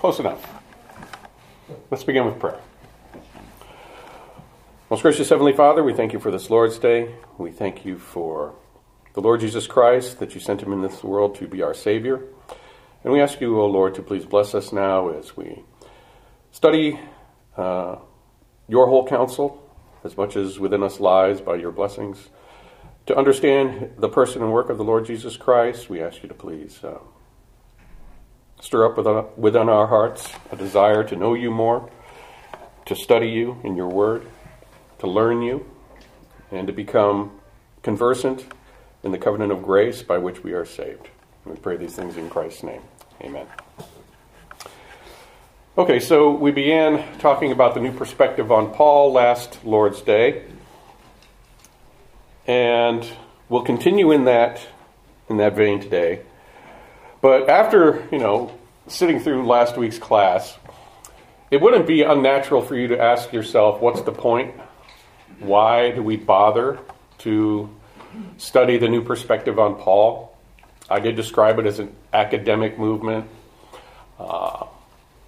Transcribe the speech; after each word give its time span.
Close 0.00 0.18
enough. 0.18 0.42
Let's 1.90 2.04
begin 2.04 2.24
with 2.24 2.38
prayer. 2.38 2.58
Most 4.88 5.02
gracious 5.02 5.28
Heavenly 5.28 5.52
Father, 5.52 5.82
we 5.82 5.92
thank 5.92 6.14
you 6.14 6.18
for 6.18 6.30
this 6.30 6.48
Lord's 6.48 6.78
Day. 6.78 7.16
We 7.36 7.50
thank 7.50 7.84
you 7.84 7.98
for 7.98 8.54
the 9.12 9.20
Lord 9.20 9.40
Jesus 9.40 9.66
Christ, 9.66 10.18
that 10.18 10.34
you 10.34 10.40
sent 10.40 10.62
him 10.62 10.72
in 10.72 10.80
this 10.80 11.04
world 11.04 11.34
to 11.34 11.46
be 11.46 11.60
our 11.60 11.74
Savior. 11.74 12.22
And 13.04 13.12
we 13.12 13.20
ask 13.20 13.42
you, 13.42 13.60
O 13.60 13.66
Lord, 13.66 13.94
to 13.96 14.02
please 14.02 14.24
bless 14.24 14.54
us 14.54 14.72
now 14.72 15.10
as 15.10 15.36
we 15.36 15.64
study 16.50 16.98
uh, 17.58 17.96
your 18.68 18.86
whole 18.86 19.06
counsel, 19.06 19.62
as 20.02 20.16
much 20.16 20.34
as 20.34 20.58
within 20.58 20.82
us 20.82 20.98
lies 20.98 21.42
by 21.42 21.56
your 21.56 21.72
blessings. 21.72 22.30
To 23.04 23.14
understand 23.14 23.96
the 23.98 24.08
person 24.08 24.40
and 24.40 24.50
work 24.50 24.70
of 24.70 24.78
the 24.78 24.84
Lord 24.84 25.04
Jesus 25.04 25.36
Christ, 25.36 25.90
we 25.90 26.02
ask 26.02 26.22
you 26.22 26.28
to 26.30 26.34
please 26.34 26.82
uh, 26.82 27.00
stir 28.60 28.86
up 28.86 29.38
within, 29.38 29.68
our 29.68 29.86
hearts 29.86 30.30
a 30.50 30.56
desire 30.56 31.04
to 31.04 31.16
know 31.16 31.34
you 31.34 31.50
more, 31.50 31.90
to 32.86 32.94
study 32.94 33.28
you 33.28 33.60
in 33.64 33.76
your 33.76 33.88
word 33.88 34.26
to 35.00 35.06
learn 35.06 35.42
you 35.42 35.66
and 36.52 36.66
to 36.66 36.72
become 36.72 37.32
conversant 37.82 38.44
in 39.02 39.12
the 39.12 39.18
covenant 39.18 39.50
of 39.50 39.62
grace 39.62 40.02
by 40.02 40.18
which 40.18 40.44
we 40.44 40.52
are 40.52 40.64
saved. 40.64 41.08
We 41.44 41.56
pray 41.56 41.76
these 41.76 41.94
things 41.94 42.16
in 42.16 42.28
Christ's 42.28 42.62
name. 42.62 42.82
Amen. 43.22 43.46
Okay, 45.78 46.00
so 46.00 46.30
we 46.30 46.50
began 46.50 47.18
talking 47.18 47.50
about 47.50 47.74
the 47.74 47.80
new 47.80 47.92
perspective 47.92 48.52
on 48.52 48.72
Paul 48.74 49.12
last 49.12 49.64
Lord's 49.64 50.02
Day. 50.02 50.44
And 52.46 53.06
we'll 53.48 53.62
continue 53.62 54.12
in 54.12 54.24
that 54.24 54.60
in 55.28 55.38
that 55.38 55.54
vein 55.54 55.80
today. 55.80 56.20
But 57.20 57.48
after, 57.48 58.06
you 58.10 58.18
know, 58.18 58.56
sitting 58.86 59.20
through 59.20 59.46
last 59.46 59.76
week's 59.76 59.98
class, 59.98 60.56
it 61.50 61.60
wouldn't 61.60 61.86
be 61.86 62.02
unnatural 62.02 62.62
for 62.62 62.76
you 62.76 62.88
to 62.88 63.00
ask 63.00 63.32
yourself, 63.32 63.80
what's 63.80 64.02
the 64.02 64.12
point 64.12 64.54
why 65.40 65.90
do 65.90 66.02
we 66.02 66.16
bother 66.16 66.78
to 67.18 67.68
study 68.36 68.76
the 68.78 68.88
new 68.88 69.02
perspective 69.02 69.58
on 69.58 69.76
Paul? 69.76 70.36
I 70.88 71.00
did 71.00 71.16
describe 71.16 71.58
it 71.58 71.66
as 71.66 71.78
an 71.78 71.94
academic 72.12 72.78
movement. 72.78 73.28
Uh, 74.18 74.66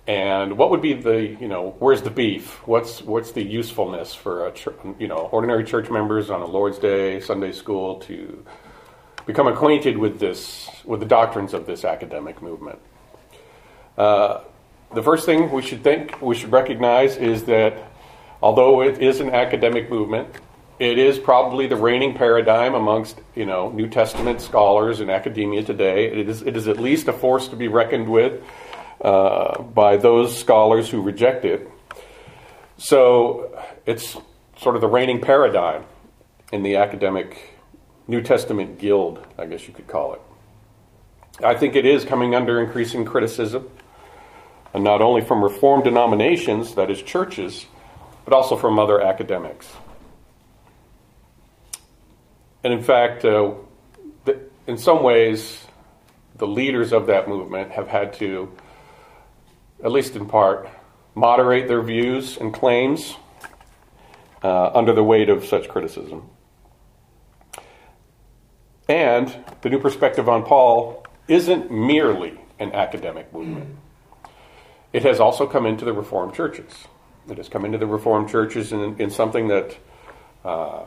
and 0.07 0.59
what 0.59 0.71
would 0.71 0.83
be 0.83 0.95
the, 0.95 1.37
you 1.41 1.49
know, 1.49 1.77
where's 1.79 2.03
the 2.03 2.11
beef? 2.11 2.67
What's 2.67 3.01
what's 3.03 3.33
the 3.33 3.43
usefulness 3.43 4.15
for 4.15 4.49
a, 4.49 4.53
you 4.99 5.07
know, 5.07 5.29
ordinary 5.33 5.65
church 5.65 5.89
members 5.89 6.29
on 6.29 6.43
a 6.43 6.47
Lord's 6.47 6.79
Day, 6.79 7.21
Sunday 7.21 7.53
school 7.53 8.01
to 8.01 8.45
become 9.27 9.47
acquainted 9.47 9.99
with 9.99 10.19
this, 10.19 10.69
with 10.85 11.01
the 11.01 11.07
doctrines 11.07 11.55
of 11.55 11.67
this 11.67 11.85
academic 11.85 12.43
movement? 12.43 12.79
Uh, 13.97 14.41
the 14.95 15.03
first 15.03 15.27
thing 15.27 15.51
we 15.51 15.63
should 15.63 15.83
think, 15.83 16.21
we 16.21 16.35
should 16.35 16.53
recognize 16.53 17.17
is 17.17 17.45
that 17.45 17.91
although 18.43 18.83
it 18.83 19.01
is 19.01 19.21
an 19.21 19.31
academic 19.31 19.91
movement, 19.91 20.29
it 20.79 20.99
is 20.99 21.19
probably 21.19 21.67
the 21.67 21.77
reigning 21.77 22.15
paradigm 22.15 22.75
amongst 22.75 23.21
you 23.37 23.47
know 23.47 23.71
New 23.71 23.89
Testament 23.89 24.41
scholars 24.41 25.01
and 25.01 25.11
academia 25.11 25.63
today. 25.63 26.07
It 26.07 26.29
is 26.29 26.43
it 26.43 26.57
is 26.57 26.67
at 26.67 26.79
least 26.79 27.09
a 27.09 27.13
force 27.13 27.49
to 27.49 27.57
be 27.57 27.69
reckoned 27.69 28.09
with 28.09 28.43
uh, 29.01 29.63
by 29.63 29.97
those 29.97 30.37
scholars 30.37 30.91
who 30.91 31.01
reject 31.01 31.45
it. 31.45 31.71
So 32.79 33.57
it's 33.87 34.17
sort 34.57 34.75
of 34.75 34.81
the 34.81 34.89
reigning 34.89 35.21
paradigm 35.21 35.85
in 36.53 36.63
the 36.63 36.77
academic 36.77 37.52
New 38.09 38.21
Testament 38.21 38.79
guild, 38.79 39.25
I 39.39 39.47
guess 39.47 39.67
you 39.67 39.75
could 39.75 39.87
call 39.87 40.15
it. 40.15 40.21
I 41.43 41.55
think 41.55 41.77
it 41.77 41.87
is 41.87 42.05
coming 42.05 42.35
under 42.35 42.61
increasing 42.61 43.05
criticism, 43.05 43.71
and 44.75 44.85
not 44.85 45.01
only 45.01 45.21
from 45.23 45.43
Reformed 45.43 45.85
denominations, 45.85 46.75
that 46.75 46.91
is, 46.91 47.03
churches, 47.03 47.67
but 48.25 48.35
also 48.35 48.57
from 48.57 48.79
other 48.79 49.01
academics. 49.01 49.69
And 52.65 52.73
in 52.73 52.83
fact, 52.83 53.25
uh, 53.25 53.55
the, 54.25 54.41
in 54.67 54.79
some 54.79 55.03
ways, 55.03 55.65
the 56.37 56.47
leaders 56.47 56.93
of 56.93 57.07
that 57.07 57.29
movement 57.29 57.73
have 57.73 57.89
had 57.89 58.13
to, 58.15 58.53
at 59.83 59.91
least 59.91 60.17
in 60.17 60.27
part, 60.27 60.69
moderate 61.15 61.69
their 61.69 61.83
views 61.83 62.37
and 62.37 62.53
claims 62.55 63.17
uh, 64.43 64.71
under 64.75 64.93
the 64.93 65.05
weight 65.05 65.29
of 65.29 65.45
such 65.45 65.69
criticism. 65.69 66.29
And 68.89 69.35
the 69.63 69.71
new 69.71 69.79
perspective 69.79 70.29
on 70.29 70.45
Paul 70.45 71.07
isn't 71.29 71.71
merely 71.71 72.39
an 72.59 72.73
academic 72.73 73.33
movement. 73.33 73.77
It 74.93 75.03
has 75.05 75.21
also 75.21 75.47
come 75.47 75.67
into 75.67 75.85
the 75.85 75.93
Reformed 75.93 76.35
churches 76.35 76.87
It 77.29 77.39
has 77.39 77.49
come 77.49 77.65
into 77.65 77.79
the 77.79 77.87
Reformed 77.87 78.29
churches 78.29 78.73
in, 78.73 79.01
in 79.01 79.11
something 79.11 79.49
that 79.49 79.77
uh, 80.45 80.85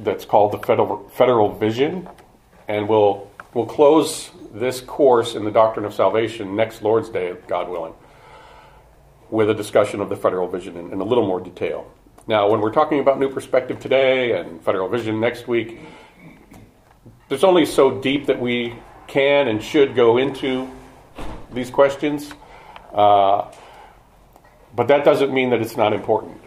that's 0.00 0.24
called 0.24 0.52
the 0.52 0.58
federal, 0.58 1.08
federal 1.10 1.52
vision, 1.52 2.08
and 2.68 2.88
we'll 2.88 3.30
we'll 3.54 3.66
close 3.66 4.30
this 4.52 4.80
course 4.80 5.34
in 5.34 5.44
the 5.44 5.50
doctrine 5.50 5.84
of 5.84 5.94
salvation 5.94 6.56
next 6.56 6.82
Lord's 6.82 7.08
Day, 7.08 7.34
God 7.46 7.68
willing, 7.68 7.94
with 9.30 9.50
a 9.50 9.54
discussion 9.54 10.00
of 10.00 10.08
the 10.08 10.16
federal 10.16 10.48
vision 10.48 10.76
in, 10.76 10.92
in 10.92 11.00
a 11.00 11.04
little 11.04 11.26
more 11.26 11.40
detail. 11.40 11.90
Now, 12.26 12.48
when 12.48 12.60
we're 12.60 12.72
talking 12.72 13.00
about 13.00 13.18
new 13.18 13.30
perspective 13.30 13.80
today 13.80 14.38
and 14.38 14.62
federal 14.62 14.88
vision 14.88 15.20
next 15.20 15.48
week, 15.48 15.80
there's 17.28 17.44
only 17.44 17.66
so 17.66 18.00
deep 18.00 18.26
that 18.26 18.40
we 18.40 18.74
can 19.06 19.48
and 19.48 19.62
should 19.62 19.94
go 19.94 20.18
into 20.18 20.70
these 21.52 21.70
questions. 21.70 22.32
Uh, 22.92 23.50
but 24.74 24.88
that 24.88 25.04
doesn't 25.04 25.32
mean 25.32 25.50
that 25.50 25.60
it's 25.60 25.76
not 25.76 25.92
important. 25.92 26.40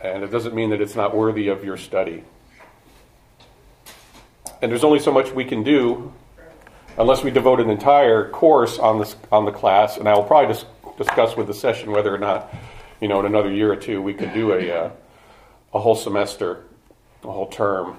And 0.00 0.22
it 0.22 0.30
doesn't 0.30 0.54
mean 0.54 0.70
that 0.70 0.80
it's 0.80 0.94
not 0.94 1.14
worthy 1.14 1.48
of 1.48 1.64
your 1.64 1.76
study. 1.76 2.22
And 4.62 4.70
there's 4.70 4.84
only 4.84 5.00
so 5.00 5.12
much 5.12 5.32
we 5.32 5.44
can 5.44 5.62
do 5.62 6.12
unless 6.98 7.22
we 7.22 7.30
devote 7.30 7.60
an 7.60 7.68
entire 7.68 8.30
course 8.30 8.78
on 8.78 8.98
this 8.98 9.16
on 9.30 9.44
the 9.44 9.52
class. 9.52 9.96
And 9.96 10.08
I 10.08 10.14
will 10.14 10.24
probably 10.24 10.54
just 10.54 10.66
discuss 10.96 11.36
with 11.36 11.46
the 11.46 11.54
session 11.54 11.90
whether 11.90 12.14
or 12.14 12.18
not, 12.18 12.54
you 13.00 13.08
know, 13.08 13.20
in 13.20 13.26
another 13.26 13.52
year 13.52 13.72
or 13.72 13.76
two 13.76 14.00
we 14.00 14.14
could 14.14 14.32
do 14.32 14.52
a 14.52 14.70
uh, 14.70 14.90
a 15.74 15.78
whole 15.78 15.96
semester, 15.96 16.64
a 17.22 17.30
whole 17.30 17.48
term 17.48 17.98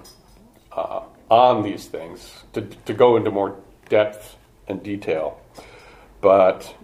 uh, 0.72 1.02
on 1.30 1.62
these 1.62 1.86
things 1.86 2.44
to 2.52 2.62
to 2.62 2.94
go 2.94 3.16
into 3.16 3.30
more 3.30 3.56
depth 3.88 4.36
and 4.66 4.82
detail. 4.82 5.40
But 6.20 6.74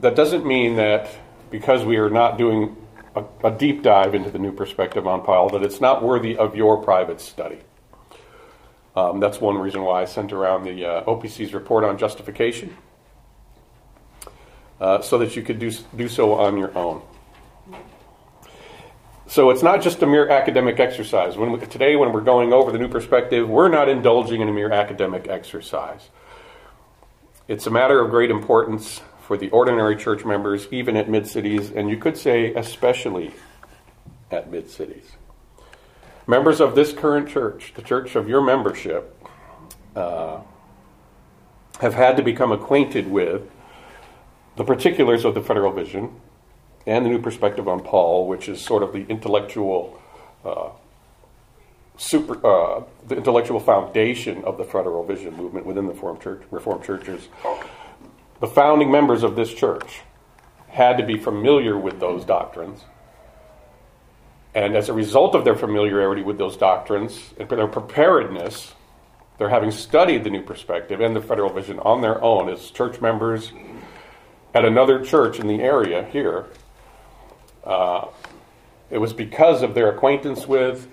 that 0.00 0.16
doesn't 0.16 0.46
mean 0.46 0.76
that 0.76 1.08
because 1.50 1.84
we 1.84 1.96
are 1.96 2.10
not 2.10 2.38
doing 2.38 2.76
a, 3.14 3.24
a, 3.44 3.50
deep 3.50 3.82
dive 3.82 4.14
into 4.14 4.30
the 4.30 4.38
new 4.38 4.52
perspective 4.52 5.06
on 5.06 5.22
Paul, 5.22 5.50
that 5.50 5.62
it's 5.62 5.80
not 5.80 6.02
worthy 6.02 6.36
of 6.36 6.56
your 6.56 6.82
private 6.82 7.20
study. 7.20 7.58
Um, 8.96 9.20
that's 9.20 9.40
one 9.40 9.58
reason 9.58 9.82
why 9.82 10.02
I 10.02 10.04
sent 10.06 10.32
around 10.32 10.64
the 10.64 10.84
uh, 10.84 11.04
OPC's 11.04 11.52
report 11.52 11.84
on 11.84 11.98
justification, 11.98 12.76
uh, 14.80 15.02
so 15.02 15.18
that 15.18 15.36
you 15.36 15.42
could 15.42 15.58
do, 15.58 15.70
do 15.96 16.08
so 16.08 16.34
on 16.34 16.56
your 16.56 16.76
own. 16.76 17.02
So 19.32 19.48
it's 19.48 19.62
not 19.62 19.80
just 19.80 20.02
a 20.02 20.06
mere 20.06 20.28
academic 20.28 20.78
exercise. 20.78 21.38
When 21.38 21.52
we, 21.52 21.58
today, 21.60 21.96
when 21.96 22.12
we're 22.12 22.20
going 22.20 22.52
over 22.52 22.70
the 22.70 22.76
new 22.76 22.88
perspective, 22.88 23.48
we're 23.48 23.70
not 23.70 23.88
indulging 23.88 24.42
in 24.42 24.48
a 24.50 24.52
mere 24.52 24.70
academic 24.70 25.26
exercise. 25.26 26.10
It's 27.48 27.66
a 27.66 27.70
matter 27.70 27.98
of 27.98 28.10
great 28.10 28.30
importance 28.30 29.00
for 29.22 29.38
the 29.38 29.48
ordinary 29.48 29.96
church 29.96 30.26
members, 30.26 30.68
even 30.70 30.98
at 30.98 31.08
mid 31.08 31.26
cities, 31.26 31.70
and 31.70 31.88
you 31.88 31.96
could 31.96 32.18
say 32.18 32.52
especially 32.52 33.32
at 34.30 34.50
mid 34.50 34.68
cities. 34.68 35.12
Members 36.26 36.60
of 36.60 36.74
this 36.74 36.92
current 36.92 37.26
church, 37.26 37.72
the 37.74 37.80
church 37.80 38.14
of 38.14 38.28
your 38.28 38.42
membership, 38.42 39.16
uh, 39.96 40.42
have 41.80 41.94
had 41.94 42.18
to 42.18 42.22
become 42.22 42.52
acquainted 42.52 43.10
with 43.10 43.50
the 44.56 44.64
particulars 44.64 45.24
of 45.24 45.32
the 45.32 45.40
federal 45.40 45.72
vision 45.72 46.20
and 46.86 47.04
the 47.04 47.10
new 47.10 47.20
perspective 47.20 47.68
on 47.68 47.80
Paul, 47.80 48.26
which 48.26 48.48
is 48.48 48.60
sort 48.60 48.82
of 48.82 48.92
the 48.92 49.06
intellectual. 49.06 50.00
Uh, 50.44 50.70
super, 51.98 52.44
uh, 52.44 52.82
the 53.06 53.16
intellectual 53.16 53.60
foundation 53.60 54.42
of 54.44 54.56
the 54.56 54.64
federal 54.64 55.04
vision 55.04 55.36
movement 55.36 55.66
within 55.66 55.86
the 55.86 55.92
Reformed, 55.92 56.20
church, 56.20 56.42
Reformed 56.50 56.82
churches 56.82 57.28
the 58.42 58.48
founding 58.48 58.90
members 58.90 59.22
of 59.22 59.36
this 59.36 59.54
church 59.54 60.00
had 60.66 60.98
to 60.98 61.06
be 61.06 61.16
familiar 61.16 61.78
with 61.78 62.00
those 62.00 62.24
doctrines. 62.24 62.84
And 64.52 64.74
as 64.74 64.88
a 64.88 64.92
result 64.92 65.36
of 65.36 65.44
their 65.44 65.54
familiarity 65.54 66.22
with 66.22 66.38
those 66.38 66.56
doctrines 66.56 67.32
and 67.38 67.48
their 67.48 67.68
preparedness, 67.68 68.74
they're 69.38 69.48
having 69.48 69.70
studied 69.70 70.24
the 70.24 70.30
New 70.30 70.42
Perspective 70.42 71.00
and 71.00 71.14
the 71.14 71.20
Federal 71.20 71.52
Vision 71.52 71.78
on 71.78 72.00
their 72.00 72.20
own 72.20 72.48
as 72.48 72.72
church 72.72 73.00
members 73.00 73.52
at 74.54 74.64
another 74.64 75.04
church 75.04 75.38
in 75.38 75.46
the 75.46 75.62
area 75.62 76.04
here. 76.10 76.46
Uh, 77.64 78.06
it 78.90 78.98
was 78.98 79.12
because 79.12 79.62
of 79.62 79.74
their 79.74 79.90
acquaintance 79.90 80.46
with 80.46 80.88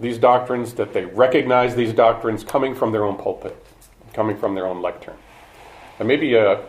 these 0.00 0.18
doctrines 0.18 0.74
that 0.74 0.92
they 0.92 1.04
recognized 1.04 1.76
these 1.76 1.92
doctrines 1.92 2.44
coming 2.44 2.74
from 2.74 2.92
their 2.92 3.04
own 3.04 3.16
pulpit, 3.16 3.56
coming 4.12 4.36
from 4.36 4.54
their 4.54 4.66
own 4.66 4.80
lectern. 4.80 5.16
And 5.98 6.06
maybe 6.06 6.34
a, 6.34 6.64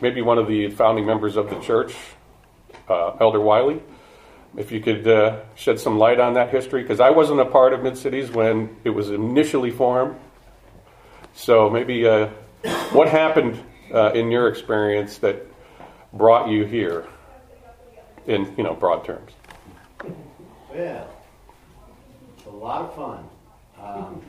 maybe 0.00 0.22
one 0.22 0.38
of 0.38 0.48
the 0.48 0.70
founding 0.70 1.06
members 1.06 1.36
of 1.36 1.50
the 1.50 1.58
church, 1.60 1.94
uh, 2.88 3.16
Elder 3.20 3.40
Wiley. 3.40 3.82
If 4.56 4.70
you 4.70 4.80
could 4.80 5.08
uh, 5.08 5.40
shed 5.54 5.80
some 5.80 5.98
light 5.98 6.20
on 6.20 6.34
that 6.34 6.50
history, 6.50 6.82
because 6.82 7.00
I 7.00 7.10
wasn't 7.10 7.40
a 7.40 7.46
part 7.46 7.72
of 7.72 7.82
Mid 7.82 7.96
Cities 7.96 8.30
when 8.30 8.76
it 8.84 8.90
was 8.90 9.10
initially 9.10 9.70
formed. 9.70 10.16
So 11.34 11.70
maybe 11.70 12.06
uh, 12.06 12.28
what 12.92 13.08
happened 13.08 13.58
uh, 13.92 14.12
in 14.12 14.30
your 14.30 14.48
experience 14.48 15.18
that 15.18 15.46
brought 16.12 16.50
you 16.50 16.64
here, 16.66 17.06
in 18.26 18.52
you 18.56 18.64
know 18.64 18.74
broad 18.74 19.04
terms? 19.04 19.32
Well, 20.72 21.10
it's 22.36 22.46
a 22.46 22.50
lot 22.50 22.82
of 22.82 22.94
fun. 22.94 23.28
Um, 23.80 24.22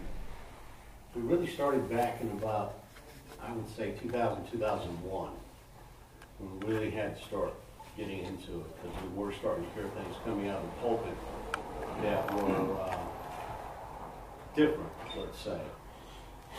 we 1.15 1.21
really 1.21 1.47
started 1.47 1.89
back 1.89 2.21
in 2.21 2.29
about, 2.31 2.79
I 3.41 3.51
would 3.51 3.69
say, 3.75 3.93
2000, 4.01 4.51
2001, 4.51 5.31
when 6.39 6.59
we 6.59 6.73
really 6.73 6.91
had 6.91 7.17
to 7.17 7.23
start 7.23 7.53
getting 7.95 8.19
into 8.19 8.59
it, 8.59 8.81
because 8.81 9.03
we 9.03 9.15
were 9.15 9.31
starting 9.31 9.65
to 9.65 9.71
hear 9.73 9.83
things 9.83 10.15
coming 10.25 10.49
out 10.49 10.57
of 10.57 10.63
the 10.63 10.81
pulpit 10.81 11.17
that 12.01 12.33
were 12.33 12.81
uh, 12.81 12.97
different, 14.55 14.89
let's 15.15 15.39
say. 15.39 15.61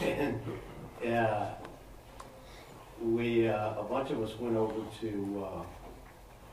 And 0.00 0.40
uh, 1.12 1.46
we, 3.02 3.48
uh, 3.48 3.80
a 3.80 3.84
bunch 3.84 4.10
of 4.10 4.22
us 4.22 4.38
went 4.38 4.56
over 4.56 4.80
to 5.00 5.44
uh, 5.44 5.62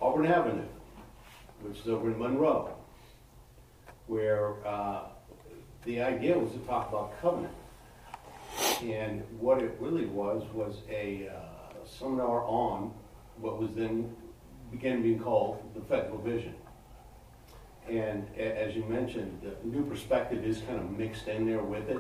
Auburn 0.02 0.26
Avenue, 0.26 0.64
which 1.62 1.80
is 1.80 1.88
over 1.88 2.10
in 2.10 2.18
Monroe, 2.18 2.74
where 4.08 4.56
uh, 4.66 5.02
the 5.86 6.02
idea 6.02 6.38
was 6.38 6.52
to 6.54 6.60
talk 6.60 6.90
about 6.90 7.20
covenant. 7.22 7.54
And 8.82 9.24
what 9.40 9.62
it 9.62 9.76
really 9.80 10.08
was 10.08 10.44
was 10.54 10.78
a 10.90 11.30
uh, 11.30 11.86
seminar 11.86 12.44
on 12.46 12.92
what 13.40 13.60
was 13.60 13.70
then 13.76 14.16
began 14.72 15.04
being 15.04 15.20
called 15.20 15.62
the 15.76 15.82
federal 15.82 16.18
vision. 16.18 16.56
And 17.88 18.28
a- 18.38 18.58
as 18.64 18.76
you 18.76 18.84
mentioned, 18.86 19.42
the 19.44 19.68
new 19.68 19.86
perspective 19.86 20.44
is 20.44 20.62
kind 20.62 20.80
of 20.80 20.90
mixed 20.98 21.28
in 21.28 21.46
there 21.46 21.64
with 21.64 21.90
it. 21.90 22.00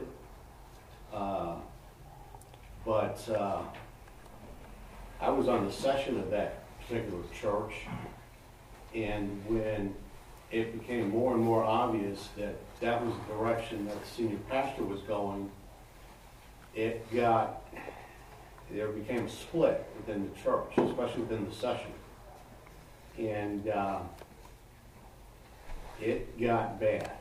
Uh, 1.13 1.55
but 2.85 3.29
uh, 3.29 3.61
I 5.19 5.29
was 5.29 5.47
on 5.47 5.65
the 5.65 5.71
session 5.71 6.19
of 6.19 6.31
that 6.31 6.60
particular 6.91 7.23
church, 7.39 7.73
and 8.93 9.41
when 9.47 9.95
it 10.51 10.77
became 10.77 11.09
more 11.09 11.33
and 11.33 11.41
more 11.41 11.63
obvious 11.63 12.27
that 12.35 12.55
that 12.81 13.05
was 13.05 13.13
the 13.15 13.33
direction 13.33 13.85
that 13.85 14.01
the 14.01 14.09
senior 14.09 14.37
pastor 14.49 14.83
was 14.83 14.99
going, 15.03 15.49
it 16.75 17.09
got, 17.15 17.63
there 18.69 18.89
became 18.89 19.25
a 19.25 19.29
split 19.29 19.85
within 19.95 20.29
the 20.29 20.41
church, 20.41 20.67
especially 20.77 21.21
within 21.21 21.47
the 21.47 21.55
session. 21.55 21.91
And 23.17 23.69
uh, 23.69 23.99
it 26.01 26.37
got 26.41 26.77
bad. 26.79 27.11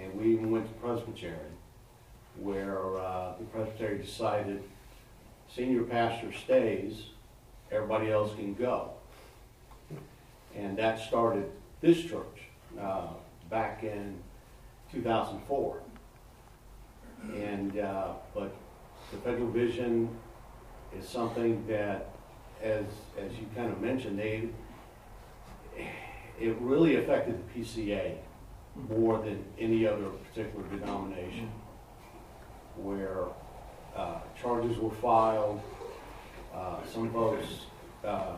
And 0.00 0.14
we 0.14 0.32
even 0.32 0.50
went 0.50 0.66
to 0.68 0.72
Presbytery, 0.74 1.34
where 2.38 2.96
uh, 2.98 3.34
the 3.38 3.44
Presbytery 3.46 3.98
decided 3.98 4.62
senior 5.54 5.82
pastor 5.82 6.32
stays, 6.32 7.02
everybody 7.70 8.10
else 8.10 8.34
can 8.34 8.54
go. 8.54 8.90
And 10.54 10.76
that 10.76 10.98
started 11.00 11.50
this 11.80 12.02
church 12.02 12.48
uh, 12.80 13.08
back 13.48 13.82
in 13.82 14.16
2004. 14.92 15.80
And, 17.34 17.78
uh, 17.78 18.12
but 18.34 18.54
the 19.12 19.18
federal 19.18 19.50
vision 19.50 20.08
is 20.98 21.08
something 21.08 21.64
that, 21.68 22.10
as, 22.62 22.84
as 23.18 23.32
you 23.32 23.46
kind 23.54 23.70
of 23.70 23.80
mentioned, 23.80 24.18
they, 24.18 24.48
it 26.40 26.56
really 26.60 26.96
affected 26.96 27.38
the 27.38 27.60
PCA 27.60 28.14
more 28.88 29.18
than 29.18 29.44
any 29.58 29.86
other 29.86 30.06
particular 30.32 30.66
denomination, 30.68 31.50
where 32.76 33.24
uh, 33.94 34.20
charges 34.40 34.78
were 34.78 34.90
filed, 34.90 35.60
uh, 36.60 36.76
some 36.92 37.10
folks 37.10 37.46
uh, 38.04 38.36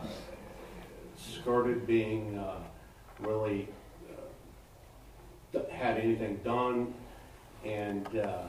skirted 1.17 1.87
being 1.87 2.39
uh, 2.39 2.61
really 3.21 3.69
uh, 5.55 5.59
had 5.71 5.99
anything 5.99 6.37
done, 6.45 6.95
and 7.65 8.07
uh, 8.17 8.45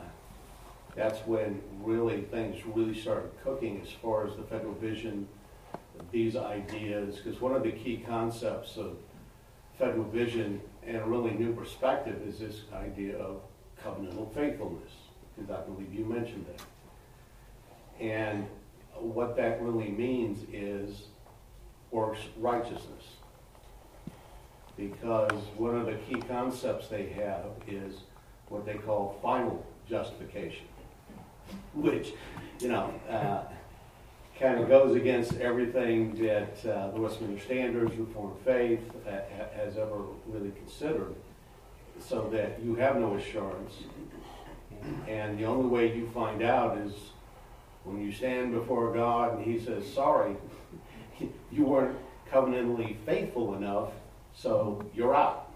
that's 0.95 1.19
when 1.25 1.59
really 1.81 2.21
things 2.21 2.63
really 2.65 2.93
started 2.93 3.31
cooking 3.43 3.81
as 3.83 3.91
far 3.91 4.27
as 4.27 4.35
the 4.35 4.43
federal 4.43 4.75
vision, 4.75 5.27
these 6.11 6.35
ideas, 6.35 7.17
because 7.17 7.41
one 7.41 7.55
of 7.55 7.63
the 7.63 7.71
key 7.71 8.03
concepts 8.07 8.77
of 8.77 8.97
federal 9.79 10.03
vision 10.03 10.61
and 10.85 10.97
a 10.97 11.03
really 11.05 11.31
new 11.31 11.53
perspective 11.53 12.21
is 12.27 12.39
this 12.39 12.61
idea 12.73 13.17
of 13.17 13.41
covenantal 13.83 14.31
faithfulness, 14.35 14.91
because 15.35 15.49
I 15.49 15.61
believe 15.61 15.91
you 15.93 16.05
mentioned 16.05 16.45
that. 16.47 16.61
And 18.03 18.47
what 18.99 19.35
that 19.37 19.61
really 19.61 19.89
means 19.89 20.45
is 20.51 21.03
works 21.91 22.19
righteousness. 22.37 23.03
Because 24.75 25.43
one 25.57 25.75
of 25.75 25.85
the 25.85 25.93
key 25.93 26.19
concepts 26.21 26.87
they 26.87 27.09
have 27.09 27.45
is 27.67 27.97
what 28.49 28.65
they 28.65 28.75
call 28.75 29.19
final 29.21 29.63
justification, 29.87 30.65
which, 31.73 32.13
you 32.59 32.69
know, 32.69 32.93
uh, 33.09 33.41
kind 34.39 34.59
of 34.59 34.67
goes 34.67 34.95
against 34.95 35.33
everything 35.35 36.15
that 36.15 36.65
uh, 36.65 36.89
the 36.91 36.99
Westminster 36.99 37.45
Standards, 37.45 37.95
Reformed 37.95 38.39
Faith 38.43 38.81
uh, 39.07 39.11
has 39.55 39.77
ever 39.77 40.01
really 40.27 40.51
considered, 40.51 41.13
so 41.99 42.29
that 42.31 42.59
you 42.63 42.75
have 42.75 42.95
no 42.95 43.13
assurance. 43.15 43.73
And 45.07 45.37
the 45.37 45.45
only 45.45 45.69
way 45.69 45.95
you 45.95 46.09
find 46.13 46.41
out 46.41 46.77
is 46.79 46.93
when 47.83 48.03
you 48.03 48.11
stand 48.11 48.53
before 48.53 48.93
God 48.93 49.37
and 49.37 49.45
He 49.45 49.59
says, 49.59 49.91
sorry, 49.91 50.35
you 51.51 51.65
weren't 51.65 51.97
covenantally 52.31 52.97
faithful 53.05 53.55
enough, 53.55 53.89
so 54.35 54.83
you're 54.95 55.15
out. 55.15 55.51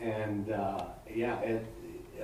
And 0.00 0.50
uh, 0.50 0.84
yeah, 1.12 1.38
it, 1.40 1.66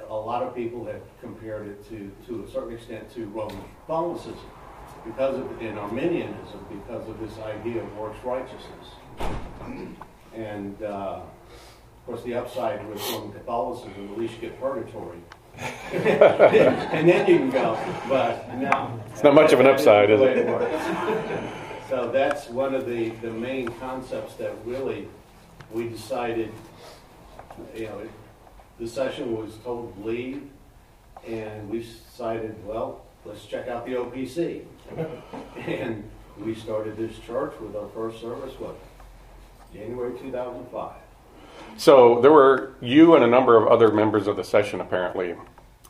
a 0.09 0.15
lot 0.15 0.43
of 0.43 0.55
people 0.55 0.85
have 0.87 1.03
compared 1.21 1.69
it 1.69 1.89
to, 1.89 2.11
to 2.27 2.45
a 2.45 2.51
certain 2.51 2.75
extent, 2.75 3.13
to 3.15 3.27
Roman 3.27 3.63
Catholicism 3.81 4.39
because 5.05 5.39
of 5.39 5.49
the 5.49 5.67
in 5.67 5.79
Arminianism 5.79 6.65
because 6.69 7.09
of 7.09 7.19
this 7.21 7.39
idea 7.39 7.83
of 7.83 7.97
works 7.97 8.19
righteousness. 8.25 8.87
And 10.35 10.83
uh, 10.83 11.21
of 11.21 12.07
course, 12.07 12.23
the 12.23 12.35
upside 12.35 12.87
with 12.89 13.01
Roman 13.11 13.33
Catholicism, 13.33 14.11
at 14.13 14.19
least 14.19 14.35
you 14.35 14.41
get 14.41 14.61
purgatory. 14.61 15.19
and 15.93 17.09
then 17.09 17.29
you 17.29 17.39
can 17.39 17.51
go. 17.51 17.79
But 18.09 18.55
no. 18.57 19.01
It's 19.13 19.23
not 19.23 19.35
much 19.35 19.53
of 19.53 19.61
an 19.61 19.67
upside, 19.67 20.11
is 20.11 20.21
it? 20.21 20.39
it? 20.39 21.55
So 21.89 22.11
that's 22.11 22.49
one 22.49 22.75
of 22.75 22.87
the, 22.87 23.11
the 23.11 23.31
main 23.31 23.69
concepts 23.79 24.35
that 24.35 24.53
really 24.65 25.09
we 25.71 25.89
decided, 25.89 26.53
you 27.75 27.87
know, 27.87 28.09
the 28.79 28.89
session 28.89 29.37
was 29.37 29.57
told 29.63 29.95
to 29.97 30.09
leave, 30.09 30.43
and 31.27 31.69
we 31.69 31.81
decided, 31.81 32.57
well, 32.67 33.05
let's 33.25 33.45
check 33.47 33.69
out 33.69 33.87
the 33.87 33.93
OPC. 33.93 34.65
and 35.57 36.09
we 36.39 36.55
started 36.55 36.97
this 36.97 37.19
church 37.21 37.55
with 37.61 37.77
our 37.77 37.89
first 37.91 38.21
service, 38.21 38.53
what, 38.59 38.77
January 39.73 40.19
2005. 40.19 40.93
So 41.77 42.21
there 42.21 42.33
were 42.33 42.75
you 42.81 43.15
and 43.15 43.25
a 43.25 43.27
number 43.27 43.57
of 43.57 43.67
other 43.67 43.91
members 43.93 44.27
of 44.27 44.37
the 44.37 44.45
session, 44.45 44.81
apparently, 44.81 45.35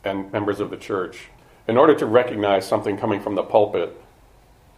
and 0.03 0.31
members 0.31 0.59
of 0.59 0.69
the 0.69 0.77
church. 0.77 1.29
In 1.67 1.77
order 1.77 1.95
to 1.95 2.05
recognize 2.05 2.67
something 2.67 2.97
coming 2.97 3.21
from 3.21 3.35
the 3.35 3.43
pulpit 3.43 3.99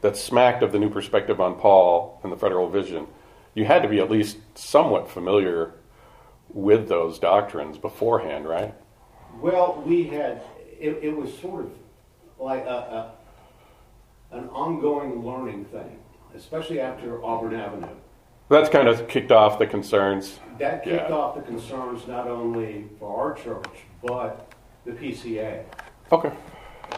that 0.02 0.16
smacked 0.16 0.64
of 0.64 0.72
the 0.72 0.80
new 0.80 0.90
perspective 0.90 1.42
on 1.42 1.56
Paul 1.56 2.20
and 2.24 2.32
the 2.32 2.38
federal 2.38 2.70
vision, 2.70 3.08
you 3.56 3.66
had 3.66 3.82
to 3.84 3.90
be 3.90 4.00
at 4.00 4.12
least 4.12 4.38
somewhat 4.56 5.10
familiar 5.10 5.74
with 6.50 6.88
those 6.88 7.20
doctrines 7.20 7.78
beforehand, 7.78 8.48
right? 8.48 8.74
Well, 9.42 9.82
we 9.86 10.04
had, 10.06 10.42
it, 10.80 11.00
it 11.02 11.16
was 11.16 11.36
sort 11.40 11.66
of 11.66 11.72
like 12.40 12.66
a, 12.66 13.14
a, 14.32 14.36
an 14.38 14.48
ongoing 14.50 15.26
learning 15.26 15.66
thing, 15.66 15.98
especially 16.36 16.80
after 16.80 17.24
Auburn 17.24 17.56
Avenue. 17.56 17.96
That's 18.50 18.70
kind 18.70 18.88
of 18.88 19.08
kicked 19.08 19.32
off 19.32 19.60
the 19.60 19.68
concerns. 19.68 20.40
That 20.58 20.84
kicked 20.84 21.10
Yeah. 21.10 21.16
off 21.16 21.36
the 21.36 21.42
concerns 21.42 22.08
not 22.08 22.28
only 22.28 22.86
for 23.00 23.16
our 23.18 23.34
church, 23.34 23.66
but 24.02 24.52
the 24.86 24.94
PCA. 24.94 25.64
Okay. 26.12 26.32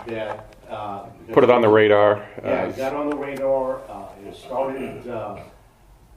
That 0.07 0.55
uh, 0.69 1.07
Put 1.33 1.43
it 1.43 1.49
on 1.49 1.61
the 1.61 1.67
radar. 1.69 2.23
Yeah, 2.43 2.65
it 2.67 2.77
got 2.77 2.93
on 2.93 3.09
the 3.09 3.15
radar. 3.15 3.79
Uh, 3.89 4.05
it 4.27 4.35
started 4.35 5.07
uh, 5.07 5.39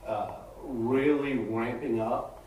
uh, 0.06 0.30
really 0.62 1.38
ramping 1.38 2.00
up 2.00 2.42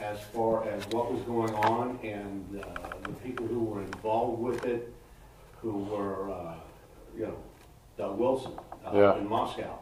as 0.00 0.20
far 0.32 0.68
as 0.68 0.86
what 0.88 1.12
was 1.12 1.20
going 1.22 1.52
on 1.54 1.98
and 2.04 2.62
uh, 2.62 2.90
the 3.02 3.12
people 3.24 3.46
who 3.46 3.60
were 3.64 3.82
involved 3.82 4.40
with 4.40 4.64
it, 4.64 4.92
who 5.60 5.78
were, 5.78 6.30
uh, 6.30 6.54
you 7.16 7.26
know, 7.26 7.36
Doug 7.96 8.16
Wilson 8.18 8.52
uh, 8.86 8.90
Yeah. 8.94 9.16
in 9.16 9.28
Moscow. 9.28 9.78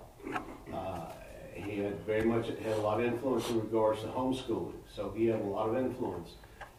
He 1.57 1.79
had 1.81 1.99
very 2.05 2.25
much 2.25 2.49
had 2.49 2.77
a 2.77 2.81
lot 2.81 3.01
of 3.01 3.07
influence 3.07 3.49
in 3.49 3.61
regards 3.61 4.01
to 4.03 4.09
homeschooling. 4.09 4.75
So 4.95 5.13
he 5.17 5.27
had 5.27 5.41
a 5.41 5.45
lot 5.45 5.69
of 5.69 5.77
influence 5.77 6.31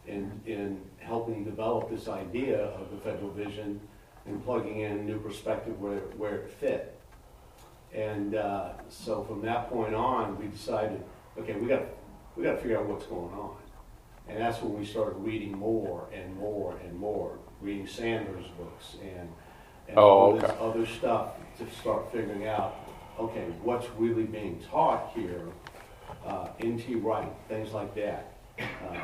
in 0.06 0.40
in 0.46 0.80
helping 0.98 1.44
develop 1.44 1.90
this 1.90 2.08
idea 2.08 2.58
of 2.66 2.90
the 2.90 2.96
federal 2.98 3.30
vision 3.30 3.80
and 4.26 4.44
plugging 4.44 4.80
in 4.80 4.92
a 4.92 5.02
new 5.02 5.18
perspective 5.18 5.80
where 5.80 6.00
where 6.16 6.36
it 6.36 6.50
fit. 6.50 6.94
And 7.94 8.34
uh, 8.34 8.72
so 8.88 9.24
from 9.24 9.42
that 9.42 9.70
point 9.70 9.94
on, 9.94 10.38
we 10.38 10.46
decided, 10.46 11.02
okay, 11.38 11.54
we 11.54 11.66
got 11.66 11.82
we 12.36 12.44
got 12.44 12.52
to 12.52 12.58
figure 12.58 12.78
out 12.78 12.86
what's 12.86 13.06
going 13.06 13.32
on. 13.34 13.56
And 14.28 14.38
that's 14.38 14.60
when 14.62 14.78
we 14.78 14.84
started 14.84 15.16
reading 15.16 15.56
more 15.58 16.06
and 16.12 16.36
more 16.36 16.76
and 16.84 16.94
more, 16.98 17.38
reading 17.62 17.86
Sanders 17.86 18.44
books 18.58 18.96
and, 19.02 19.28
and 19.88 19.96
Oh, 19.98 20.02
all 20.02 20.32
this 20.34 20.50
other 20.60 20.86
stuff 20.86 21.30
to 21.58 21.70
start 21.80 22.12
figuring 22.12 22.46
out, 22.46 22.76
okay, 23.18 23.46
what's 23.62 23.86
really 23.96 24.24
being 24.24 24.60
taught 24.70 25.12
here, 25.14 25.42
uh, 26.26 26.48
N.T. 26.60 26.94
Wright, 26.96 27.32
things 27.48 27.72
like 27.72 27.94
that. 27.94 28.32
Uh, 28.58 28.98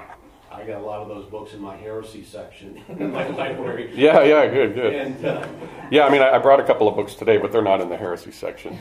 I 0.52 0.64
got 0.64 0.80
a 0.80 0.85
lot 0.85 1.00
of 1.00 1.09
those 1.09 1.26
books 1.26 1.52
in 1.52 1.61
my 1.61 1.76
heresy 1.76 2.23
section 2.25 2.80
in 2.88 3.12
my 3.12 3.26
library. 3.28 3.90
Yeah, 3.94 4.23
yeah, 4.23 4.47
good, 4.47 4.75
good. 4.75 4.94
And 4.94 5.25
uh, 5.25 5.47
Yeah, 5.90 6.06
I 6.06 6.11
mean, 6.11 6.23
I, 6.23 6.30
I 6.37 6.38
brought 6.38 6.61
a 6.61 6.64
couple 6.64 6.87
of 6.88 6.94
books 6.94 7.14
today, 7.14 7.38
but 7.38 7.50
they're 7.50 7.62
not 7.62 7.80
in 7.80 7.88
the 7.88 7.97
heresy 7.97 8.30
section. 8.30 8.78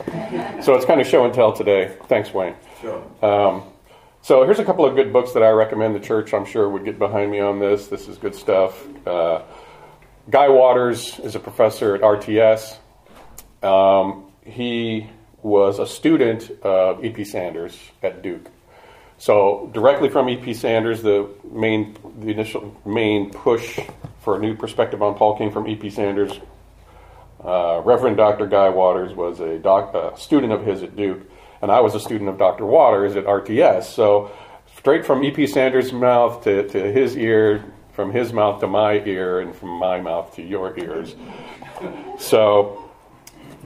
So 0.62 0.76
it's 0.76 0.86
kind 0.86 1.02
of 1.02 1.08
show 1.08 1.26
and 1.26 1.34
tell 1.34 1.52
today. 1.52 1.96
Thanks, 2.08 2.34
Wayne. 2.34 2.56
sure. 2.80 3.04
Um, 3.24 3.64
so 4.22 4.44
here's 4.46 4.60
a 4.60 4.64
couple 4.64 4.86
of 4.86 4.96
good 4.96 5.12
books 5.12 5.34
that 5.34 5.44
I 5.44 5.50
recommend 5.50 5.96
the 5.96 6.00
church. 6.00 6.34
I'm 6.34 6.46
sure 6.46 6.70
would 6.70 6.86
get 6.86 6.98
behind 6.98 7.30
me 7.32 7.40
on 7.40 7.60
this. 7.60 7.88
This 7.88 8.08
is 8.08 8.18
good 8.18 8.36
stuff. 8.36 8.82
Uh, 9.06 9.42
Guy 10.30 10.48
Waters 10.48 11.20
is 11.20 11.36
a 11.36 11.40
professor 11.40 11.96
at 11.96 12.02
RTS. 12.02 12.78
Um, 13.62 14.32
he 14.46 15.10
was 15.44 15.80
a 15.80 15.86
student 15.86 16.50
of 16.64 17.04
E.P. 17.04 17.24
Sanders 17.26 17.78
at 18.02 18.22
Duke. 18.22 18.50
So 19.18 19.70
directly 19.74 20.10
from 20.10 20.30
E.P. 20.30 20.54
Sanders, 20.54 21.02
the 21.02 21.30
main, 21.52 21.96
the 22.20 22.32
initial 22.32 22.76
main 22.86 23.30
push 23.30 23.80
for 24.22 24.38
a 24.38 24.40
new 24.40 24.56
perspective 24.56 25.02
on 25.02 25.16
Paul 25.16 25.38
came 25.38 25.52
from 25.52 25.68
E.P. 25.68 25.90
Sanders. 25.90 26.40
Uh, 27.44 27.82
Reverend 27.84 28.18
Dr. 28.18 28.48
Guy 28.48 28.70
Waters 28.70 29.14
was 29.14 29.40
a 29.42 29.60
doc, 29.60 29.94
uh, 29.94 30.16
student 30.16 30.54
of 30.54 30.66
his 30.66 30.82
at 30.82 30.96
Duke, 30.96 31.22
and 31.62 31.72
I 31.72 31.82
was 31.82 31.94
a 31.94 32.00
student 32.00 32.30
of 32.30 32.38
Dr. 32.38 32.66
Waters 32.66 33.16
at 33.16 33.26
RTS. 33.26 33.84
So 33.84 34.32
straight 34.78 35.06
from 35.06 35.24
E.P. 35.24 35.48
Sanders' 35.48 35.92
mouth 35.92 36.44
to, 36.46 36.68
to 36.70 36.92
his 36.92 37.18
ear, 37.18 37.64
from 37.92 38.12
his 38.12 38.34
mouth 38.34 38.62
to 38.62 38.68
my 38.68 38.94
ear, 39.06 39.42
and 39.42 39.54
from 39.56 39.70
my 39.70 40.00
mouth 40.00 40.36
to 40.36 40.42
your 40.42 40.78
ears. 40.80 41.16
So 42.18 42.83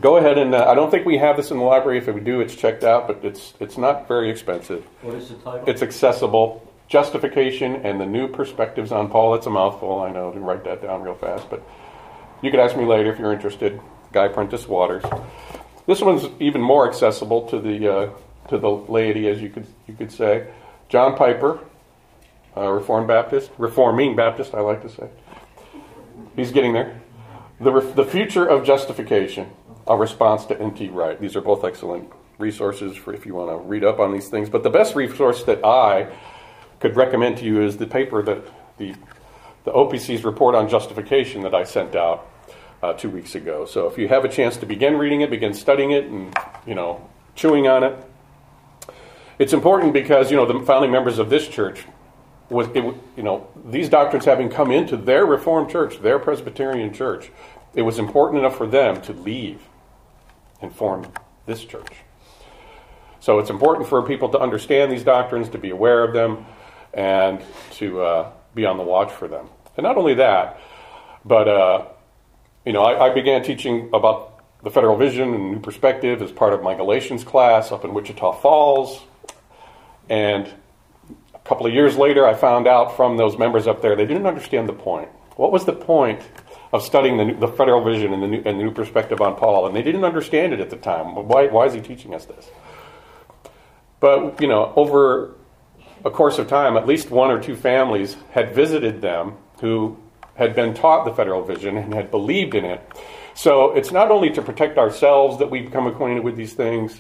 go 0.02 0.18
ahead 0.18 0.38
and 0.38 0.54
uh, 0.54 0.66
I 0.70 0.76
don't 0.76 0.92
think 0.92 1.06
we 1.06 1.18
have 1.18 1.38
this 1.38 1.52
in 1.52 1.58
the 1.58 1.64
library. 1.64 1.98
If 1.98 2.08
we 2.08 2.22
do, 2.22 2.40
it's 2.42 2.56
checked 2.56 2.84
out, 2.84 3.08
but 3.08 3.24
it's 3.24 3.54
it's 3.60 3.78
not 3.78 4.08
very 4.08 4.30
expensive. 4.30 4.86
What 5.02 5.16
is 5.16 5.30
the 5.30 5.36
title? 5.36 5.64
It's 5.68 5.82
accessible. 5.82 6.64
Justification 6.88 7.86
and 7.86 8.00
the 8.00 8.06
new 8.06 8.30
perspectives 8.30 8.94
on 8.94 9.10
Paul. 9.10 9.36
It's 9.36 9.46
a 9.46 9.50
mouthful, 9.50 10.00
I 10.02 10.10
know, 10.12 10.32
to 10.32 10.40
write 10.40 10.64
that 10.64 10.82
down 10.82 11.02
real 11.02 11.16
fast, 11.16 11.50
but 11.50 11.62
you 12.42 12.50
could 12.50 12.62
ask 12.62 12.78
me 12.78 12.86
later 12.86 13.12
if 13.12 13.20
you're 13.20 13.34
interested. 13.34 13.80
Guy 14.14 14.30
Prentice 14.30 14.68
Waters. 14.68 15.04
This 15.86 16.02
one's 16.02 16.30
even 16.40 16.62
more 16.62 16.88
accessible 16.88 17.48
to 17.50 17.60
the 17.60 17.94
uh, 17.94 18.10
to 18.50 18.58
the 18.58 18.70
laity, 18.70 19.28
as 19.28 19.42
you 19.42 19.50
could 19.50 19.68
you 19.88 19.96
could 19.96 20.12
say. 20.12 20.48
John 20.90 21.18
Piper, 21.18 21.60
uh, 22.56 22.72
Reformed 22.72 23.08
Baptist, 23.08 23.52
Reforming 23.58 24.16
Baptist, 24.16 24.54
I 24.54 24.62
like 24.62 24.82
to 24.84 24.90
say. 24.90 25.10
He's 26.36 26.52
getting 26.52 26.74
there. 26.74 27.02
The, 27.60 27.72
Re- 27.72 27.92
the 27.92 28.06
Future 28.06 28.46
of 28.46 28.64
Justification, 28.64 29.50
a 29.88 29.96
response 29.96 30.46
to 30.46 30.60
N.T. 30.60 30.90
Wright. 30.90 31.20
These 31.20 31.36
are 31.36 31.42
both 31.42 31.64
excellent 31.64 32.12
resources 32.38 32.96
for 32.96 33.14
if 33.14 33.26
you 33.26 33.34
want 33.34 33.50
to 33.50 33.58
read 33.58 33.84
up 33.84 34.00
on 34.00 34.12
these 34.12 34.30
things. 34.30 34.50
But 34.50 34.64
the 34.64 34.70
best 34.70 34.96
resource 34.96 35.44
that 35.44 35.66
I 35.66 36.12
could 36.80 36.96
recommend 36.96 37.38
to 37.38 37.46
you 37.46 37.62
is 37.62 37.78
the 37.78 37.88
paper 37.88 38.22
that 38.24 38.46
the, 38.78 38.94
the 39.64 39.72
OPC's 39.72 40.24
report 40.24 40.56
on 40.56 40.70
justification 40.70 41.42
that 41.44 41.56
I 41.56 41.64
sent 41.64 41.96
out 41.96 42.28
uh, 42.84 42.94
two 42.94 43.10
weeks 43.10 43.36
ago. 43.36 43.66
So 43.66 43.88
if 43.88 43.98
you 43.98 44.08
have 44.08 44.24
a 44.24 44.30
chance 44.30 44.58
to 44.58 44.66
begin 44.66 44.98
reading 44.98 45.22
it, 45.22 45.30
begin 45.30 45.54
studying 45.54 45.92
it, 45.92 46.06
and 46.06 46.36
you 46.66 46.76
know 46.76 47.08
chewing 47.36 47.68
on 47.68 47.84
it, 47.84 47.98
it's 49.40 49.54
important 49.54 49.94
because 49.94 50.30
you 50.30 50.38
know 50.38 50.46
the 50.46 50.64
founding 50.66 50.92
members 50.92 51.18
of 51.18 51.30
this 51.30 51.48
church 51.48 51.86
was 52.50 52.68
it, 52.76 52.84
you 53.16 53.24
know 53.24 53.48
these 53.66 53.90
doctrines 53.90 54.26
having 54.26 54.50
come 54.50 54.72
into 54.72 54.96
their 54.96 55.26
Reformed 55.26 55.72
church, 55.72 56.00
their 56.02 56.20
Presbyterian 56.20 56.94
church, 56.94 57.32
it 57.74 57.82
was 57.82 57.98
important 57.98 58.40
enough 58.40 58.56
for 58.56 58.68
them 58.68 59.02
to 59.02 59.14
leave 59.14 59.60
and 60.62 60.74
form 60.74 61.12
this 61.46 61.64
church. 61.64 61.94
So 63.20 63.40
it's 63.40 63.50
important 63.50 63.88
for 63.88 64.02
people 64.04 64.30
to 64.30 64.40
understand 64.40 64.92
these 64.92 65.04
doctrines, 65.04 65.50
to 65.50 65.58
be 65.58 65.72
aware 65.72 66.04
of 66.04 66.14
them, 66.14 66.46
and 66.94 67.42
to 67.72 68.02
uh, 68.02 68.32
be 68.56 68.66
on 68.66 68.78
the 68.78 68.84
watch 68.84 69.12
for 69.12 69.28
them. 69.28 69.50
And 69.76 69.84
not 69.84 69.98
only 69.98 70.14
that, 70.16 70.60
but 71.26 71.48
uh, 71.48 71.86
you 72.66 72.74
know, 72.74 72.84
I, 72.84 73.08
I 73.08 73.14
began 73.14 73.44
teaching 73.44 73.90
about 73.94 74.44
the 74.64 74.72
federal 74.72 74.98
vision 74.98 75.34
and 75.34 75.52
new 75.52 75.60
perspective 75.60 76.22
as 76.22 76.32
part 76.32 76.54
of 76.54 76.64
my 76.64 76.74
Galatians 76.74 77.24
class 77.24 77.72
up 77.72 77.86
in 77.86 77.94
Wichita 77.94 78.34
Falls, 78.34 79.02
and 80.10 80.48
a 81.34 81.40
couple 81.40 81.66
of 81.66 81.74
years 81.74 81.98
later, 81.98 82.26
I 82.26 82.34
found 82.34 82.68
out 82.68 82.96
from 82.96 83.18
those 83.18 83.38
members 83.38 83.68
up 83.68 83.82
there 83.82 83.96
they 83.96 84.06
didn't 84.06 84.26
understand 84.26 84.68
the 84.68 84.74
point. 84.74 85.10
What 85.36 85.52
was 85.52 85.66
the 85.66 85.74
point 85.74 86.22
of 86.74 86.84
studying 86.84 87.18
the, 87.18 87.34
the 87.34 87.48
federal 87.48 87.84
vision 87.84 88.14
and 88.14 88.22
the, 88.22 88.28
new, 88.28 88.42
and 88.46 88.60
the 88.60 88.64
new 88.64 88.72
perspective 88.72 89.22
on 89.22 89.36
Paul? 89.36 89.68
And 89.68 89.76
they 89.76 89.82
didn't 89.82 90.04
understand 90.04 90.54
it 90.54 90.60
at 90.60 90.70
the 90.70 90.78
time. 90.78 91.16
Why, 91.28 91.48
why 91.48 91.66
is 91.66 91.74
he 91.74 91.82
teaching 91.82 92.14
us 92.14 92.26
this? 92.26 92.50
But, 94.00 94.42
you 94.42 94.48
know, 94.48 94.74
over 94.76 95.36
a 96.06 96.12
course 96.12 96.38
of 96.38 96.48
time, 96.48 96.78
at 96.78 96.88
least 96.88 97.10
one 97.10 97.32
or 97.32 97.42
two 97.42 97.56
families 97.56 98.16
had 98.32 98.54
visited 98.54 99.02
them 99.02 99.34
who 99.60 99.98
had 100.36 100.56
been 100.56 100.74
taught 100.74 101.06
the 101.06 101.14
federal 101.14 101.44
vision 101.44 101.78
and 101.78 101.94
had 101.94 102.12
believed 102.12 102.54
in 102.54 102.64
it. 102.64 102.82
So 103.34 103.72
it's 103.74 103.92
not 103.92 104.12
only 104.12 104.30
to 104.32 104.42
protect 104.42 104.78
ourselves 104.78 105.40
that 105.40 105.50
we 105.50 105.62
become 105.62 105.88
acquainted 105.88 106.24
with 106.24 106.36
these 106.36 106.54
things, 106.54 107.00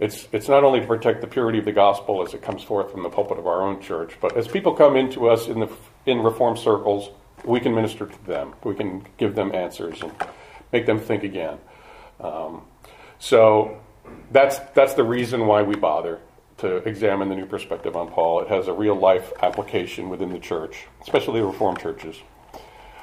it's, 0.00 0.26
it's 0.32 0.48
not 0.48 0.64
only 0.64 0.80
to 0.80 0.86
protect 0.86 1.20
the 1.20 1.26
purity 1.28 1.60
of 1.60 1.64
the 1.64 1.72
gospel 1.72 2.26
as 2.26 2.34
it 2.34 2.42
comes 2.42 2.62
forth 2.62 2.90
from 2.90 3.04
the 3.04 3.08
pulpit 3.08 3.38
of 3.38 3.46
our 3.46 3.62
own 3.62 3.80
church, 3.80 4.16
but 4.20 4.36
as 4.36 4.48
people 4.48 4.74
come 4.74 4.96
into 4.96 5.28
us 5.28 5.46
in, 5.46 5.60
the, 5.60 5.68
in 6.06 6.18
reform 6.18 6.56
circles, 6.56 7.10
we 7.44 7.60
can 7.60 7.74
minister 7.74 8.06
to 8.06 8.26
them. 8.26 8.54
We 8.64 8.74
can 8.74 9.06
give 9.16 9.34
them 9.34 9.54
answers 9.54 10.02
and 10.02 10.12
make 10.72 10.86
them 10.86 10.98
think 10.98 11.22
again. 11.22 11.58
Um, 12.20 12.62
so 13.18 13.80
that's, 14.30 14.58
that's 14.74 14.94
the 14.94 15.04
reason 15.04 15.46
why 15.46 15.62
we 15.62 15.76
bother 15.76 16.20
to 16.58 16.76
examine 16.88 17.28
the 17.28 17.34
new 17.34 17.46
perspective 17.46 17.96
on 17.96 18.08
Paul. 18.08 18.40
It 18.40 18.48
has 18.48 18.68
a 18.68 18.72
real 18.72 18.94
life 18.94 19.32
application 19.42 20.08
within 20.08 20.30
the 20.30 20.38
church, 20.38 20.86
especially 21.00 21.40
the 21.40 21.46
Reformed 21.46 21.80
churches. 21.80 22.16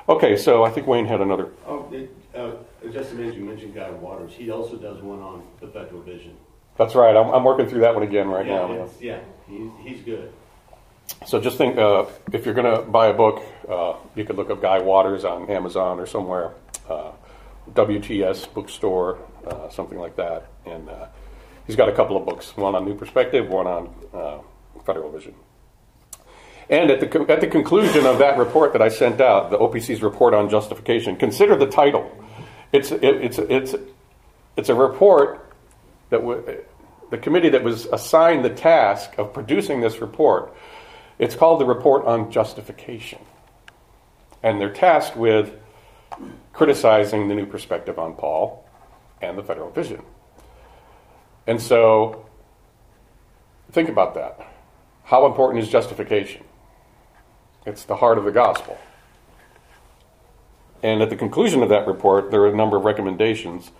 Okay, 0.07 0.37
so 0.37 0.63
I 0.63 0.71
think 0.71 0.87
Wayne 0.87 1.05
had 1.05 1.21
another. 1.21 1.49
Oh, 1.67 1.87
it, 1.91 2.15
uh, 2.33 2.51
just 2.91 3.13
mention, 3.13 3.39
you 3.39 3.45
mentioned 3.47 3.75
Guy 3.75 3.89
Waters. 3.91 4.31
He 4.33 4.49
also 4.49 4.77
does 4.77 5.01
one 5.01 5.19
on 5.19 5.43
the 5.59 5.67
federal 5.67 6.01
vision. 6.01 6.35
That's 6.77 6.95
right. 6.95 7.15
I'm, 7.15 7.29
I'm 7.31 7.43
working 7.43 7.67
through 7.67 7.81
that 7.81 7.93
one 7.93 8.03
again 8.03 8.29
right 8.29 8.45
yeah, 8.45 8.55
now. 8.55 8.89
yeah, 9.01 9.19
he's, 9.47 9.69
he's 9.81 10.01
good. 10.01 10.31
So 11.25 11.39
just 11.39 11.57
think, 11.57 11.77
uh, 11.77 12.05
if 12.31 12.45
you're 12.45 12.53
going 12.53 12.75
to 12.75 12.83
buy 12.83 13.07
a 13.07 13.13
book, 13.13 13.43
uh, 13.67 13.95
you 14.15 14.25
could 14.25 14.37
look 14.37 14.49
up 14.49 14.61
Guy 14.61 14.79
Waters 14.79 15.25
on 15.25 15.49
Amazon 15.49 15.99
or 15.99 16.05
somewhere, 16.05 16.53
uh, 16.89 17.11
WTS 17.73 18.53
bookstore, 18.53 19.19
uh, 19.45 19.69
something 19.69 19.97
like 19.97 20.15
that, 20.15 20.47
and 20.65 20.89
uh, 20.89 21.07
he's 21.67 21.75
got 21.75 21.89
a 21.89 21.91
couple 21.91 22.17
of 22.17 22.25
books, 22.25 22.55
one 22.57 22.75
on 22.75 22.85
New 22.85 22.95
Perspective, 22.95 23.47
one 23.49 23.67
on 23.67 23.93
uh, 24.13 24.39
Federal 24.85 25.11
Vision. 25.11 25.35
And 26.69 26.91
at 26.91 26.99
the 26.99 27.25
at 27.29 27.41
the 27.41 27.47
conclusion 27.47 28.05
of 28.05 28.19
that 28.19 28.37
report 28.37 28.73
that 28.73 28.81
I 28.81 28.89
sent 28.89 29.19
out, 29.19 29.49
the 29.49 29.57
OPC's 29.57 30.03
report 30.03 30.35
on 30.35 30.49
justification, 30.49 31.15
consider 31.15 31.55
the 31.55 31.65
title. 31.65 32.11
It's 32.71 32.91
it, 32.91 33.03
it's 33.03 33.39
it's 33.39 33.75
it's 34.55 34.69
a 34.69 34.75
report 34.75 35.51
that 36.11 36.19
w- 36.19 36.63
the 37.09 37.17
committee 37.17 37.49
that 37.49 37.63
was 37.63 37.87
assigned 37.87 38.45
the 38.45 38.51
task 38.51 39.17
of 39.17 39.33
producing 39.33 39.81
this 39.81 39.99
report. 39.99 40.55
It's 41.19 41.35
called 41.35 41.59
the 41.59 41.65
report 41.65 42.05
on 42.05 42.31
justification, 42.31 43.19
and 44.41 44.59
they're 44.59 44.73
tasked 44.73 45.17
with 45.17 45.53
criticizing 46.53 47.27
the 47.27 47.35
new 47.35 47.45
perspective 47.45 47.99
on 47.99 48.15
Paul 48.15 48.65
and 49.21 49.37
the 49.37 49.43
federal 49.43 49.69
vision. 49.69 50.01
And 51.45 51.61
so, 51.61 52.25
think 53.71 53.89
about 53.89 54.15
that. 54.15 54.47
How 55.03 55.25
important 55.25 55.61
is 55.61 55.69
justification? 55.69 56.45
It's 57.65 57.83
the 57.83 57.97
heart 57.97 58.17
of 58.17 58.23
the 58.23 58.31
gospel. 58.31 58.77
And 60.81 61.01
at 61.01 61.09
the 61.09 61.17
conclusion 61.17 61.61
of 61.61 61.69
that 61.69 61.85
report, 61.85 62.31
there 62.31 62.41
are 62.43 62.47
a 62.47 62.55
number 62.55 62.77
of 62.77 62.85
recommendations. 62.85 63.71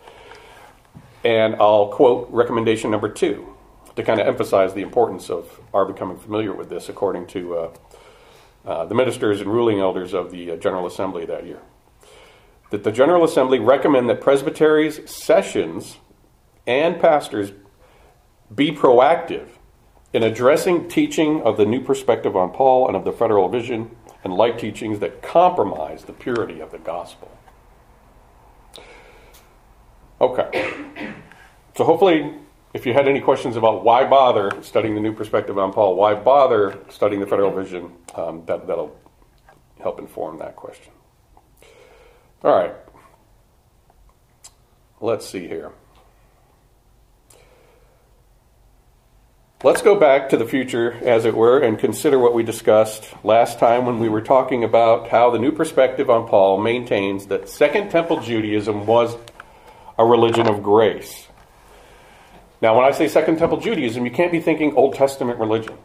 And 1.24 1.56
I'll 1.56 1.88
quote 1.88 2.30
recommendation 2.32 2.92
number 2.92 3.08
two 3.08 3.56
to 4.00 4.06
kind 4.06 4.22
of 4.22 4.28
emphasize 4.28 4.74
the 4.74 4.82
importance 4.82 5.30
of 5.30 5.60
our 5.74 5.86
becoming 5.86 6.18
familiar 6.18 6.54
with 6.54 6.70
this, 6.70 6.88
according 6.88 7.28
to 7.28 7.56
uh, 7.56 7.74
uh, 8.66 8.86
the 8.86 8.96
ministers 8.96 9.42
and 9.42 9.52
ruling 9.52 9.80
elders 9.80 10.14
of 10.14 10.32
the 10.32 10.52
uh, 10.52 10.56
General 10.56 10.86
Assembly 10.86 11.26
that 11.26 11.46
year. 11.46 11.60
That 12.70 12.86
the 12.86 12.94
General 12.94 13.26
Assembly 13.26 13.60
recommend 13.60 14.10
that 14.10 14.22
presbyteries' 14.22 15.10
sessions 15.10 15.98
and 16.66 17.00
pastors 17.00 17.52
be 18.56 18.72
proactive 18.72 19.48
in 20.14 20.24
addressing 20.24 20.88
teaching 20.88 21.42
of 21.42 21.58
the 21.58 21.66
new 21.66 21.82
perspective 21.82 22.38
on 22.38 22.52
Paul 22.52 22.88
and 22.88 22.96
of 22.96 23.04
the 23.04 23.12
federal 23.12 23.50
vision 23.50 23.96
and 24.24 24.34
like 24.34 24.58
teachings 24.58 25.00
that 25.00 25.22
compromise 25.22 26.06
the 26.06 26.14
purity 26.14 26.62
of 26.62 26.72
the 26.72 26.78
gospel. 26.78 27.38
Okay. 30.22 31.14
So 31.76 31.84
hopefully, 31.84 32.34
if 32.74 32.86
you 32.86 32.94
had 32.94 33.08
any 33.08 33.20
questions 33.20 33.56
about 33.56 33.84
why 33.84 34.06
bother 34.06 34.52
studying 34.62 34.96
the 34.96 35.02
new 35.02 35.14
perspective 35.14 35.58
on 35.58 35.74
Paul, 35.74 35.96
why 35.96 36.14
bother 36.14 36.78
studying 36.90 37.20
the 37.20 37.28
federal 37.28 37.52
vision, 37.52 37.92
um, 38.16 38.46
that, 38.46 38.68
that'll 38.68 38.96
help 39.82 40.00
inform 40.00 40.38
that 40.40 40.56
question. 40.56 40.94
All 42.44 42.56
right. 42.56 42.74
Let's 45.02 45.26
see 45.26 45.48
here. 45.48 45.72
Let's 49.62 49.82
go 49.82 50.00
back 50.00 50.30
to 50.30 50.38
the 50.38 50.46
future, 50.46 50.94
as 51.04 51.26
it 51.26 51.36
were, 51.36 51.60
and 51.60 51.78
consider 51.78 52.18
what 52.18 52.34
we 52.34 52.44
discussed 52.44 53.14
last 53.26 53.60
time 53.60 53.86
when 53.86 54.00
we 54.00 54.08
were 54.08 54.22
talking 54.22 54.64
about 54.64 55.10
how 55.10 55.32
the 55.32 55.40
new 55.40 55.52
perspective 55.52 56.10
on 56.10 56.30
Paul 56.30 56.62
maintains 56.62 57.28
that 57.28 57.50
Second 57.50 57.90
Temple 57.90 58.22
Judaism 58.22 58.86
was 58.86 59.18
a 59.98 60.06
religion 60.06 60.48
of 60.48 60.64
grace. 60.64 61.29
Now, 62.62 62.76
when 62.76 62.86
I 62.86 62.92
say 62.92 63.08
Second 63.08 63.38
Temple 63.38 63.60
Judaism, 63.60 64.06
you 64.06 64.12
can't 64.12 64.32
be 64.32 64.42
thinking 64.42 64.76
Old 64.76 64.94
Testament 64.96 65.40
religion. 65.40 65.78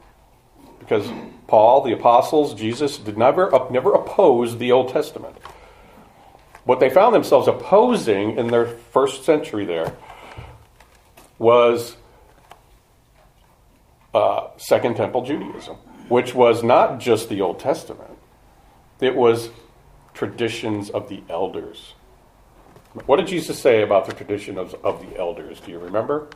Because 0.81 1.09
Paul, 1.47 1.83
the 1.83 1.93
apostles, 1.93 2.55
Jesus 2.55 2.99
did 2.99 3.17
never, 3.17 3.51
never 3.71 3.93
oppose 3.93 4.59
the 4.59 4.73
Old 4.73 4.89
Testament. 4.89 5.37
What 6.65 6.81
they 6.81 6.91
found 6.91 7.15
themselves 7.15 7.47
opposing 7.47 8.37
in 8.37 8.49
their 8.49 8.67
first 8.67 9.25
century 9.25 9.65
there 9.65 9.95
was 11.39 11.97
uh, 14.15 14.49
Second 14.57 14.97
Temple 14.97 15.25
Judaism, 15.25 15.77
which 16.09 16.35
was 16.35 16.63
not 16.63 17.01
just 17.01 17.29
the 17.29 17.41
Old 17.41 17.59
Testament, 17.59 18.19
it 19.01 19.15
was 19.15 19.51
traditions 20.15 20.91
of 20.91 21.09
the 21.09 21.23
elders. 21.29 21.95
What 23.07 23.17
did 23.17 23.27
Jesus 23.27 23.59
say 23.59 23.83
about 23.83 24.07
the 24.07 24.13
tradition 24.13 24.57
of, 24.57 24.75
of 24.85 25.01
the 25.01 25.19
elders? 25.19 25.61
Do 25.61 25.73
you 25.73 25.79
remember? 25.79 26.29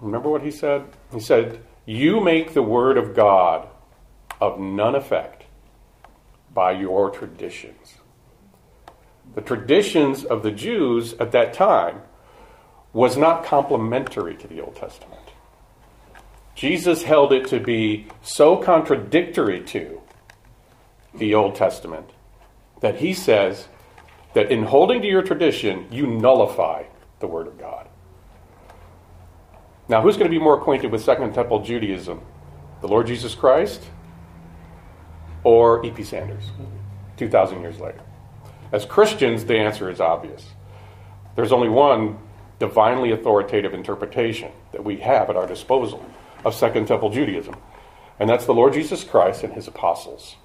Remember 0.00 0.28
what 0.28 0.42
he 0.42 0.50
said? 0.50 0.84
He 1.12 1.20
said, 1.20 1.60
You 1.86 2.20
make 2.20 2.54
the 2.54 2.62
word 2.62 2.96
of 2.96 3.14
God 3.14 3.68
of 4.40 4.60
none 4.60 4.94
effect 4.94 5.44
by 6.54 6.72
your 6.72 7.10
traditions. 7.10 7.94
The 9.34 9.40
traditions 9.40 10.24
of 10.24 10.42
the 10.42 10.50
Jews 10.50 11.14
at 11.14 11.32
that 11.32 11.52
time 11.52 12.02
was 12.92 13.16
not 13.16 13.44
complementary 13.44 14.34
to 14.36 14.48
the 14.48 14.60
Old 14.60 14.76
Testament. 14.76 15.20
Jesus 16.54 17.02
held 17.02 17.32
it 17.32 17.46
to 17.48 17.60
be 17.60 18.06
so 18.22 18.56
contradictory 18.56 19.60
to 19.66 20.00
the 21.14 21.34
Old 21.34 21.54
Testament 21.54 22.10
that 22.80 22.96
he 22.96 23.12
says 23.12 23.68
that 24.34 24.50
in 24.50 24.64
holding 24.64 25.02
to 25.02 25.08
your 25.08 25.22
tradition, 25.22 25.86
you 25.90 26.06
nullify 26.06 26.84
the 27.20 27.26
Word 27.26 27.46
of 27.46 27.58
God. 27.58 27.87
Now, 29.88 30.02
who's 30.02 30.16
going 30.16 30.30
to 30.30 30.36
be 30.36 30.42
more 30.42 30.58
acquainted 30.58 30.92
with 30.92 31.02
Second 31.02 31.32
Temple 31.32 31.60
Judaism? 31.64 32.20
The 32.82 32.88
Lord 32.88 33.06
Jesus 33.06 33.34
Christ 33.34 33.82
or 35.44 35.84
E.P. 35.84 36.04
Sanders, 36.04 36.44
2,000 37.16 37.60
years 37.60 37.80
later? 37.80 38.00
As 38.70 38.84
Christians, 38.84 39.44
the 39.46 39.56
answer 39.56 39.90
is 39.90 40.00
obvious. 40.00 40.44
There's 41.36 41.52
only 41.52 41.68
one 41.68 42.18
divinely 42.58 43.12
authoritative 43.12 43.72
interpretation 43.72 44.52
that 44.72 44.84
we 44.84 44.96
have 44.98 45.30
at 45.30 45.36
our 45.36 45.46
disposal 45.46 46.04
of 46.44 46.54
Second 46.54 46.86
Temple 46.86 47.10
Judaism, 47.10 47.56
and 48.18 48.28
that's 48.28 48.44
the 48.44 48.54
Lord 48.54 48.74
Jesus 48.74 49.04
Christ 49.04 49.42
and 49.42 49.52
his 49.54 49.68
apostles. 49.68 50.36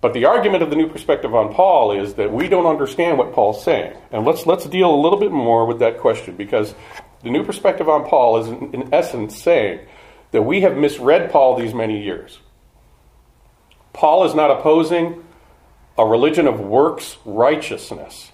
But 0.00 0.14
the 0.14 0.24
argument 0.24 0.62
of 0.62 0.70
the 0.70 0.76
new 0.76 0.88
perspective 0.88 1.34
on 1.34 1.52
Paul 1.52 1.92
is 1.92 2.14
that 2.14 2.32
we 2.32 2.48
don't 2.48 2.66
understand 2.66 3.18
what 3.18 3.32
Paul's 3.32 3.62
saying. 3.62 3.96
And 4.10 4.24
let's, 4.24 4.46
let's 4.46 4.66
deal 4.66 4.92
a 4.92 5.00
little 5.00 5.18
bit 5.18 5.30
more 5.30 5.64
with 5.64 5.78
that 5.78 5.98
question 5.98 6.34
because 6.34 6.74
the 7.22 7.30
new 7.30 7.44
perspective 7.44 7.88
on 7.88 8.04
Paul 8.04 8.38
is, 8.38 8.48
in, 8.48 8.92
essence, 8.92 9.40
saying 9.40 9.80
that 10.32 10.42
we 10.42 10.62
have 10.62 10.76
misread 10.76 11.30
Paul 11.30 11.56
these 11.56 11.74
many 11.74 12.02
years. 12.02 12.40
Paul 13.92 14.24
is 14.24 14.34
not 14.34 14.50
opposing 14.50 15.24
a 15.98 16.06
religion 16.06 16.46
of 16.46 16.58
works 16.60 17.18
righteousness 17.24 18.32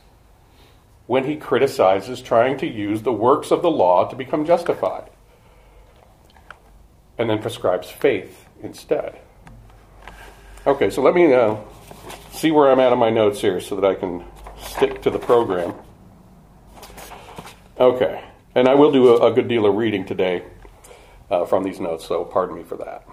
when 1.07 1.25
he 1.25 1.37
criticizes 1.37 2.21
trying 2.21 2.57
to 2.59 2.67
use 2.67 3.03
the 3.03 3.13
works 3.13 3.51
of 3.51 3.63
the 3.63 3.71
law 3.71 4.09
to 4.09 4.15
become 4.15 4.45
justified 4.45 5.11
and 7.19 7.29
then 7.29 7.41
prescribes 7.41 7.91
faith 7.91 8.47
instead. 8.63 9.19
Okay, 10.67 10.91
so 10.91 11.03
let 11.03 11.15
me 11.15 11.33
uh, 11.33 11.57
see 12.33 12.51
where 12.51 12.71
I'm 12.71 12.79
at 12.79 12.93
on 12.93 12.99
my 12.99 13.11
notes 13.11 13.41
here 13.41 13.61
so 13.61 13.75
that 13.75 13.85
I 13.85 13.95
can 13.95 14.25
stick 14.61 15.03
to 15.03 15.11
the 15.11 15.19
program. 15.19 15.75
Okay, 17.81 18.23
and 18.59 18.69
I 18.69 18.75
will 18.75 18.91
do 18.91 19.17
a, 19.17 19.31
a 19.31 19.33
good 19.33 19.47
deal 19.47 19.67
of 19.67 19.77
reading 19.77 20.05
today 20.05 20.43
uh, 21.31 21.45
from 21.45 21.63
these 21.63 21.79
notes, 21.79 22.07
so 22.07 22.25
pardon 22.25 22.57
me 22.57 22.65
for 22.65 22.77
that. 22.79 23.07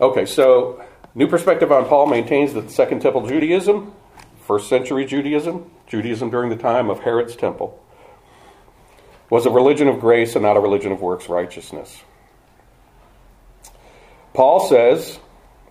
Okay, 0.00 0.26
so 0.26 0.84
New 1.14 1.28
Perspective 1.28 1.70
on 1.70 1.84
Paul 1.86 2.06
maintains 2.06 2.54
that 2.54 2.70
Second 2.72 3.00
Temple 3.00 3.28
Judaism, 3.28 3.92
first 4.46 4.68
century 4.68 5.04
Judaism, 5.04 5.70
Judaism 5.86 6.30
during 6.30 6.50
the 6.50 6.56
time 6.56 6.90
of 6.90 7.00
Herod's 7.00 7.36
temple, 7.36 7.80
was 9.30 9.46
a 9.46 9.50
religion 9.50 9.86
of 9.86 10.00
grace 10.00 10.34
and 10.34 10.42
not 10.42 10.56
a 10.56 10.60
religion 10.60 10.90
of 10.90 11.00
works 11.00 11.28
righteousness. 11.28 12.02
Paul 14.34 14.60
says 14.68 15.20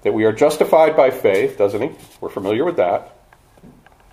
that 0.03 0.13
we 0.13 0.23
are 0.23 0.31
justified 0.33 0.95
by 0.95 1.11
faith, 1.11 1.57
doesn't 1.57 1.81
he? 1.81 1.91
We're 2.21 2.29
familiar 2.29 2.63
with 2.63 2.77
that. 2.77 3.17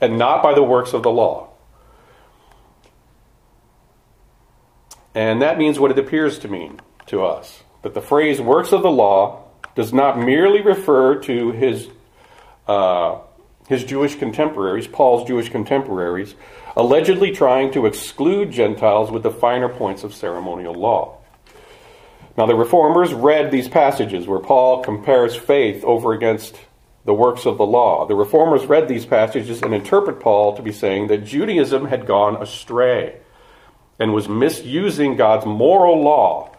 And 0.01 0.19
not 0.19 0.43
by 0.43 0.55
the 0.55 0.63
works 0.63 0.93
of 0.93 1.03
the 1.03 1.11
law. 1.11 1.54
And 5.15 5.43
that 5.43 5.59
means 5.59 5.79
what 5.79 5.91
it 5.91 5.99
appears 5.99 6.39
to 6.41 6.49
mean 6.49 6.81
to 7.07 7.25
us 7.25 7.63
that 7.83 7.95
the 7.95 8.01
phrase 8.01 8.41
works 8.41 8.73
of 8.73 8.83
the 8.83 8.91
law 8.91 9.45
does 9.75 9.93
not 9.93 10.19
merely 10.19 10.63
refer 10.63 11.17
to 11.17 11.53
his, 11.53 11.89
uh, 12.67 13.19
his 13.69 13.85
Jewish 13.85 14.17
contemporaries, 14.17 14.87
Paul's 14.87 15.27
Jewish 15.29 15.51
contemporaries, 15.51 16.35
allegedly 16.77 17.31
trying 17.31 17.73
to 17.73 17.87
exclude 17.87 18.51
Gentiles 18.51 19.11
with 19.11 19.23
the 19.23 19.31
finer 19.31 19.69
points 19.69 20.03
of 20.03 20.15
ceremonial 20.15 20.75
law. 20.75 21.19
Now, 22.37 22.47
the 22.47 22.55
reformers 22.55 23.13
read 23.13 23.51
these 23.51 23.69
passages 23.69 24.27
where 24.27 24.41
Paul 24.41 24.83
compares 24.83 25.37
faith 25.37 25.85
over 25.85 26.13
against 26.13 26.59
the 27.05 27.15
works 27.15 27.45
of 27.45 27.59
the 27.59 27.67
law. 27.67 28.07
The 28.07 28.17
reformers 28.17 28.65
read 28.65 28.89
these 28.89 29.07
passages 29.07 29.63
and 29.63 29.75
interpret 29.75 30.21
Paul 30.21 30.57
to 30.57 30.63
be 30.63 30.73
saying 30.73 31.09
that 31.09 31.25
Judaism 31.25 31.87
had 31.87 32.07
gone 32.07 32.43
astray 32.43 33.21
and 33.99 34.13
was 34.13 34.29
misusing 34.29 35.17
God's 35.17 35.47
moral 35.47 36.03
law 36.03 36.51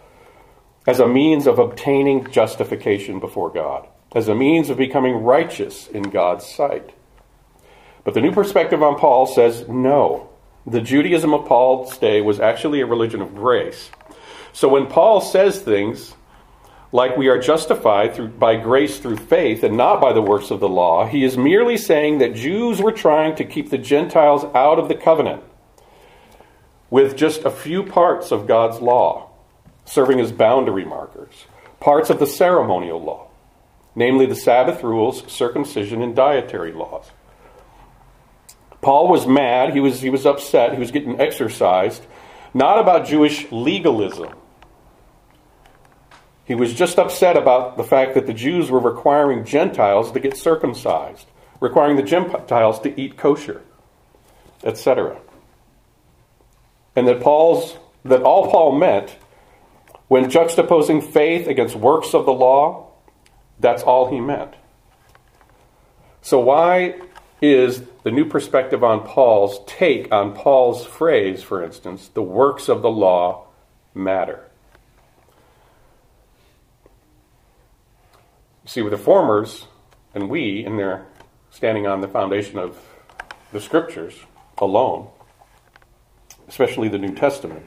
as 0.88 1.00
a 1.00 1.08
means 1.08 1.48
of 1.48 1.60
obtaining 1.60 2.30
justification 2.32 3.20
before 3.20 3.50
God, 3.50 3.88
as 4.14 4.28
a 4.28 4.36
means 4.36 4.70
of 4.70 4.78
becoming 4.78 5.24
righteous 5.24 5.88
in 5.88 6.04
God's 6.04 6.46
sight. 6.46 6.94
But 8.04 8.14
the 8.14 8.22
new 8.22 8.32
perspective 8.32 8.84
on 8.84 8.98
Paul 8.98 9.26
says 9.26 9.68
no. 9.68 10.30
The 10.68 10.82
Judaism 10.82 11.34
of 11.34 11.48
Paul's 11.48 11.98
day 11.98 12.22
was 12.22 12.40
actually 12.40 12.82
a 12.82 12.86
religion 12.86 13.22
of 13.22 13.36
grace. 13.36 13.90
So 14.54 14.70
when 14.70 14.88
Paul 14.88 15.22
says 15.22 15.60
things 15.60 16.14
like 16.92 17.18
we 17.18 17.28
are 17.28 17.40
justified 17.40 18.16
through, 18.16 18.30
by 18.30 18.56
grace 18.56 19.00
through 19.00 19.18
faith 19.18 19.64
and 19.64 19.76
not 19.76 20.00
by 20.00 20.14
the 20.14 20.22
works 20.22 20.50
of 20.50 20.60
the 20.60 20.70
law, 20.70 21.06
he 21.06 21.24
is 21.24 21.36
merely 21.36 21.78
saying 21.78 22.20
that 22.20 22.36
Jews 22.36 22.80
were 22.80 22.92
trying 22.92 23.36
to 23.36 23.44
keep 23.44 23.70
the 23.70 23.78
Gentiles 23.78 24.46
out 24.56 24.80
of 24.80 24.88
the 24.88 24.96
covenant 24.96 25.44
with 26.90 27.16
just 27.16 27.44
a 27.44 27.52
few 27.52 27.84
parts 27.84 28.32
of 28.32 28.48
God's 28.48 28.80
law 28.80 29.30
serving 29.86 30.20
as 30.20 30.32
boundary 30.32 30.86
markers, 30.86 31.46
parts 31.80 32.10
of 32.10 32.20
the 32.20 32.28
ceremonial 32.28 33.02
law, 33.02 33.28
namely 33.96 34.26
the 34.26 34.36
Sabbath 34.36 34.84
rules, 34.84 35.30
circumcision, 35.32 36.02
and 36.02 36.16
dietary 36.16 36.72
laws. 36.72 37.06
Paul 38.82 39.08
was 39.08 39.26
mad, 39.26 39.74
he 39.74 39.80
was, 39.80 40.02
he 40.02 40.10
was 40.10 40.26
upset, 40.26 40.74
he 40.74 40.80
was 40.80 40.92
getting 40.92 41.20
exercised, 41.20 42.06
not 42.54 42.80
about 42.80 43.08
Jewish 43.08 43.52
legalism. 43.52 44.34
He 46.46 46.54
was 46.54 46.74
just 46.74 47.00
upset 47.00 47.38
about 47.38 47.78
the 47.78 47.84
fact 47.84 48.14
that 48.14 48.28
the 48.28 48.34
Jews 48.34 48.70
were 48.70 48.80
requiring 48.80 49.46
Gentiles 49.46 50.12
to 50.12 50.20
get 50.20 50.38
circumcised, 50.38 51.26
requiring 51.60 51.96
the 51.96 52.04
Gentiles 52.04 52.80
to 52.82 53.02
eat 53.02 53.18
kosher, 53.18 53.64
etc. 54.64 55.20
And 56.96 57.08
that 57.08 57.22
Paul's 57.22 57.78
that 58.04 58.22
all 58.22 58.50
Paul 58.52 58.78
meant 58.78 59.16
when 60.08 60.30
juxtaposing 60.30 61.04
faith 61.04 61.48
against 61.48 61.76
works 61.76 62.14
of 62.14 62.26
the 62.26 62.34
law, 62.34 62.92
that's 63.60 63.84
all 63.84 64.10
he 64.10 64.20
meant. 64.20 64.54
So 66.22 66.40
why 66.40 67.00
is 67.42 67.84
the 68.04 68.12
new 68.12 68.26
perspective 68.26 68.84
on 68.84 69.06
Paul's 69.06 69.60
take 69.66 70.12
on 70.12 70.34
Paul's 70.34 70.86
phrase, 70.86 71.44
for 71.44 71.64
instance, 71.64 72.08
the 72.10 72.22
works 72.22 72.70
of 72.70 72.82
the 72.82 72.90
law 72.90 73.48
matter. 73.94 74.44
See, 78.66 78.82
with 78.82 78.92
the 78.92 78.98
formers 78.98 79.66
and 80.14 80.30
we, 80.30 80.64
and 80.64 80.78
they're 80.78 81.06
standing 81.52 81.88
on 81.88 82.02
the 82.02 82.08
foundation 82.08 82.58
of 82.58 82.78
the 83.52 83.62
scriptures 83.62 84.16
alone, 84.58 85.10
especially 86.48 86.88
the 86.88 86.98
New 86.98 87.14
Testament. 87.14 87.64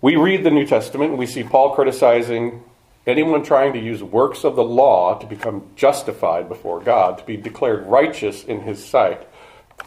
We 0.00 0.16
read 0.16 0.44
the 0.44 0.50
New 0.50 0.66
Testament 0.66 1.16
we 1.16 1.26
see 1.26 1.44
Paul 1.44 1.74
criticizing 1.74 2.62
anyone 3.06 3.42
trying 3.42 3.72
to 3.72 3.78
use 3.78 4.02
works 4.02 4.44
of 4.44 4.56
the 4.56 4.64
law 4.64 5.18
to 5.18 5.26
become 5.26 5.70
justified 5.76 6.48
before 6.48 6.80
God, 6.80 7.18
to 7.18 7.24
be 7.24 7.36
declared 7.36 7.86
righteous 7.86 8.44
in 8.44 8.60
his 8.60 8.84
sight, 8.84 9.26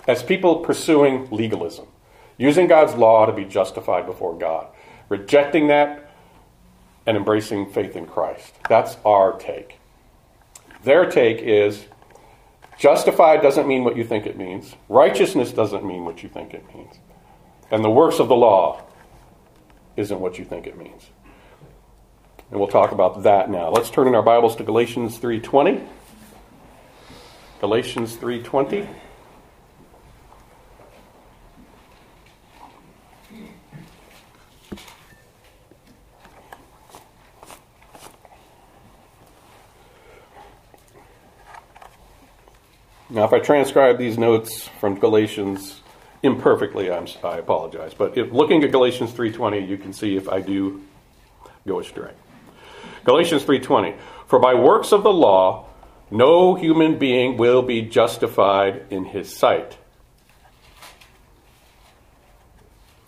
as 0.07 0.23
people 0.23 0.57
pursuing 0.57 1.27
legalism, 1.31 1.87
using 2.37 2.67
God's 2.67 2.95
law 2.95 3.25
to 3.25 3.33
be 3.33 3.45
justified 3.45 4.05
before 4.05 4.37
God, 4.37 4.67
rejecting 5.09 5.67
that 5.67 6.11
and 7.05 7.15
embracing 7.15 7.71
faith 7.71 7.95
in 7.95 8.05
Christ. 8.05 8.53
That's 8.67 8.97
our 9.05 9.37
take. 9.37 9.79
Their 10.83 11.09
take 11.09 11.39
is 11.39 11.85
justified 12.77 13.41
doesn't 13.41 13.67
mean 13.67 13.83
what 13.83 13.95
you 13.95 14.03
think 14.03 14.25
it 14.25 14.37
means, 14.37 14.75
righteousness 14.89 15.51
doesn't 15.51 15.85
mean 15.85 16.03
what 16.03 16.23
you 16.23 16.29
think 16.29 16.53
it 16.53 16.65
means, 16.75 16.95
and 17.71 17.83
the 17.83 17.89
works 17.89 18.19
of 18.19 18.27
the 18.27 18.35
law 18.35 18.81
isn't 19.97 20.19
what 20.19 20.37
you 20.37 20.45
think 20.45 20.67
it 20.67 20.77
means. 20.77 21.09
And 22.51 22.59
we'll 22.59 22.69
talk 22.69 22.91
about 22.91 23.23
that 23.23 23.49
now. 23.49 23.69
Let's 23.69 23.89
turn 23.89 24.07
in 24.07 24.15
our 24.15 24.21
Bibles 24.21 24.55
to 24.57 24.63
Galatians 24.63 25.17
3:20. 25.17 25.81
Galatians 27.59 28.15
3:20. 28.17 28.87
Now, 43.09 43.23
if 43.23 43.31
I 43.31 43.39
transcribe 43.39 43.97
these 43.97 44.17
notes 44.17 44.67
from 44.79 44.99
Galatians 44.99 45.81
imperfectly, 46.25 46.91
I'm, 46.91 47.07
i 47.23 47.37
apologize. 47.37 47.93
But 47.93 48.17
if 48.17 48.31
looking 48.31 48.63
at 48.63 48.71
Galatians 48.71 49.11
3:20, 49.13 49.67
you 49.67 49.77
can 49.77 49.93
see 49.93 50.17
if 50.17 50.27
I 50.27 50.41
do 50.41 50.81
go 51.67 51.79
astray. 51.79 52.11
Galatians 53.03 53.43
3:20 53.45 53.95
For 54.27 54.39
by 54.39 54.53
works 54.53 54.91
of 54.91 55.03
the 55.03 55.13
law 55.13 55.67
no 56.11 56.55
human 56.55 56.97
being 56.97 57.37
will 57.37 57.61
be 57.61 57.81
justified 57.81 58.85
in 58.89 59.05
his 59.05 59.35
sight. 59.35 59.77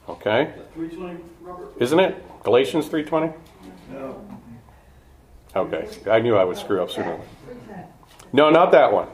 Okay? 0.10 0.54
320, 0.74 1.24
Robert? 1.42 1.70
Isn't 1.80 2.00
it? 2.00 2.44
Galatians 2.44 2.88
3:20? 2.88 3.34
No. 3.92 4.26
Okay. 5.56 5.88
I 6.10 6.20
knew 6.20 6.36
I 6.36 6.44
would 6.44 6.58
screw 6.58 6.82
up 6.82 6.92
sooner. 6.92 7.20
No, 8.34 8.50
not 8.50 8.72
that 8.72 8.92
one. 8.92 9.08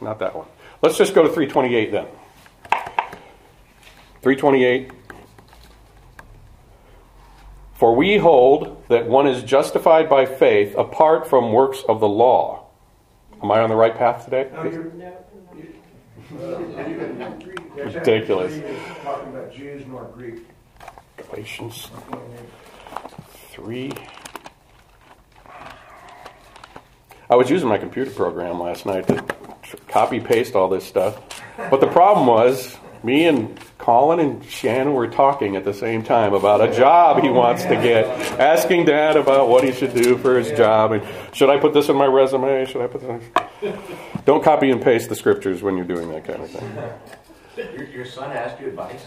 Not 0.00 0.18
that 0.18 0.34
one. 0.34 0.46
Let's 0.82 0.98
just 0.98 1.14
go 1.14 1.22
to 1.22 1.28
328 1.28 1.92
then. 1.92 2.06
328 4.24 4.90
For 7.74 7.94
we 7.94 8.16
hold 8.16 8.82
that 8.88 9.06
one 9.06 9.26
is 9.26 9.42
justified 9.42 10.08
by 10.08 10.24
faith 10.24 10.74
apart 10.78 11.28
from 11.28 11.52
works 11.52 11.82
of 11.86 12.00
the 12.00 12.08
law. 12.08 12.68
Am 13.42 13.50
I 13.50 13.60
on 13.60 13.68
the 13.68 13.76
right 13.76 13.94
path 13.94 14.24
today? 14.24 14.48
Ridiculous. 17.76 18.62
Talking 19.02 19.28
about 19.28 19.52
Jews 19.52 19.84
nor 19.86 20.04
Greek. 20.04 20.46
Galatians 21.18 21.90
3. 23.50 23.92
I 27.28 27.36
was 27.36 27.50
using 27.50 27.68
my 27.68 27.76
computer 27.76 28.10
program 28.10 28.58
last 28.58 28.86
night 28.86 29.06
to 29.08 29.22
copy 29.88 30.18
paste 30.18 30.54
all 30.54 30.70
this 30.70 30.86
stuff. 30.86 31.20
But 31.58 31.82
the 31.82 31.88
problem 31.88 32.26
was, 32.26 32.78
me 33.02 33.26
and 33.26 33.60
Colin 33.84 34.18
and 34.18 34.42
Shannon 34.46 34.94
were 34.94 35.06
talking 35.06 35.56
at 35.56 35.64
the 35.66 35.74
same 35.74 36.02
time 36.02 36.32
about 36.32 36.66
a 36.66 36.74
job 36.74 37.22
he 37.22 37.28
wants 37.28 37.64
to 37.64 37.74
get, 37.74 38.06
asking 38.40 38.86
Dad 38.86 39.14
about 39.14 39.50
what 39.50 39.62
he 39.62 39.72
should 39.72 39.94
do 39.94 40.16
for 40.16 40.38
his 40.38 40.50
job, 40.56 40.92
and 40.92 41.06
should 41.34 41.50
I 41.50 41.58
put 41.58 41.74
this 41.74 41.90
in 41.90 41.96
my 41.96 42.06
resume? 42.06 42.64
Should 42.64 42.80
I 42.80 42.86
put 42.86 43.02
this? 43.02 43.76
Don't 44.24 44.42
copy 44.42 44.70
and 44.70 44.80
paste 44.80 45.10
the 45.10 45.14
scriptures 45.14 45.62
when 45.62 45.76
you're 45.76 45.84
doing 45.84 46.08
that 46.12 46.24
kind 46.24 46.42
of 46.42 46.50
thing. 46.50 46.78
Your, 47.76 47.86
your 47.88 48.06
son 48.06 48.32
asked 48.32 48.58
you 48.58 48.68
advice. 48.68 49.04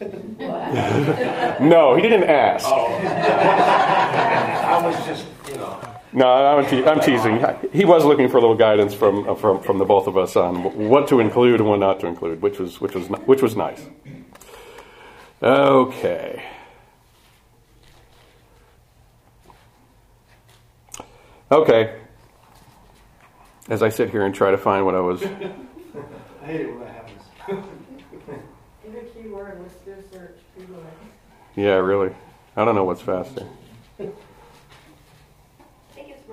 no, 1.60 1.96
he 1.96 2.02
didn't 2.02 2.30
ask. 2.30 2.66
Oh. 2.68 2.86
I 3.04 4.80
was 4.80 4.94
just, 5.06 5.26
you 5.48 5.56
know. 5.56 5.93
No, 6.14 6.28
I'm, 6.28 6.64
te- 6.70 6.84
I'm, 6.84 7.00
teasing. 7.00 7.44
He 7.72 7.84
was 7.84 8.04
looking 8.04 8.28
for 8.28 8.36
a 8.36 8.40
little 8.40 8.54
guidance 8.54 8.94
from, 8.94 9.28
uh, 9.28 9.34
from, 9.34 9.60
from 9.60 9.78
the 9.78 9.84
both 9.84 10.06
of 10.06 10.16
us 10.16 10.36
on 10.36 10.88
what 10.88 11.08
to 11.08 11.18
include 11.18 11.58
and 11.58 11.68
what 11.68 11.80
not 11.80 11.98
to 12.00 12.06
include, 12.06 12.40
which 12.40 12.60
was, 12.60 12.80
which 12.80 12.94
was, 12.94 13.08
which 13.26 13.42
was 13.42 13.56
nice. 13.56 13.84
Okay. 15.42 16.40
Okay. 21.50 22.00
As 23.68 23.82
I 23.82 23.88
sit 23.88 24.10
here 24.10 24.24
and 24.24 24.32
try 24.32 24.52
to 24.52 24.58
find 24.58 24.84
what 24.84 24.94
I 24.94 25.00
was. 25.00 25.20
I 25.24 25.26
hate 26.46 26.60
it 26.60 26.70
when 26.70 26.78
that 26.78 26.94
happens. 26.94 27.22
Give 28.84 28.94
a 28.94 29.00
keyword, 29.00 29.60
let's 29.62 29.74
do 29.84 29.90
a 29.90 30.14
search. 30.14 30.38
Google 30.56 30.78
it. 30.78 31.60
Yeah, 31.60 31.74
really. 31.74 32.14
I 32.56 32.64
don't 32.64 32.76
know 32.76 32.84
what's 32.84 33.02
faster. 33.02 33.48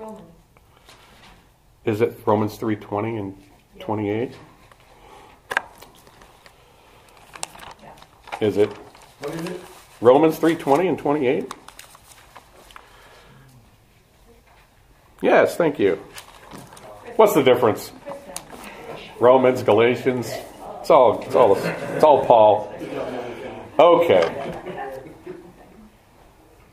Romans. 0.02 0.22
Is 1.84 2.00
it 2.00 2.20
Romans 2.24 2.56
3:20 2.58 3.18
and 3.18 3.42
28? 3.80 4.36
Is 8.40 8.56
it? 8.56 8.70
What 9.18 9.34
is 9.34 9.46
it? 9.46 9.60
Romans 10.00 10.38
3:20 10.38 10.88
and 10.88 10.98
28? 10.98 11.54
Yes, 15.20 15.56
thank 15.56 15.78
you. 15.78 15.96
What's 17.16 17.34
the 17.34 17.42
difference? 17.42 17.92
Romans, 19.20 19.62
Galatians, 19.62 20.32
it's 20.80 20.90
all 20.90 21.20
it's 21.22 21.34
all 21.34 21.54
it's 21.56 22.04
all 22.04 22.26
Paul. 22.26 22.72
Okay. 23.78 24.58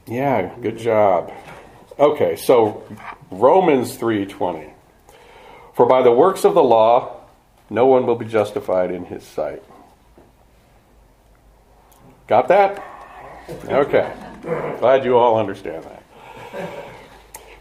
Yeah, 0.08 0.56
good 0.62 0.78
job. 0.78 1.32
Okay, 2.00 2.36
so 2.36 2.84
Romans 3.30 3.98
3:20. 3.98 4.74
For 5.80 5.86
by 5.86 6.02
the 6.02 6.12
works 6.12 6.44
of 6.44 6.56
the 6.56 6.62
law 6.62 7.22
no 7.70 7.86
one 7.86 8.06
will 8.06 8.18
be 8.18 8.26
justified 8.26 8.92
in 8.92 9.06
his 9.06 9.24
sight. 9.24 9.63
Got 12.28 12.50
that? 12.50 12.84
Okay. 13.65 14.13
Glad 14.42 15.06
you 15.06 15.15
all 15.15 15.39
understand 15.39 15.86
that. 15.86 16.04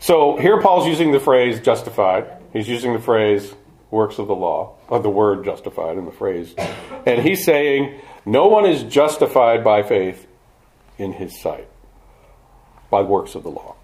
So 0.00 0.36
here 0.36 0.60
Paul's 0.60 0.88
using 0.88 1.12
the 1.12 1.20
phrase 1.20 1.60
justified. 1.60 2.28
He's 2.52 2.68
using 2.68 2.92
the 2.92 2.98
phrase 2.98 3.54
works 3.92 4.18
of 4.18 4.26
the 4.26 4.34
law, 4.34 4.74
or 4.88 4.98
the 4.98 5.08
word 5.08 5.44
justified 5.44 5.96
in 5.96 6.04
the 6.04 6.10
phrase. 6.10 6.56
And 7.06 7.22
he's 7.22 7.44
saying 7.44 8.00
no 8.26 8.48
one 8.48 8.66
is 8.66 8.82
justified 8.82 9.62
by 9.62 9.84
faith 9.84 10.26
in 10.98 11.12
his 11.12 11.40
sight, 11.40 11.68
by 12.90 13.00
works 13.02 13.36
of 13.36 13.44
the 13.44 13.50
law. 13.50 13.76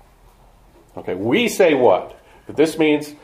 Okay, 0.97 1.15
we 1.15 1.47
say 1.47 1.75
what? 1.75 2.21
That 2.49 2.57
this 2.57 2.77
means 2.81 3.15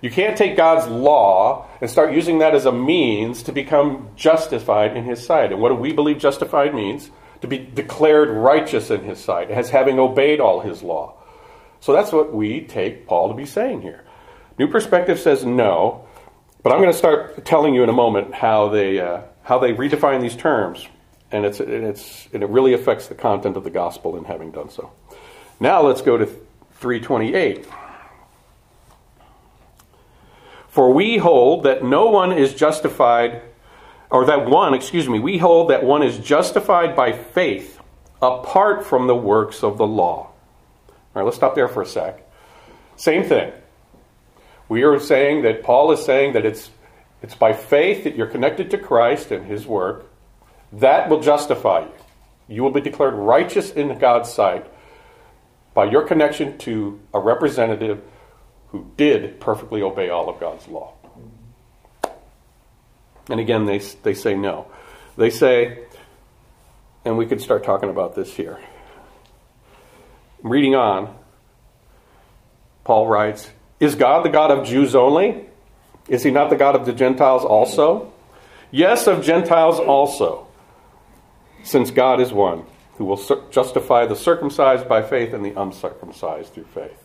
you 0.00 0.10
can't 0.10 0.36
take 0.36 0.56
God's 0.56 0.88
law 0.88 1.68
and 1.80 1.90
start 1.90 2.14
using 2.14 2.38
that 2.38 2.54
as 2.54 2.64
a 2.64 2.72
means 2.72 3.42
to 3.44 3.52
become 3.52 4.08
justified 4.16 4.96
in 4.96 5.04
His 5.04 5.24
sight. 5.24 5.52
And 5.52 5.60
what 5.60 5.68
do 5.68 5.74
we 5.74 5.92
believe 5.92 6.18
justified 6.18 6.74
means? 6.74 7.10
To 7.42 7.46
be 7.46 7.58
declared 7.58 8.30
righteous 8.30 8.90
in 8.90 9.04
His 9.04 9.18
sight, 9.18 9.50
as 9.50 9.70
having 9.70 9.98
obeyed 9.98 10.40
all 10.40 10.60
His 10.60 10.82
law. 10.82 11.14
So 11.80 11.92
that's 11.92 12.12
what 12.12 12.32
we 12.32 12.62
take 12.62 13.06
Paul 13.06 13.28
to 13.28 13.34
be 13.34 13.46
saying 13.46 13.82
here. 13.82 14.04
New 14.58 14.68
Perspective 14.68 15.18
says 15.18 15.44
no, 15.44 16.06
but 16.62 16.72
I'm 16.72 16.80
going 16.80 16.92
to 16.92 16.98
start 16.98 17.44
telling 17.44 17.74
you 17.74 17.82
in 17.82 17.88
a 17.88 17.94
moment 17.94 18.34
how 18.34 18.68
they 18.68 19.00
uh, 19.00 19.22
how 19.42 19.58
they 19.58 19.72
redefine 19.72 20.20
these 20.20 20.36
terms, 20.36 20.86
and 21.32 21.46
it's 21.46 21.60
and 21.60 21.84
it's 21.84 22.28
and 22.34 22.42
it 22.42 22.50
really 22.50 22.74
affects 22.74 23.08
the 23.08 23.14
content 23.14 23.56
of 23.56 23.64
the 23.64 23.70
gospel 23.70 24.16
in 24.16 24.24
having 24.24 24.50
done 24.50 24.68
so. 24.68 24.92
Now 25.58 25.82
let's 25.82 26.02
go 26.02 26.18
to 26.18 26.26
328. 26.26 27.66
For 30.70 30.92
we 30.92 31.18
hold 31.18 31.64
that 31.64 31.84
no 31.84 32.06
one 32.06 32.32
is 32.32 32.54
justified, 32.54 33.42
or 34.10 34.24
that 34.24 34.48
one, 34.48 34.72
excuse 34.72 35.08
me, 35.08 35.18
we 35.18 35.36
hold 35.36 35.70
that 35.70 35.84
one 35.84 36.02
is 36.02 36.18
justified 36.18 36.96
by 36.96 37.12
faith 37.12 37.78
apart 38.22 38.86
from 38.86 39.06
the 39.06 39.14
works 39.14 39.62
of 39.62 39.76
the 39.76 39.86
law. 39.86 40.30
All 40.88 40.96
right, 41.14 41.24
let's 41.24 41.36
stop 41.36 41.54
there 41.54 41.68
for 41.68 41.82
a 41.82 41.86
sec. 41.86 42.26
Same 42.96 43.24
thing. 43.24 43.52
We 44.68 44.82
are 44.84 44.98
saying 44.98 45.42
that 45.42 45.62
Paul 45.62 45.92
is 45.92 46.04
saying 46.04 46.32
that 46.32 46.46
it's 46.46 46.70
It's 47.22 47.34
by 47.34 47.52
faith 47.52 48.04
that 48.04 48.16
you're 48.16 48.26
connected 48.26 48.70
to 48.70 48.78
Christ 48.78 49.30
and 49.30 49.44
His 49.44 49.66
work. 49.66 50.06
That 50.72 51.10
will 51.10 51.20
justify 51.20 51.80
you. 51.80 51.92
You 52.48 52.62
will 52.62 52.70
be 52.70 52.80
declared 52.80 53.14
righteous 53.14 53.70
in 53.72 53.98
God's 53.98 54.32
sight 54.32 54.66
by 55.74 55.84
your 55.84 56.02
connection 56.06 56.56
to 56.58 56.98
a 57.12 57.20
representative 57.20 58.00
who 58.70 58.90
did 58.96 59.40
perfectly 59.40 59.82
obey 59.82 60.10
all 60.10 60.28
of 60.28 60.40
God's 60.40 60.66
law. 60.68 60.94
And 63.28 63.40
again, 63.40 63.66
they, 63.66 63.78
they 63.78 64.14
say 64.14 64.34
no. 64.34 64.66
They 65.16 65.30
say, 65.30 65.84
and 67.04 67.16
we 67.16 67.26
could 67.26 67.40
start 67.40 67.64
talking 67.64 67.90
about 67.90 68.14
this 68.14 68.34
here. 68.34 68.58
Reading 70.42 70.74
on, 70.74 71.16
Paul 72.84 73.06
writes, 73.06 73.50
Is 73.78 73.94
God 73.94 74.24
the 74.24 74.30
God 74.30 74.50
of 74.50 74.66
Jews 74.66 74.94
only? 74.94 75.46
Is 76.08 76.22
he 76.22 76.30
not 76.30 76.50
the 76.50 76.56
God 76.56 76.74
of 76.74 76.86
the 76.86 76.92
Gentiles 76.92 77.44
also? 77.44 78.12
Yes, 78.70 79.06
of 79.06 79.24
Gentiles 79.24 79.78
also, 79.78 80.46
since 81.62 81.90
God 81.90 82.20
is 82.20 82.32
one, 82.32 82.64
who 82.96 83.04
will 83.04 83.48
justify 83.50 84.06
the 84.06 84.16
circumcised 84.16 84.88
by 84.88 85.02
faith 85.02 85.34
and 85.34 85.44
the 85.44 85.60
uncircumcised 85.60 86.54
through 86.54 86.66
faith. 86.74 86.96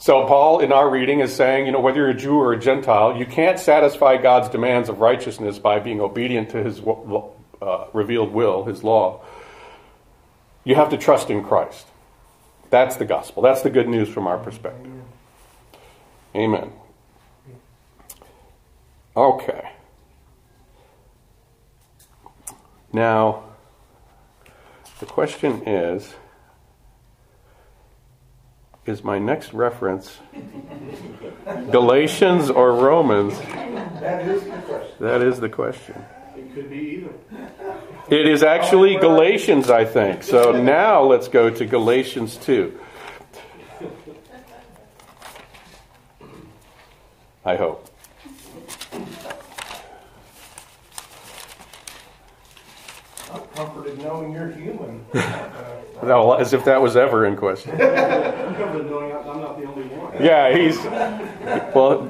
So, 0.00 0.26
Paul, 0.26 0.60
in 0.60 0.72
our 0.72 0.88
reading, 0.88 1.20
is 1.20 1.34
saying, 1.34 1.66
you 1.66 1.72
know, 1.72 1.80
whether 1.80 1.98
you're 1.98 2.10
a 2.10 2.14
Jew 2.14 2.36
or 2.36 2.52
a 2.52 2.58
Gentile, 2.58 3.16
you 3.16 3.26
can't 3.26 3.58
satisfy 3.58 4.16
God's 4.16 4.48
demands 4.48 4.88
of 4.88 5.00
righteousness 5.00 5.58
by 5.58 5.80
being 5.80 6.00
obedient 6.00 6.50
to 6.50 6.62
his 6.62 6.80
uh, 6.80 7.86
revealed 7.92 8.32
will, 8.32 8.64
his 8.64 8.84
law. 8.84 9.20
You 10.62 10.76
have 10.76 10.90
to 10.90 10.98
trust 10.98 11.30
in 11.30 11.42
Christ. 11.42 11.86
That's 12.70 12.96
the 12.96 13.04
gospel. 13.04 13.42
That's 13.42 13.62
the 13.62 13.70
good 13.70 13.88
news 13.88 14.08
from 14.08 14.28
our 14.28 14.38
perspective. 14.38 14.92
Amen. 16.34 16.72
Okay. 19.16 19.72
Now, 22.92 23.44
the 25.00 25.06
question 25.06 25.66
is 25.66 26.14
Is 28.88 29.04
my 29.04 29.18
next 29.18 29.52
reference 29.52 30.18
Galatians 31.44 32.48
or 32.48 32.72
Romans? 32.72 33.38
That 33.38 34.26
is 34.26 34.44
the 34.44 34.50
question. 34.62 34.96
That 35.00 35.20
is 35.20 35.40
the 35.40 35.48
question. 35.50 36.04
It 36.34 36.54
could 36.54 36.70
be 36.70 37.04
either. 37.04 37.12
It 38.08 38.26
is 38.26 38.42
actually 38.42 38.96
Galatians, 38.96 39.68
I 39.68 39.84
think. 39.84 40.22
So 40.22 40.52
now 40.52 41.02
let's 41.02 41.28
go 41.28 41.50
to 41.50 41.66
Galatians 41.66 42.38
2. 42.38 42.80
I 47.44 47.56
hope. 47.56 47.87
Comforted 53.58 53.98
knowing 53.98 54.32
you're 54.32 54.52
human. 54.52 55.04
No, 56.00 56.34
as 56.34 56.52
if 56.52 56.64
that 56.66 56.80
was 56.80 56.96
ever 56.96 57.26
in 57.26 57.34
question. 57.34 57.72
I'm 57.80 58.54
comforted 58.54 58.88
knowing 58.88 59.10
I'm 59.16 59.40
not 59.40 59.60
the 59.60 59.66
only 59.66 59.82
one. 59.88 60.22
Yeah, 60.22 60.56
he's. 60.56 60.78
Well, 61.74 62.08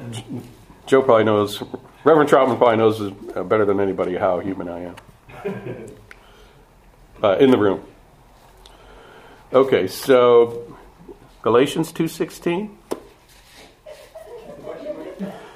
Joe 0.85 1.01
probably 1.01 1.23
knows. 1.23 1.63
Reverend 2.03 2.29
Troutman 2.29 2.59
probably 2.59 2.77
knows 2.77 3.01
uh, 3.01 3.41
better 3.41 3.65
than 3.65 3.79
anybody 3.79 4.15
how 4.15 4.39
human 4.39 4.69
I 4.69 4.79
am. 4.91 4.95
Uh, 7.21 7.35
in 7.37 7.51
the 7.51 7.57
room. 7.57 7.83
Okay, 9.51 9.87
so 9.87 10.77
Galatians 11.41 11.91
two 11.91 12.07
sixteen. 12.07 12.77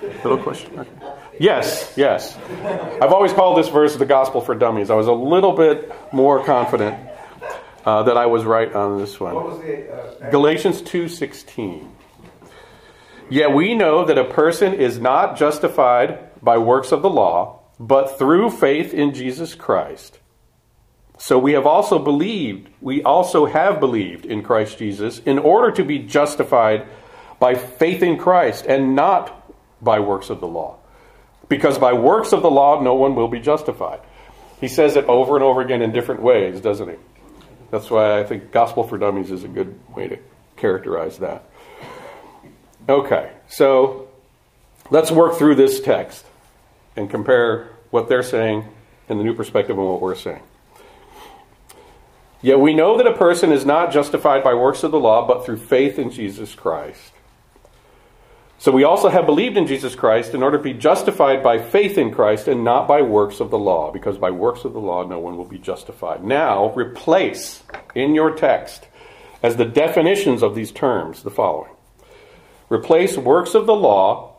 Little 0.01 0.39
question 0.39 0.75
mark. 0.75 0.88
Yes, 1.39 1.93
yes. 1.96 2.38
I've 3.02 3.12
always 3.12 3.34
called 3.34 3.58
this 3.58 3.69
verse 3.69 3.96
the 3.96 4.06
gospel 4.06 4.41
for 4.41 4.56
dummies. 4.56 4.89
I 4.89 4.96
was 4.96 5.08
a 5.08 5.13
little 5.13 5.54
bit 5.54 5.91
more 6.13 6.43
confident 6.43 6.98
uh, 7.86 8.04
that 8.04 8.17
I 8.17 8.26
was 8.28 8.46
right 8.46 8.72
on 8.74 8.98
this 8.98 9.19
one. 9.19 9.36
What 9.36 9.46
was 9.46 9.60
the 9.60 10.26
uh, 10.26 10.30
Galatians 10.30 10.82
2:16. 10.82 11.89
Yet 13.30 13.54
we 13.54 13.74
know 13.74 14.06
that 14.06 14.17
a 14.17 14.26
person 14.26 14.74
is 14.74 15.00
not 15.00 15.38
justified 15.38 16.19
by 16.41 16.58
works 16.58 16.91
of 16.91 17.02
the 17.02 17.10
law, 17.10 17.62
but 17.80 18.19
through 18.19 18.52
faith 18.52 18.93
in 18.93 19.13
Jesus 19.13 19.56
Christ. 19.56 20.19
So 21.17 21.39
we 21.39 21.54
have 21.54 21.65
also 21.65 22.00
believed, 22.00 22.69
we 22.82 23.02
also 23.02 23.46
have 23.46 23.80
believed 23.80 24.26
in 24.26 24.43
Christ 24.43 24.78
Jesus 24.78 25.19
in 25.19 25.39
order 25.39 25.72
to 25.72 25.84
be 25.84 26.00
justified 26.00 26.86
by 27.39 27.56
faith 27.56 28.04
in 28.04 28.17
Christ 28.17 28.65
and 28.65 28.96
not 28.96 29.52
by 29.82 30.00
works 30.00 30.30
of 30.30 30.39
the 30.39 30.48
law. 30.48 30.78
Because 31.54 31.78
by 31.78 31.94
works 31.94 32.34
of 32.34 32.42
the 32.42 32.50
law 32.50 32.82
no 32.82 32.96
one 32.96 33.13
will 33.13 33.28
be 33.28 33.39
justified. 33.39 34.00
He 34.60 34.68
says 34.68 34.96
it 34.96 35.06
over 35.06 35.36
and 35.36 35.44
over 35.44 35.62
again 35.62 35.84
in 35.84 35.92
different 35.92 36.24
ways, 36.24 36.60
doesn't 36.60 36.89
he? 36.89 36.96
That's 37.70 37.92
why 37.92 38.20
I 38.20 38.24
think 38.24 38.52
gospel 38.52 38.88
for 38.88 38.98
dummies 38.98 39.30
is 39.30 39.44
a 39.44 39.48
good 39.48 39.80
way 39.96 40.08
to 40.08 40.18
characterize 40.58 41.20
that. 41.20 41.44
Okay, 42.89 43.32
so 43.48 44.08
let's 44.89 45.12
work 45.12 45.38
through 45.38 45.54
this 45.54 45.80
text 45.80 46.26
and 46.96 47.08
compare 47.08 47.70
what 47.92 48.10
they're 48.10 48.24
saying 48.24 48.66
in 49.08 49.20
the 49.20 49.24
new 49.24 49.36
perspective 49.36 49.78
and 49.78 49.88
what 49.88 50.02
we're 50.02 50.16
saying. 50.16 50.42
Yet 52.42 52.60
we 52.60 52.74
know 52.74 52.98
that 52.98 53.06
a 53.06 53.16
person 53.16 53.52
is 53.52 53.63
not 53.63 53.94
justified 53.94 54.44
by 54.44 54.56
works 54.56 54.82
of 54.82 54.89
the 54.89 55.00
law, 55.00 55.28
but 55.28 55.46
through 55.46 55.58
faith 55.58 56.00
in 56.00 56.10
Jesus 56.10 56.56
Christ. 56.56 57.12
So 58.63 58.71
we 58.71 58.86
also 58.86 59.10
have 59.10 59.26
believed 59.26 59.58
in 59.58 59.67
Jesus 59.67 59.93
Christ 59.93 60.34
in 60.34 60.41
order 60.41 60.56
to 60.56 60.63
be 60.63 60.71
justified 60.71 61.43
by 61.43 61.62
faith 61.62 61.97
in 61.97 62.13
Christ 62.13 62.47
and 62.47 62.63
not 62.63 62.88
by 62.88 63.02
works 63.02 63.41
of 63.41 63.49
the 63.49 63.60
law, 63.60 63.91
because 63.91 64.17
by 64.17 64.32
works 64.32 64.63
of 64.63 64.71
the 64.71 64.80
law 64.80 65.06
no 65.06 65.19
one 65.19 65.36
will 65.36 65.43
be 65.43 65.58
justified. 65.58 66.23
Now, 66.23 66.71
replace 66.73 67.62
in 67.93 68.15
your 68.15 68.32
text 68.32 68.88
as 69.43 69.58
the 69.58 69.65
definitions 69.65 70.41
of 70.41 70.56
these 70.56 70.71
terms 70.71 71.23
the 71.23 71.30
following. 71.30 71.71
Replace 72.69 73.17
works 73.17 73.54
of 73.54 73.65
the 73.65 73.76
law, 73.76 74.38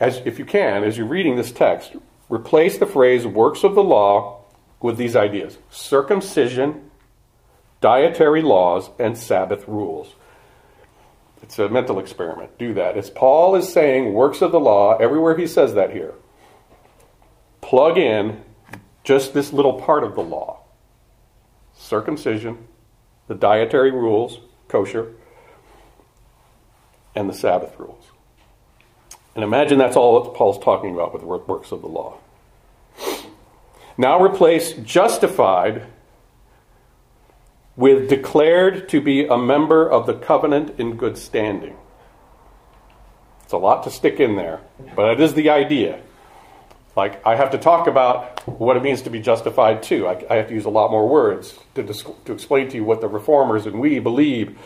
as 0.00 0.16
if 0.24 0.40
you 0.40 0.44
can, 0.44 0.82
as 0.82 0.98
you're 0.98 1.06
reading 1.06 1.36
this 1.36 1.52
text, 1.52 1.94
replace 2.28 2.78
the 2.78 2.86
phrase 2.86 3.24
works 3.24 3.62
of 3.62 3.76
the 3.76 3.84
law 3.84 4.42
with 4.80 4.96
these 4.96 5.14
ideas 5.14 5.58
circumcision, 5.70 6.90
dietary 7.80 8.42
laws, 8.42 8.90
and 8.98 9.16
Sabbath 9.16 9.68
rules. 9.68 10.12
It's 11.42 11.58
a 11.58 11.68
mental 11.68 11.98
experiment. 11.98 12.58
Do 12.58 12.74
that. 12.74 12.96
As 12.96 13.10
Paul 13.10 13.56
is 13.56 13.72
saying 13.72 14.12
works 14.12 14.42
of 14.42 14.52
the 14.52 14.60
law, 14.60 14.96
everywhere 14.98 15.36
he 15.36 15.46
says 15.46 15.74
that 15.74 15.92
here, 15.92 16.14
plug 17.60 17.98
in 17.98 18.42
just 19.04 19.32
this 19.32 19.52
little 19.52 19.80
part 19.80 20.04
of 20.04 20.14
the 20.14 20.22
law 20.22 20.58
circumcision, 21.74 22.58
the 23.26 23.34
dietary 23.34 23.90
rules, 23.90 24.38
kosher, 24.68 25.12
and 27.16 27.28
the 27.28 27.34
Sabbath 27.34 27.78
rules. 27.78 28.04
And 29.34 29.42
imagine 29.42 29.78
that's 29.78 29.96
all 29.96 30.22
that 30.22 30.34
Paul's 30.34 30.62
talking 30.62 30.94
about 30.94 31.12
with 31.14 31.22
works 31.22 31.72
of 31.72 31.80
the 31.80 31.88
law. 31.88 32.18
Now 33.96 34.22
replace 34.22 34.72
justified 34.72 35.86
with 37.76 38.08
declared 38.08 38.88
to 38.90 39.00
be 39.00 39.26
a 39.26 39.38
member 39.38 39.88
of 39.88 40.06
the 40.06 40.14
covenant 40.14 40.78
in 40.78 40.96
good 40.96 41.16
standing. 41.16 41.76
It's 43.44 43.52
a 43.52 43.58
lot 43.58 43.84
to 43.84 43.90
stick 43.90 44.20
in 44.20 44.36
there, 44.36 44.60
but 44.94 45.12
it 45.12 45.20
is 45.20 45.34
the 45.34 45.50
idea. 45.50 46.00
Like, 46.96 47.24
I 47.24 47.36
have 47.36 47.52
to 47.52 47.58
talk 47.58 47.86
about 47.86 48.40
what 48.46 48.76
it 48.76 48.82
means 48.82 49.02
to 49.02 49.10
be 49.10 49.20
justified 49.20 49.82
too. 49.82 50.06
I, 50.06 50.22
I 50.28 50.36
have 50.36 50.48
to 50.48 50.54
use 50.54 50.64
a 50.64 50.70
lot 50.70 50.90
more 50.90 51.08
words 51.08 51.58
to, 51.74 51.82
to 51.84 52.32
explain 52.32 52.68
to 52.70 52.76
you 52.76 52.84
what 52.84 53.00
the 53.00 53.08
reformers 53.08 53.66
and 53.66 53.80
we 53.80 54.00
believe 54.00 54.58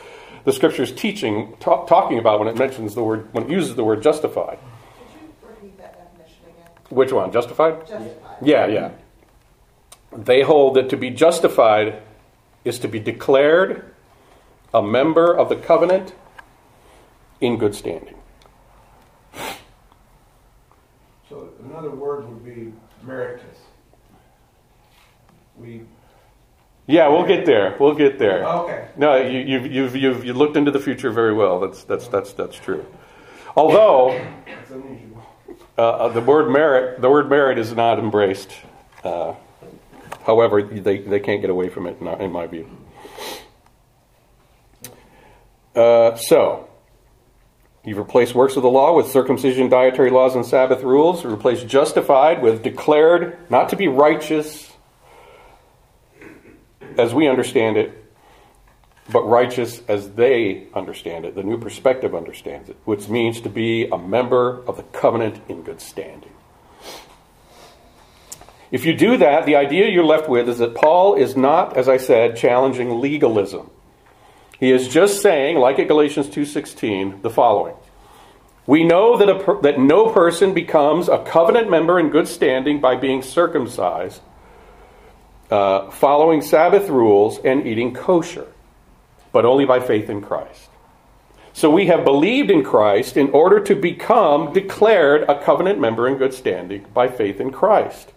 the 0.44 0.52
scripture's 0.52 0.92
teaching, 0.92 1.54
ta- 1.60 1.84
talking 1.84 2.18
about 2.18 2.38
when 2.38 2.48
it 2.48 2.56
mentions 2.56 2.94
the 2.94 3.02
word, 3.02 3.32
when 3.32 3.44
it 3.44 3.50
uses 3.50 3.74
the 3.74 3.84
word 3.84 4.02
justified. 4.02 4.58
Could 4.58 5.22
you 5.22 5.48
repeat 5.48 5.78
that 5.78 5.96
definition 5.96 6.44
again? 6.44 6.70
Which 6.90 7.12
one? 7.12 7.32
Justified? 7.32 7.86
Justified. 7.86 8.36
Yeah, 8.42 8.66
yeah. 8.66 8.90
They 10.12 10.42
hold 10.42 10.76
that 10.76 10.90
to 10.90 10.96
be 10.96 11.10
justified 11.10 12.02
is 12.64 12.78
to 12.80 12.88
be 12.88 12.98
declared 12.98 13.94
a 14.72 14.82
member 14.82 15.32
of 15.32 15.48
the 15.48 15.56
covenant 15.56 16.14
in 17.40 17.58
good 17.58 17.74
standing. 17.74 18.14
So, 21.28 21.50
another 21.64 21.90
word 21.90 22.28
would 22.28 22.44
be 22.44 22.72
meritus. 23.04 23.58
We. 25.56 25.82
Yeah, 26.86 27.08
we'll 27.08 27.26
get 27.26 27.46
there. 27.46 27.76
We'll 27.80 27.94
get 27.94 28.18
there. 28.18 28.44
Okay. 28.46 28.88
No, 28.96 29.16
you, 29.16 29.38
you've, 29.38 29.66
you've, 29.72 29.96
you've, 29.96 30.24
you 30.24 30.34
looked 30.34 30.56
into 30.56 30.70
the 30.70 30.80
future 30.80 31.10
very 31.10 31.32
well. 31.32 31.60
That's, 31.60 31.84
that's, 31.84 32.08
that's, 32.08 32.32
that's 32.34 32.56
true. 32.56 32.84
Although, 33.56 34.20
uh, 35.78 35.80
uh, 35.80 36.08
the 36.08 36.20
word 36.20 36.50
merit, 36.50 37.00
the 37.00 37.08
word 37.08 37.30
merit 37.30 37.58
is 37.58 37.72
not 37.72 37.98
embraced. 37.98 38.50
Uh, 39.02 39.34
however, 40.24 40.62
they, 40.62 40.98
they 40.98 41.20
can't 41.20 41.40
get 41.40 41.50
away 41.50 41.68
from 41.68 41.86
it, 41.86 42.00
in, 42.00 42.32
my 42.32 42.46
view. 42.46 42.68
Uh, 45.74 46.16
so, 46.16 46.68
You've 47.84 47.98
replaced 47.98 48.34
works 48.34 48.56
of 48.56 48.62
the 48.62 48.70
law 48.70 48.96
with 48.96 49.08
circumcision, 49.08 49.68
dietary 49.68 50.08
laws, 50.08 50.34
and 50.34 50.46
Sabbath 50.46 50.82
rules. 50.82 51.22
Replaced 51.22 51.68
justified 51.68 52.40
with 52.40 52.62
declared 52.62 53.38
not 53.50 53.68
to 53.70 53.76
be 53.76 53.88
righteous 53.88 54.72
as 56.96 57.12
we 57.12 57.28
understand 57.28 57.76
it, 57.76 57.92
but 59.10 59.24
righteous 59.24 59.82
as 59.86 60.12
they 60.12 60.68
understand 60.72 61.26
it. 61.26 61.34
The 61.34 61.42
new 61.42 61.58
perspective 61.58 62.14
understands 62.14 62.70
it, 62.70 62.76
which 62.86 63.08
means 63.10 63.42
to 63.42 63.50
be 63.50 63.86
a 63.86 63.98
member 63.98 64.64
of 64.66 64.78
the 64.78 64.82
covenant 64.84 65.42
in 65.48 65.62
good 65.62 65.82
standing. 65.82 66.32
If 68.74 68.84
you 68.84 68.92
do 68.92 69.18
that, 69.18 69.46
the 69.46 69.54
idea 69.54 69.88
you're 69.88 70.04
left 70.04 70.28
with 70.28 70.48
is 70.48 70.58
that 70.58 70.74
Paul 70.74 71.14
is 71.14 71.36
not, 71.36 71.76
as 71.76 71.88
I 71.88 71.96
said, 71.96 72.36
challenging 72.36 73.00
legalism. 73.00 73.70
He 74.58 74.72
is 74.72 74.88
just 74.88 75.22
saying, 75.22 75.58
like 75.58 75.78
at 75.78 75.86
Galatians 75.86 76.28
2:16, 76.28 77.22
the 77.22 77.30
following: 77.30 77.76
We 78.66 78.82
know 78.82 79.16
that, 79.16 79.28
a, 79.28 79.60
that 79.62 79.78
no 79.78 80.10
person 80.10 80.54
becomes 80.54 81.08
a 81.08 81.18
covenant 81.18 81.70
member 81.70 82.00
in 82.00 82.08
good 82.08 82.26
standing 82.26 82.80
by 82.80 82.96
being 82.96 83.22
circumcised, 83.22 84.20
uh, 85.52 85.92
following 85.92 86.42
Sabbath 86.42 86.88
rules, 86.88 87.38
and 87.44 87.64
eating 87.64 87.94
kosher 87.94 88.48
but 89.30 89.44
only 89.44 89.66
by 89.66 89.78
faith 89.78 90.10
in 90.10 90.20
Christ. 90.20 90.68
So 91.52 91.70
we 91.70 91.86
have 91.86 92.04
believed 92.04 92.50
in 92.50 92.64
Christ 92.64 93.16
in 93.16 93.30
order 93.30 93.60
to 93.60 93.76
become 93.76 94.52
declared 94.52 95.22
a 95.28 95.40
covenant 95.40 95.78
member 95.78 96.08
in 96.08 96.16
good 96.16 96.34
standing 96.34 96.86
by 96.92 97.06
faith 97.06 97.40
in 97.40 97.52
Christ, 97.52 98.10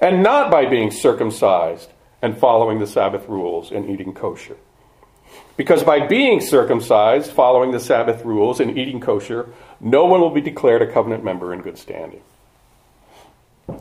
and 0.00 0.22
not 0.22 0.50
by 0.50 0.66
being 0.66 0.90
circumcised 0.90 1.90
and 2.22 2.38
following 2.38 2.78
the 2.78 2.86
Sabbath 2.86 3.28
rules 3.28 3.70
and 3.70 3.88
eating 3.88 4.14
kosher. 4.14 4.56
Because 5.56 5.82
by 5.82 6.06
being 6.06 6.40
circumcised, 6.40 7.32
following 7.32 7.72
the 7.72 7.80
Sabbath 7.80 8.24
rules, 8.24 8.60
and 8.60 8.78
eating 8.78 9.00
kosher, 9.00 9.48
no 9.80 10.04
one 10.04 10.20
will 10.20 10.30
be 10.30 10.40
declared 10.40 10.82
a 10.82 10.92
covenant 10.92 11.24
member 11.24 11.52
in 11.52 11.62
good 11.62 11.78
standing. 11.78 12.22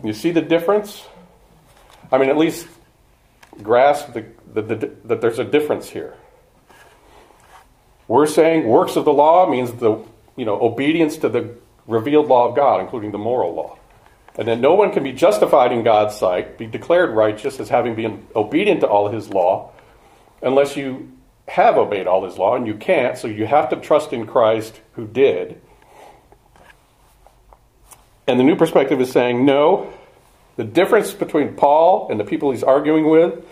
You 0.03 0.13
see 0.13 0.31
the 0.31 0.41
difference? 0.41 1.05
I 2.11 2.17
mean, 2.17 2.29
at 2.29 2.37
least 2.37 2.67
grasp 3.61 4.13
the, 4.13 4.25
the, 4.53 4.61
the, 4.61 4.91
that 5.05 5.21
there's 5.21 5.39
a 5.39 5.43
difference 5.43 5.89
here. 5.89 6.15
We're 8.07 8.27
saying 8.27 8.67
works 8.67 8.95
of 8.95 9.05
the 9.05 9.13
law 9.13 9.49
means 9.49 9.73
the 9.73 10.03
you 10.35 10.45
know 10.45 10.59
obedience 10.61 11.17
to 11.17 11.29
the 11.29 11.55
revealed 11.87 12.27
law 12.27 12.49
of 12.49 12.55
God, 12.55 12.79
including 12.81 13.11
the 13.11 13.17
moral 13.17 13.53
law. 13.53 13.76
And 14.37 14.47
then 14.47 14.61
no 14.61 14.75
one 14.75 14.91
can 14.91 15.03
be 15.03 15.11
justified 15.13 15.71
in 15.71 15.83
God's 15.83 16.15
sight, 16.15 16.57
be 16.57 16.67
declared 16.67 17.15
righteous 17.15 17.59
as 17.59 17.69
having 17.69 17.95
been 17.95 18.27
obedient 18.35 18.81
to 18.81 18.87
all 18.87 19.09
his 19.09 19.29
law, 19.29 19.71
unless 20.41 20.77
you 20.77 21.11
have 21.47 21.77
obeyed 21.77 22.05
all 22.07 22.23
his 22.23 22.37
law, 22.37 22.55
and 22.55 22.67
you 22.67 22.75
can't, 22.75 23.17
so 23.17 23.27
you 23.27 23.47
have 23.47 23.69
to 23.69 23.75
trust 23.77 24.13
in 24.13 24.27
Christ 24.27 24.79
who 24.93 25.07
did. 25.07 25.59
And 28.27 28.39
the 28.39 28.43
new 28.43 28.55
perspective 28.55 29.01
is 29.01 29.11
saying, 29.11 29.45
no, 29.45 29.91
the 30.57 30.65
difference 30.65 31.13
between 31.13 31.55
Paul 31.55 32.09
and 32.11 32.19
the 32.19 32.25
people 32.25 32.51
he's 32.51 32.63
arguing 32.63 33.09
with 33.09 33.43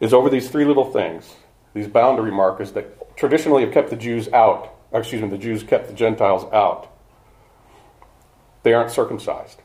is 0.00 0.14
over 0.14 0.30
these 0.30 0.48
three 0.48 0.64
little 0.64 0.90
things, 0.90 1.34
these 1.74 1.88
boundary 1.88 2.30
markers 2.30 2.72
that 2.72 3.16
traditionally 3.16 3.64
have 3.64 3.74
kept 3.74 3.90
the 3.90 3.96
Jews 3.96 4.28
out. 4.32 4.72
Excuse 4.92 5.22
me, 5.22 5.28
the 5.28 5.38
Jews 5.38 5.62
kept 5.62 5.88
the 5.88 5.94
Gentiles 5.94 6.44
out. 6.52 6.88
They 8.62 8.72
aren't 8.72 8.90
circumcised. 8.90 9.60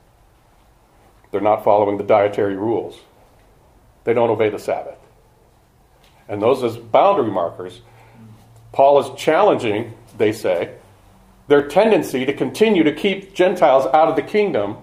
They're 1.31 1.41
not 1.41 1.63
following 1.63 1.97
the 1.97 2.03
dietary 2.03 2.55
rules. 2.55 2.97
They 4.03 4.13
don't 4.13 4.29
obey 4.29 4.49
the 4.49 4.59
Sabbath. 4.59 4.97
And 6.29 6.41
those 6.41 6.63
as 6.63 6.77
boundary 6.77 7.31
markers, 7.31 7.81
Paul 8.71 8.99
is 8.99 9.21
challenging, 9.21 9.93
they 10.17 10.31
say, 10.31 10.75
their 11.47 11.67
tendency 11.67 12.25
to 12.25 12.33
continue 12.33 12.83
to 12.83 12.93
keep 12.93 13.33
Gentiles 13.33 13.85
out 13.87 14.09
of 14.09 14.15
the 14.15 14.21
kingdom 14.21 14.77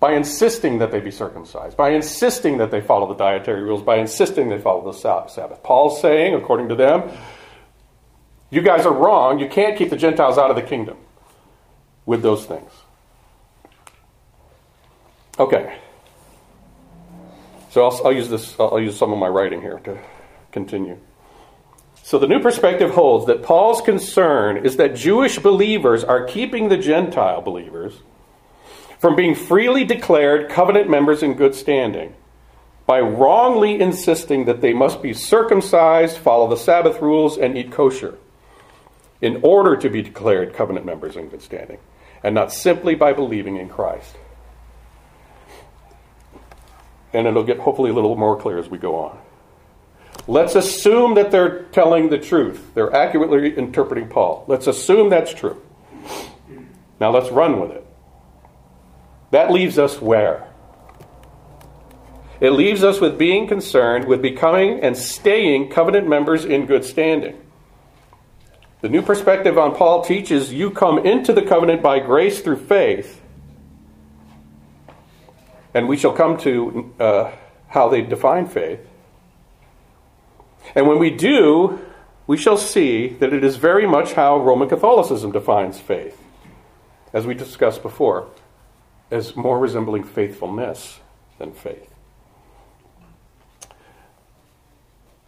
by 0.00 0.12
insisting 0.12 0.78
that 0.78 0.92
they 0.92 1.00
be 1.00 1.10
circumcised, 1.10 1.76
by 1.76 1.90
insisting 1.90 2.58
that 2.58 2.70
they 2.70 2.80
follow 2.80 3.08
the 3.08 3.14
dietary 3.14 3.62
rules, 3.62 3.82
by 3.82 3.96
insisting 3.96 4.48
they 4.48 4.58
follow 4.58 4.92
the 4.92 4.98
Sabbath. 4.98 5.62
Paul's 5.62 6.00
saying, 6.00 6.34
according 6.34 6.68
to 6.68 6.74
them, 6.76 7.10
you 8.50 8.62
guys 8.62 8.86
are 8.86 8.92
wrong. 8.92 9.38
You 9.38 9.48
can't 9.48 9.76
keep 9.76 9.90
the 9.90 9.96
Gentiles 9.96 10.38
out 10.38 10.50
of 10.50 10.56
the 10.56 10.62
kingdom 10.62 10.98
with 12.06 12.22
those 12.22 12.46
things. 12.46 12.70
Okay. 15.38 15.78
So 17.70 17.84
I'll, 17.86 18.06
I'll, 18.06 18.12
use 18.12 18.28
this. 18.28 18.58
I'll 18.58 18.80
use 18.80 18.96
some 18.96 19.12
of 19.12 19.18
my 19.18 19.28
writing 19.28 19.60
here 19.60 19.78
to 19.80 19.98
continue. 20.52 20.98
So 22.02 22.18
the 22.18 22.26
new 22.26 22.40
perspective 22.40 22.90
holds 22.90 23.26
that 23.26 23.42
Paul's 23.42 23.82
concern 23.82 24.64
is 24.64 24.76
that 24.78 24.94
Jewish 24.96 25.38
believers 25.38 26.02
are 26.02 26.24
keeping 26.24 26.68
the 26.68 26.78
Gentile 26.78 27.42
believers 27.42 27.94
from 28.98 29.14
being 29.14 29.34
freely 29.34 29.84
declared 29.84 30.50
covenant 30.50 30.88
members 30.88 31.22
in 31.22 31.34
good 31.34 31.54
standing 31.54 32.14
by 32.86 33.00
wrongly 33.00 33.78
insisting 33.78 34.46
that 34.46 34.62
they 34.62 34.72
must 34.72 35.02
be 35.02 35.12
circumcised, 35.12 36.16
follow 36.16 36.48
the 36.48 36.56
Sabbath 36.56 37.02
rules, 37.02 37.36
and 37.36 37.56
eat 37.56 37.70
kosher 37.70 38.16
in 39.20 39.40
order 39.42 39.76
to 39.76 39.90
be 39.90 40.00
declared 40.00 40.54
covenant 40.54 40.86
members 40.86 41.14
in 41.14 41.28
good 41.28 41.42
standing, 41.42 41.78
and 42.22 42.34
not 42.34 42.52
simply 42.52 42.94
by 42.94 43.12
believing 43.12 43.56
in 43.56 43.68
Christ. 43.68 44.16
And 47.12 47.26
it'll 47.26 47.44
get 47.44 47.58
hopefully 47.58 47.90
a 47.90 47.94
little 47.94 48.16
more 48.16 48.38
clear 48.38 48.58
as 48.58 48.68
we 48.68 48.78
go 48.78 48.96
on. 48.96 49.18
Let's 50.26 50.54
assume 50.54 51.14
that 51.14 51.30
they're 51.30 51.64
telling 51.64 52.10
the 52.10 52.18
truth. 52.18 52.74
They're 52.74 52.94
accurately 52.94 53.56
interpreting 53.56 54.08
Paul. 54.08 54.44
Let's 54.46 54.66
assume 54.66 55.08
that's 55.08 55.32
true. 55.32 55.62
Now 57.00 57.10
let's 57.10 57.30
run 57.30 57.60
with 57.60 57.70
it. 57.70 57.86
That 59.30 59.50
leaves 59.50 59.78
us 59.78 60.00
where? 60.00 60.48
It 62.40 62.50
leaves 62.50 62.84
us 62.84 63.00
with 63.00 63.18
being 63.18 63.48
concerned 63.48 64.06
with 64.06 64.22
becoming 64.22 64.80
and 64.80 64.96
staying 64.96 65.70
covenant 65.70 66.08
members 66.08 66.44
in 66.44 66.66
good 66.66 66.84
standing. 66.84 67.40
The 68.80 68.88
new 68.88 69.02
perspective 69.02 69.58
on 69.58 69.74
Paul 69.74 70.04
teaches 70.04 70.52
you 70.52 70.70
come 70.70 70.98
into 70.98 71.32
the 71.32 71.42
covenant 71.42 71.82
by 71.82 71.98
grace 71.98 72.40
through 72.40 72.58
faith. 72.58 73.17
And 75.74 75.88
we 75.88 75.96
shall 75.96 76.12
come 76.12 76.36
to 76.38 76.94
uh, 76.98 77.32
how 77.68 77.88
they 77.88 78.00
define 78.00 78.46
faith. 78.46 78.80
And 80.74 80.86
when 80.86 80.98
we 80.98 81.10
do, 81.10 81.80
we 82.26 82.36
shall 82.36 82.56
see 82.56 83.08
that 83.08 83.32
it 83.32 83.44
is 83.44 83.56
very 83.56 83.86
much 83.86 84.12
how 84.12 84.38
Roman 84.38 84.68
Catholicism 84.68 85.32
defines 85.32 85.80
faith, 85.80 86.20
as 87.12 87.26
we 87.26 87.34
discussed 87.34 87.82
before, 87.82 88.28
as 89.10 89.34
more 89.34 89.58
resembling 89.58 90.04
faithfulness 90.04 91.00
than 91.38 91.52
faith. 91.52 91.94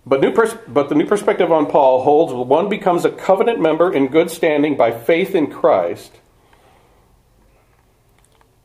But, 0.04 0.20
new 0.20 0.32
pers- 0.32 0.56
but 0.66 0.88
the 0.88 0.94
new 0.94 1.06
perspective 1.06 1.52
on 1.52 1.66
Paul 1.66 2.02
holds 2.02 2.32
one 2.32 2.68
becomes 2.68 3.04
a 3.04 3.10
covenant 3.10 3.60
member 3.60 3.92
in 3.92 4.08
good 4.08 4.30
standing 4.30 4.76
by 4.76 4.90
faith 4.92 5.34
in 5.34 5.48
Christ. 5.50 6.12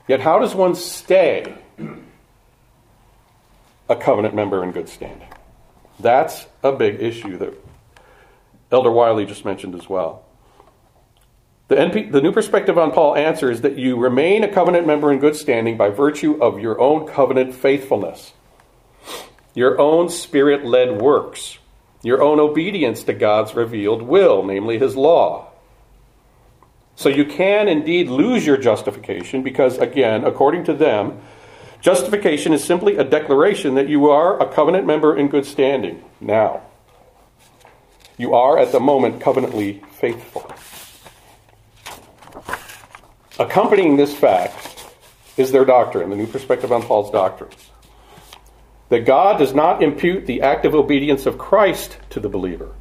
Yet, 0.07 0.21
how 0.21 0.39
does 0.39 0.55
one 0.55 0.75
stay 0.75 1.55
a 3.89 3.95
covenant 3.95 4.35
member 4.35 4.63
in 4.63 4.71
good 4.71 4.89
standing? 4.89 5.27
That's 5.99 6.45
a 6.63 6.71
big 6.71 7.01
issue 7.01 7.37
that 7.37 7.53
Elder 8.71 8.91
Wiley 8.91 9.25
just 9.25 9.45
mentioned 9.45 9.75
as 9.75 9.87
well. 9.87 10.23
The, 11.67 11.75
NP, 11.75 12.11
the 12.11 12.21
new 12.21 12.31
perspective 12.31 12.77
on 12.77 12.91
Paul 12.91 13.15
answers 13.15 13.61
that 13.61 13.77
you 13.77 13.97
remain 13.97 14.43
a 14.43 14.47
covenant 14.47 14.85
member 14.85 15.11
in 15.11 15.19
good 15.19 15.35
standing 15.35 15.77
by 15.77 15.89
virtue 15.89 16.41
of 16.41 16.59
your 16.59 16.79
own 16.79 17.07
covenant 17.07 17.55
faithfulness 17.55 18.33
your 19.55 19.79
own 19.79 20.09
spirit 20.09 20.65
led 20.65 21.01
works, 21.01 21.57
your 22.03 22.21
own 22.21 22.39
obedience 22.39 23.03
to 23.05 23.13
God's 23.13 23.55
revealed 23.55 24.01
will, 24.01 24.43
namely 24.43 24.77
His 24.77 24.95
law. 24.95 25.47
So 26.97 27.09
you 27.09 27.25
can 27.25 27.67
indeed 27.67 28.09
lose 28.09 28.45
your 28.45 28.57
justification 28.57 29.41
because, 29.41 29.77
again, 29.77 30.23
according 30.25 30.65
to 30.65 30.73
them, 30.73 31.19
justification 31.85 32.51
is 32.51 32.63
simply 32.63 32.97
a 32.97 33.03
declaration 33.03 33.75
that 33.75 33.87
you 33.87 34.09
are 34.09 34.41
a 34.41 34.51
covenant 34.51 34.87
member 34.87 35.15
in 35.15 35.27
good 35.27 35.45
standing 35.45 36.03
now. 36.19 36.63
You 38.17 38.33
are 38.33 38.57
at 38.57 38.71
the 38.71 38.79
moment 38.79 39.21
covenantly 39.21 39.83
faithful. 39.91 40.51
Accompanying 43.37 43.97
this 43.97 44.15
fact 44.15 44.87
is 45.37 45.51
their 45.51 45.63
doctrine, 45.63 46.09
the 46.09 46.15
new 46.15 46.25
perspective 46.25 46.71
on 46.71 46.81
Paul's 46.81 47.11
doctrines 47.11 47.69
that 48.89 49.05
God 49.05 49.37
does 49.37 49.53
not 49.53 49.83
impute 49.83 50.25
the 50.25 50.41
active 50.41 50.73
obedience 50.73 51.27
of 51.27 51.37
Christ 51.37 51.97
to 52.11 52.19
the 52.19 52.29
believer. 52.29 52.73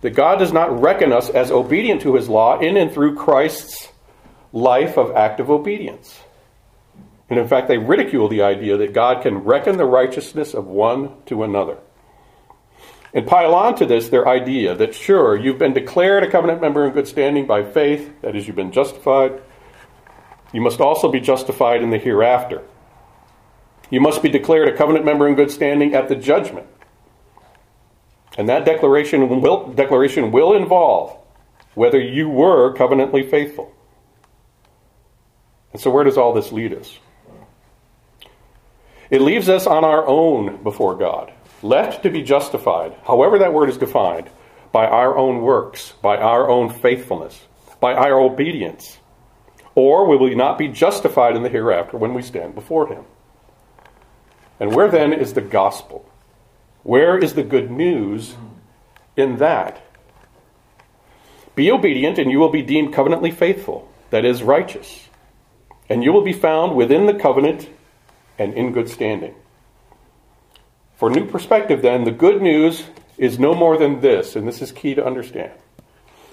That 0.00 0.10
God 0.10 0.40
does 0.40 0.52
not 0.52 0.80
reckon 0.80 1.12
us 1.12 1.30
as 1.30 1.52
obedient 1.52 2.02
to 2.02 2.16
his 2.16 2.28
law 2.28 2.58
in 2.58 2.76
and 2.76 2.92
through 2.92 3.14
Christ's 3.14 3.88
life 4.52 4.96
of 4.96 5.14
active 5.14 5.50
obedience. 5.50 6.18
And 7.30 7.38
in 7.38 7.46
fact, 7.46 7.68
they 7.68 7.78
ridicule 7.78 8.28
the 8.28 8.42
idea 8.42 8.76
that 8.78 8.94
God 8.94 9.22
can 9.22 9.38
reckon 9.38 9.76
the 9.76 9.84
righteousness 9.84 10.54
of 10.54 10.66
one 10.66 11.22
to 11.26 11.42
another. 11.42 11.78
and 13.14 13.26
pile 13.26 13.54
on 13.54 13.74
to 13.76 13.86
this 13.86 14.08
their 14.10 14.28
idea 14.28 14.74
that 14.74 14.94
sure, 14.94 15.34
you've 15.36 15.58
been 15.58 15.72
declared 15.72 16.22
a 16.22 16.30
covenant 16.30 16.60
member 16.60 16.86
in 16.86 16.92
good 16.92 17.08
standing 17.08 17.46
by 17.46 17.62
faith, 17.64 18.10
that 18.20 18.36
is, 18.36 18.46
you've 18.46 18.56
been 18.56 18.72
justified. 18.72 19.40
You 20.52 20.60
must 20.60 20.80
also 20.80 21.10
be 21.10 21.20
justified 21.20 21.82
in 21.82 21.90
the 21.90 21.98
hereafter. 21.98 22.62
You 23.90 24.00
must 24.00 24.22
be 24.22 24.28
declared 24.28 24.68
a 24.68 24.76
covenant 24.76 25.04
member 25.04 25.26
in 25.26 25.34
good 25.34 25.50
standing 25.50 25.94
at 25.94 26.08
the 26.08 26.16
judgment. 26.16 26.66
And 28.36 28.48
that 28.48 28.64
declaration 28.64 29.28
will, 29.28 29.68
declaration 29.68 30.30
will 30.30 30.54
involve 30.54 31.16
whether 31.74 32.00
you 32.00 32.28
were 32.28 32.74
covenantly 32.74 33.22
faithful. 33.28 33.72
And 35.72 35.80
so, 35.80 35.90
where 35.90 36.04
does 36.04 36.18
all 36.18 36.32
this 36.32 36.52
lead 36.52 36.74
us? 36.74 36.98
It 39.10 39.22
leaves 39.22 39.48
us 39.48 39.66
on 39.66 39.84
our 39.84 40.06
own 40.06 40.62
before 40.62 40.96
God, 40.96 41.32
left 41.62 42.02
to 42.02 42.10
be 42.10 42.22
justified, 42.22 42.94
however 43.04 43.38
that 43.38 43.52
word 43.52 43.70
is 43.70 43.78
defined, 43.78 44.28
by 44.70 44.86
our 44.86 45.16
own 45.16 45.40
works, 45.40 45.94
by 46.02 46.18
our 46.18 46.48
own 46.48 46.68
faithfulness, 46.68 47.40
by 47.80 47.94
our 47.94 48.20
obedience. 48.20 48.98
Or 49.74 50.06
we 50.06 50.16
will 50.16 50.34
not 50.36 50.58
be 50.58 50.68
justified 50.68 51.36
in 51.36 51.42
the 51.42 51.48
hereafter 51.48 51.96
when 51.96 52.12
we 52.12 52.22
stand 52.22 52.54
before 52.54 52.88
Him. 52.88 53.04
And 54.60 54.74
where 54.74 54.88
then 54.88 55.12
is 55.12 55.32
the 55.32 55.40
gospel? 55.40 56.08
Where 56.82 57.16
is 57.16 57.34
the 57.34 57.44
good 57.44 57.70
news 57.70 58.34
in 59.16 59.36
that? 59.36 59.82
Be 61.54 61.70
obedient, 61.70 62.18
and 62.18 62.30
you 62.30 62.38
will 62.38 62.50
be 62.50 62.62
deemed 62.62 62.92
covenantly 62.92 63.30
faithful, 63.30 63.90
that 64.10 64.24
is, 64.24 64.42
righteous. 64.42 65.08
And 65.88 66.04
you 66.04 66.12
will 66.12 66.22
be 66.22 66.32
found 66.32 66.76
within 66.76 67.06
the 67.06 67.14
covenant 67.14 67.68
and 68.38 68.54
in 68.54 68.72
good 68.72 68.88
standing. 68.88 69.34
For 70.96 71.10
new 71.10 71.26
perspective, 71.26 71.82
then, 71.82 72.04
the 72.04 72.10
good 72.10 72.42
news 72.42 72.84
is 73.16 73.38
no 73.38 73.54
more 73.54 73.76
than 73.76 74.00
this, 74.00 74.36
and 74.36 74.46
this 74.46 74.62
is 74.62 74.72
key 74.72 74.94
to 74.94 75.04
understand. 75.04 75.52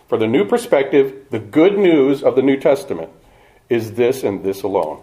For 0.08 0.18
the 0.18 0.28
new 0.28 0.46
perspective, 0.46 1.26
the 1.32 1.40
good 1.40 1.78
news 1.78 2.24
of 2.24 2.36
the 2.36 2.42
New 2.42 2.58
Testament 2.58 3.10
is 3.70 3.94
this 3.94 4.24
and 4.24 4.44
this 4.44 4.64
alone 4.64 5.02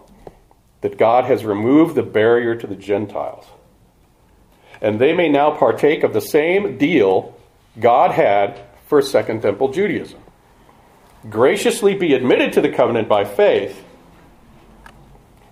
that 0.81 0.97
God 0.97 1.25
has 1.25 1.45
removed 1.45 1.95
the 1.95 2.03
barrier 2.03 2.55
to 2.55 2.67
the 2.67 2.75
Gentiles. 2.75 3.45
And 4.81 4.99
they 4.99 5.13
may 5.13 5.29
now 5.29 5.51
partake 5.51 6.03
of 6.03 6.11
the 6.11 6.21
same 6.21 6.77
deal 6.77 7.35
God 7.79 8.11
had 8.11 8.59
for 8.87 9.01
Second 9.01 9.41
Temple 9.41 9.71
Judaism. 9.71 10.19
Graciously 11.29 11.95
be 11.95 12.13
admitted 12.13 12.53
to 12.53 12.61
the 12.61 12.69
covenant 12.69 13.07
by 13.07 13.23
faith, 13.23 13.81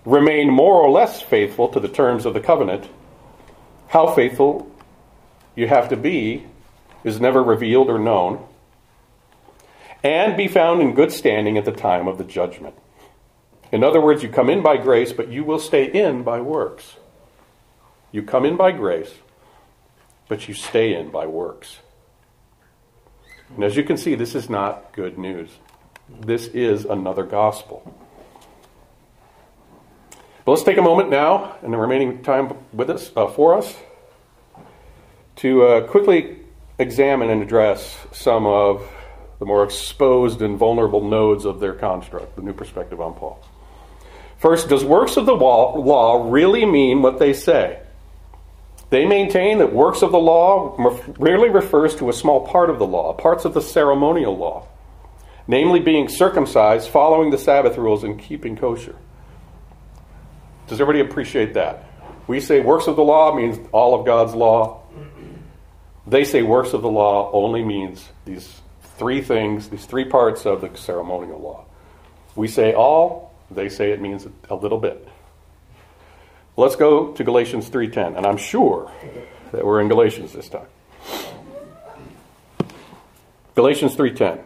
remain 0.04 0.50
more 0.50 0.74
or 0.74 0.90
less 0.90 1.22
faithful 1.22 1.68
to 1.68 1.80
the 1.80 1.88
terms 1.88 2.26
of 2.26 2.34
the 2.34 2.40
covenant. 2.40 2.88
How 3.88 4.14
faithful 4.14 4.70
you 5.54 5.68
have 5.68 5.88
to 5.90 5.96
be 5.96 6.46
is 7.04 7.20
never 7.20 7.42
revealed 7.42 7.88
or 7.88 7.98
known, 7.98 8.46
and 10.02 10.36
be 10.36 10.48
found 10.48 10.80
in 10.80 10.94
good 10.94 11.12
standing 11.12 11.58
at 11.58 11.64
the 11.64 11.72
time 11.72 12.08
of 12.08 12.18
the 12.18 12.24
judgment. 12.24 12.74
In 13.70 13.82
other 13.82 14.00
words, 14.00 14.22
you 14.22 14.28
come 14.28 14.50
in 14.50 14.62
by 14.62 14.76
grace, 14.76 15.12
but 15.12 15.28
you 15.28 15.44
will 15.44 15.58
stay 15.58 15.84
in 15.84 16.22
by 16.22 16.40
works. 16.40 16.96
You 18.10 18.22
come 18.22 18.44
in 18.44 18.56
by 18.56 18.72
grace, 18.72 19.12
but 20.28 20.46
you 20.48 20.54
stay 20.54 20.94
in 20.94 21.10
by 21.10 21.26
works. 21.26 21.78
And 23.54 23.64
as 23.64 23.76
you 23.76 23.84
can 23.84 23.96
see, 23.96 24.14
this 24.14 24.34
is 24.34 24.50
not 24.50 24.92
good 24.92 25.18
news. 25.18 25.50
This 26.08 26.46
is 26.48 26.84
another 26.84 27.24
gospel. 27.24 27.98
But 30.44 30.52
let's 30.52 30.64
take 30.64 30.78
a 30.78 30.82
moment 30.82 31.10
now, 31.10 31.56
and 31.62 31.72
the 31.72 31.78
remaining 31.78 32.22
time 32.22 32.52
with 32.72 32.90
us 32.90 33.12
uh, 33.14 33.28
for 33.28 33.56
us, 33.56 33.76
to 35.36 35.62
uh, 35.62 35.86
quickly 35.86 36.38
examine 36.78 37.30
and 37.30 37.42
address 37.42 37.96
some 38.10 38.46
of 38.46 38.88
the 39.38 39.46
more 39.46 39.62
exposed 39.64 40.42
and 40.42 40.58
vulnerable 40.58 41.08
nodes 41.08 41.44
of 41.44 41.60
their 41.60 41.74
construct, 41.74 42.36
the 42.36 42.42
new 42.42 42.52
perspective 42.52 43.00
on 43.00 43.14
Paul. 43.14 43.40
First, 44.38 44.68
does 44.68 44.84
works 44.84 45.16
of 45.16 45.26
the 45.26 45.34
law 45.34 46.28
really 46.28 46.66
mean 46.66 47.02
what 47.02 47.20
they 47.20 47.32
say? 47.32 47.80
They 48.90 49.06
maintain 49.06 49.58
that 49.58 49.72
works 49.72 50.02
of 50.02 50.10
the 50.10 50.18
law 50.18 50.76
rarely 51.18 51.48
refers 51.48 51.94
to 51.96 52.08
a 52.08 52.12
small 52.12 52.46
part 52.46 52.68
of 52.68 52.78
the 52.78 52.86
law, 52.86 53.12
parts 53.14 53.44
of 53.44 53.54
the 53.54 53.62
ceremonial 53.62 54.36
law, 54.36 54.66
namely 55.46 55.80
being 55.80 56.08
circumcised, 56.08 56.88
following 56.88 57.30
the 57.30 57.38
Sabbath 57.38 57.78
rules, 57.78 58.04
and 58.04 58.18
keeping 58.18 58.56
kosher. 58.56 58.96
Does 60.72 60.80
everybody 60.80 61.00
appreciate 61.00 61.52
that? 61.52 61.84
We 62.26 62.40
say 62.40 62.60
works 62.60 62.86
of 62.86 62.96
the 62.96 63.04
law 63.04 63.34
means 63.34 63.58
all 63.72 63.94
of 63.94 64.06
God's 64.06 64.34
law. 64.34 64.80
They 66.06 66.24
say 66.24 66.40
works 66.40 66.72
of 66.72 66.80
the 66.80 66.88
law 66.88 67.30
only 67.30 67.62
means 67.62 68.08
these 68.24 68.62
three 68.96 69.20
things, 69.20 69.68
these 69.68 69.84
three 69.84 70.06
parts 70.06 70.46
of 70.46 70.62
the 70.62 70.74
ceremonial 70.74 71.38
law. 71.38 71.66
We 72.36 72.48
say 72.48 72.72
all, 72.72 73.34
they 73.50 73.68
say 73.68 73.90
it 73.90 74.00
means 74.00 74.26
a 74.48 74.54
little 74.54 74.78
bit. 74.78 75.06
Let's 76.56 76.76
go 76.76 77.12
to 77.12 77.22
Galatians 77.22 77.68
3:10, 77.68 78.16
and 78.16 78.24
I'm 78.24 78.38
sure 78.38 78.90
that 79.52 79.66
we're 79.66 79.82
in 79.82 79.88
Galatians 79.88 80.32
this 80.32 80.48
time. 80.48 80.68
Galatians 83.54 83.94
3:10. 83.94 84.38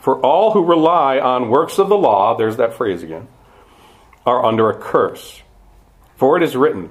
For 0.00 0.18
all 0.26 0.50
who 0.50 0.64
rely 0.64 1.20
on 1.20 1.50
works 1.50 1.78
of 1.78 1.88
the 1.88 1.96
law, 1.96 2.36
there's 2.36 2.56
that 2.56 2.74
phrase 2.74 3.04
again, 3.04 3.28
are 4.26 4.44
under 4.44 4.70
a 4.70 4.78
curse. 4.78 5.42
For 6.16 6.36
it 6.36 6.42
is 6.42 6.56
written, 6.56 6.90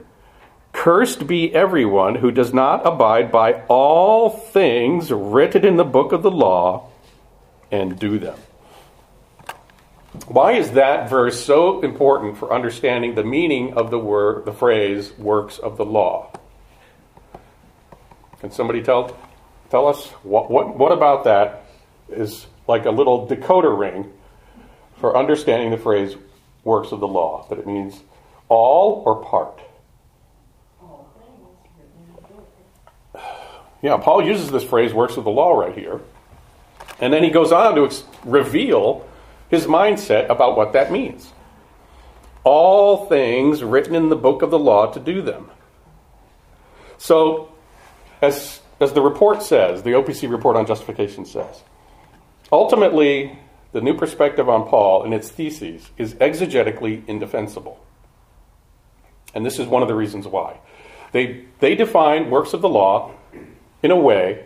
Cursed 0.71 1.27
be 1.27 1.53
everyone 1.53 2.15
who 2.15 2.31
does 2.31 2.53
not 2.53 2.85
abide 2.85 3.31
by 3.31 3.63
all 3.67 4.29
things 4.29 5.11
written 5.11 5.65
in 5.65 5.75
the 5.75 5.83
book 5.83 6.11
of 6.11 6.21
the 6.21 6.31
law 6.31 6.89
and 7.71 7.97
do 7.97 8.19
them. 8.19 8.37
Why 10.27 10.53
is 10.53 10.71
that 10.71 11.09
verse 11.09 11.43
so 11.43 11.81
important 11.81 12.37
for 12.37 12.53
understanding 12.53 13.15
the 13.15 13.23
meaning 13.23 13.73
of 13.73 13.91
the 13.91 13.99
word, 13.99 14.45
the 14.45 14.53
phrase 14.53 15.11
"works 15.17 15.57
of 15.57 15.77
the 15.77 15.85
law"? 15.85 16.31
Can 18.39 18.51
somebody 18.51 18.81
tell 18.81 19.17
tell 19.69 19.87
us 19.87 20.07
what 20.23 20.49
what 20.49 20.77
what 20.77 20.91
about 20.91 21.23
that 21.25 21.65
is 22.09 22.47
like 22.67 22.85
a 22.85 22.91
little 22.91 23.27
decoder 23.27 23.77
ring 23.77 24.11
for 24.97 25.17
understanding 25.17 25.71
the 25.71 25.77
phrase 25.77 26.15
"works 26.67 26.91
of 26.91 26.99
the 26.99 27.07
law"? 27.07 27.45
but 27.49 27.57
it 27.57 27.65
means 27.65 28.01
all 28.49 29.01
or 29.05 29.23
part. 29.23 29.61
Yeah, 33.81 33.97
Paul 33.97 34.23
uses 34.25 34.51
this 34.51 34.63
phrase 34.63 34.93
"works 34.93 35.17
of 35.17 35.23
the 35.23 35.31
law" 35.31 35.53
right 35.53 35.75
here, 35.75 36.01
and 36.99 37.13
then 37.13 37.23
he 37.23 37.29
goes 37.29 37.51
on 37.51 37.75
to 37.75 37.85
ex- 37.85 38.03
reveal 38.23 39.07
his 39.49 39.65
mindset 39.65 40.29
about 40.29 40.57
what 40.57 40.73
that 40.73 40.91
means. 40.91 41.31
All 42.43 43.05
things 43.07 43.63
written 43.63 43.95
in 43.95 44.09
the 44.09 44.15
book 44.15 44.41
of 44.41 44.51
the 44.51 44.59
law 44.59 44.91
to 44.91 44.99
do 44.99 45.21
them. 45.21 45.49
So, 46.97 47.51
as, 48.21 48.59
as 48.79 48.93
the 48.93 49.01
report 49.01 49.43
says, 49.43 49.83
the 49.83 49.91
OPC 49.91 50.29
report 50.29 50.55
on 50.55 50.65
justification 50.65 51.25
says, 51.25 51.61
ultimately, 52.51 53.37
the 53.71 53.81
new 53.81 53.95
perspective 53.95 54.47
on 54.49 54.67
Paul 54.67 55.03
and 55.03 55.13
its 55.13 55.29
theses 55.29 55.89
is 55.97 56.13
exegetically 56.15 57.07
indefensible. 57.07 57.83
And 59.33 59.45
this 59.45 59.59
is 59.59 59.67
one 59.67 59.81
of 59.81 59.87
the 59.87 59.95
reasons 59.95 60.27
why. 60.27 60.59
They, 61.11 61.45
they 61.59 61.75
define 61.75 62.29
works 62.29 62.53
of 62.53 62.61
the 62.61 62.69
law 62.69 63.11
in 63.83 63.91
a 63.91 63.95
way 63.95 64.45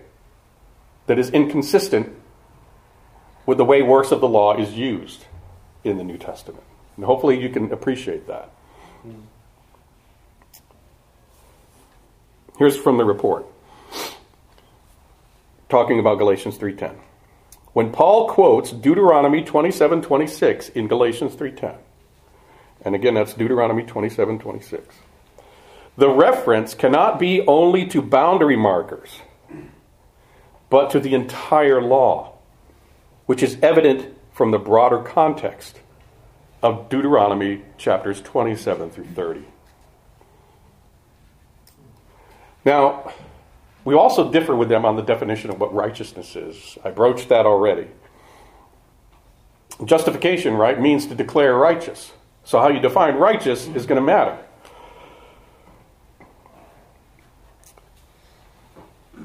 that 1.08 1.18
is 1.18 1.30
inconsistent 1.30 2.16
with 3.46 3.58
the 3.58 3.66
way 3.66 3.82
works 3.82 4.12
of 4.12 4.22
the 4.22 4.28
law 4.28 4.58
is 4.58 4.74
used 4.74 5.26
in 5.84 5.98
the 5.98 6.04
New 6.04 6.18
Testament. 6.18 6.64
And 6.96 7.06
hopefully 7.06 7.42
you 7.42 7.50
can 7.50 7.72
appreciate 7.72 8.28
that. 8.28 8.52
Here's 12.58 12.78
from 12.78 12.98
the 12.98 13.06
report 13.06 13.48
talking 15.70 16.00
about 16.00 16.20
Galatians 16.20 16.58
3:10. 16.58 16.96
When 17.74 17.92
Paul 17.92 18.28
quotes 18.28 18.72
Deuteronomy 18.72 19.44
27:26 19.44 20.70
in 20.70 20.88
Galatians 20.88 21.36
3:10. 21.36 21.78
And 22.84 22.96
again 22.96 23.14
that's 23.14 23.34
Deuteronomy 23.34 23.84
27:26. 23.84 24.96
The 25.98 26.10
reference 26.10 26.74
cannot 26.74 27.20
be 27.20 27.46
only 27.48 27.86
to 27.88 28.02
boundary 28.02 28.56
markers, 28.56 29.20
but 30.70 30.90
to 30.92 31.00
the 31.00 31.14
entire 31.14 31.82
law 31.82 32.34
which 33.26 33.44
is 33.44 33.58
evident 33.62 34.14
from 34.34 34.52
the 34.52 34.60
broader 34.60 34.98
context 34.98 35.80
of 36.62 36.90
Deuteronomy 36.90 37.62
chapters 37.78 38.22
27 38.22 38.90
through 38.90 39.06
30. 39.06 39.46
Now, 42.66 43.12
we 43.84 43.96
also 43.96 44.32
differ 44.32 44.56
with 44.56 44.70
them 44.70 44.86
on 44.86 44.96
the 44.96 45.02
definition 45.02 45.50
of 45.50 45.60
what 45.60 45.74
righteousness 45.74 46.36
is. 46.36 46.78
I 46.84 46.92
broached 46.92 47.30
that 47.30 47.46
already. 47.46 47.88
Justification, 49.84 50.54
right, 50.56 50.80
means 50.80 51.08
to 51.08 51.16
declare 51.16 51.56
righteous. 51.56 52.12
So, 52.44 52.60
how 52.60 52.70
you 52.70 52.80
define 52.80 53.16
righteous 53.16 53.68
is 53.68 53.86
going 53.86 54.00
to 54.00 54.06
matter. 54.06 54.38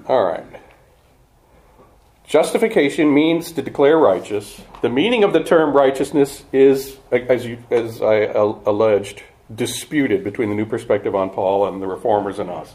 All 0.07 0.25
right. 0.25 0.45
Justification 2.27 3.13
means 3.13 3.53
to 3.53 3.63
declare 3.63 3.97
righteous. 3.97 4.61
The 4.83 4.89
meaning 4.89 5.25
of 5.25 5.33
the 5.33 5.43
term 5.43 5.73
righteousness 5.75 6.45
is, 6.53 6.97
as, 7.11 7.47
you, 7.47 7.59
as 7.71 8.03
I 8.03 8.25
uh, 8.25 8.59
alleged, 8.67 9.23
disputed 9.55 10.25
between 10.25 10.49
the 10.49 10.57
New 10.57 10.67
Perspective 10.67 11.15
on 11.15 11.31
Paul 11.31 11.67
and 11.69 11.81
the 11.81 11.87
Reformers 11.87 12.39
and 12.39 12.51
us, 12.51 12.75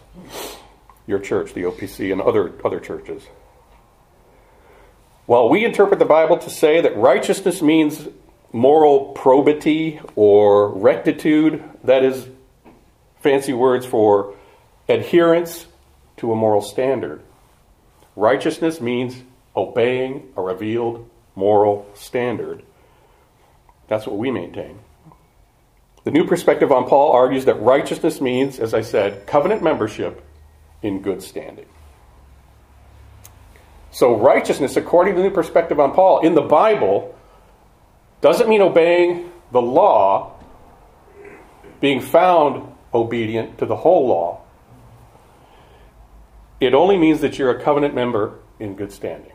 your 1.08 1.20
church, 1.20 1.54
the 1.54 1.64
OPC, 1.64 2.12
and 2.12 2.22
other, 2.22 2.54
other 2.64 2.80
churches. 2.80 3.24
While 5.26 5.49
we 5.49 5.64
interpret 5.64 5.99
the 5.99 6.06
Bible 6.06 6.38
to 6.39 6.49
say 6.49 6.82
that 6.82 6.97
righteousness 6.97 7.62
means 7.62 8.08
moral 8.52 9.14
probity 9.14 9.99
or 10.16 10.70
rectitude, 10.70 11.64
that 11.84 12.04
is 12.04 12.28
fancy 13.22 13.54
words 13.54 13.86
for 13.86 14.36
adherence 14.89 15.68
to 16.18 16.32
a 16.32 16.36
moral 16.36 16.62
standard. 16.62 17.22
Righteousness 18.16 18.82
means 18.82 19.16
obeying 19.56 20.32
a 20.36 20.41
revealed 20.41 21.10
moral 21.36 21.88
standard. 21.93 22.64
That's 23.88 24.06
what 24.06 24.18
we 24.18 24.32
maintain. 24.32 24.80
The 26.04 26.12
new 26.12 26.26
perspective 26.26 26.72
on 26.72 26.88
Paul 26.88 27.12
argues 27.12 27.45
that 27.45 27.62
righteousness 27.62 28.20
means, 28.20 28.60
as 28.60 28.74
I 28.74 28.82
said, 28.82 29.28
covenant 29.28 29.62
membership 29.62 30.24
in 30.82 31.01
good 31.01 31.21
standing. 31.21 31.65
So, 33.91 34.15
righteousness, 34.15 34.77
according 34.77 35.15
to 35.15 35.21
the 35.21 35.27
new 35.27 35.34
perspective 35.34 35.79
on 35.79 35.93
Paul, 35.93 36.21
in 36.25 36.34
the 36.34 36.41
Bible, 36.41 37.17
doesn't 38.21 38.47
mean 38.47 38.61
obeying 38.61 39.32
the 39.51 39.61
law, 39.61 40.39
being 41.82 41.99
found 41.99 42.73
obedient 42.93 43.57
to 43.57 43.65
the 43.65 43.75
whole 43.75 44.07
law. 44.07 44.41
It 46.59 46.73
only 46.73 46.97
means 46.97 47.21
that 47.21 47.38
you're 47.38 47.49
a 47.49 47.61
covenant 47.61 47.93
member 47.93 48.39
in 48.59 48.75
good 48.75 48.91
standing. 48.91 49.34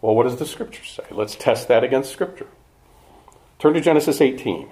Well, 0.00 0.14
what 0.14 0.24
does 0.24 0.36
the 0.36 0.46
scripture 0.46 0.84
say? 0.84 1.04
Let's 1.10 1.36
test 1.36 1.68
that 1.68 1.84
against 1.84 2.10
scripture. 2.10 2.46
Turn 3.58 3.74
to 3.74 3.80
Genesis 3.80 4.20
18. 4.20 4.68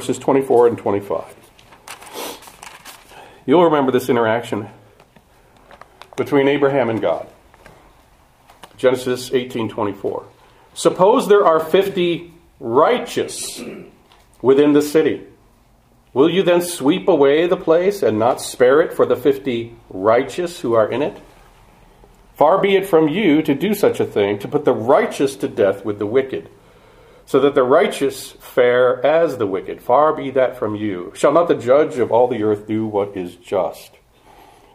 Verses 0.00 0.18
24 0.18 0.68
and 0.68 0.78
25. 0.78 1.36
You'll 3.44 3.64
remember 3.64 3.92
this 3.92 4.08
interaction 4.08 4.70
between 6.16 6.48
Abraham 6.48 6.88
and 6.88 7.02
God. 7.02 7.26
Genesis 8.78 9.28
18:24. 9.28 10.24
Suppose 10.72 11.28
there 11.28 11.44
are 11.44 11.60
50 11.60 12.32
righteous 12.60 13.62
within 14.40 14.72
the 14.72 14.80
city. 14.80 15.26
Will 16.14 16.30
you 16.30 16.42
then 16.42 16.62
sweep 16.62 17.06
away 17.06 17.46
the 17.46 17.58
place 17.58 18.02
and 18.02 18.18
not 18.18 18.40
spare 18.40 18.80
it 18.80 18.94
for 18.94 19.04
the 19.04 19.16
fifty 19.16 19.74
righteous 19.90 20.60
who 20.60 20.72
are 20.72 20.90
in 20.90 21.02
it? 21.02 21.18
Far 22.36 22.56
be 22.56 22.74
it 22.74 22.86
from 22.86 23.06
you 23.06 23.42
to 23.42 23.54
do 23.54 23.74
such 23.74 24.00
a 24.00 24.06
thing, 24.06 24.38
to 24.38 24.48
put 24.48 24.64
the 24.64 24.72
righteous 24.72 25.36
to 25.36 25.46
death 25.46 25.84
with 25.84 25.98
the 25.98 26.06
wicked, 26.06 26.48
so 27.30 27.38
that 27.38 27.54
the 27.54 27.62
righteous 27.62 28.32
fare 28.32 29.04
as 29.06 29.36
the 29.36 29.46
wicked. 29.46 29.80
Far 29.80 30.12
be 30.12 30.30
that 30.32 30.58
from 30.58 30.74
you. 30.74 31.12
Shall 31.14 31.32
not 31.32 31.46
the 31.46 31.54
judge 31.54 31.98
of 31.98 32.10
all 32.10 32.26
the 32.26 32.42
earth 32.42 32.66
do 32.66 32.86
what 32.86 33.16
is 33.16 33.36
just? 33.36 33.92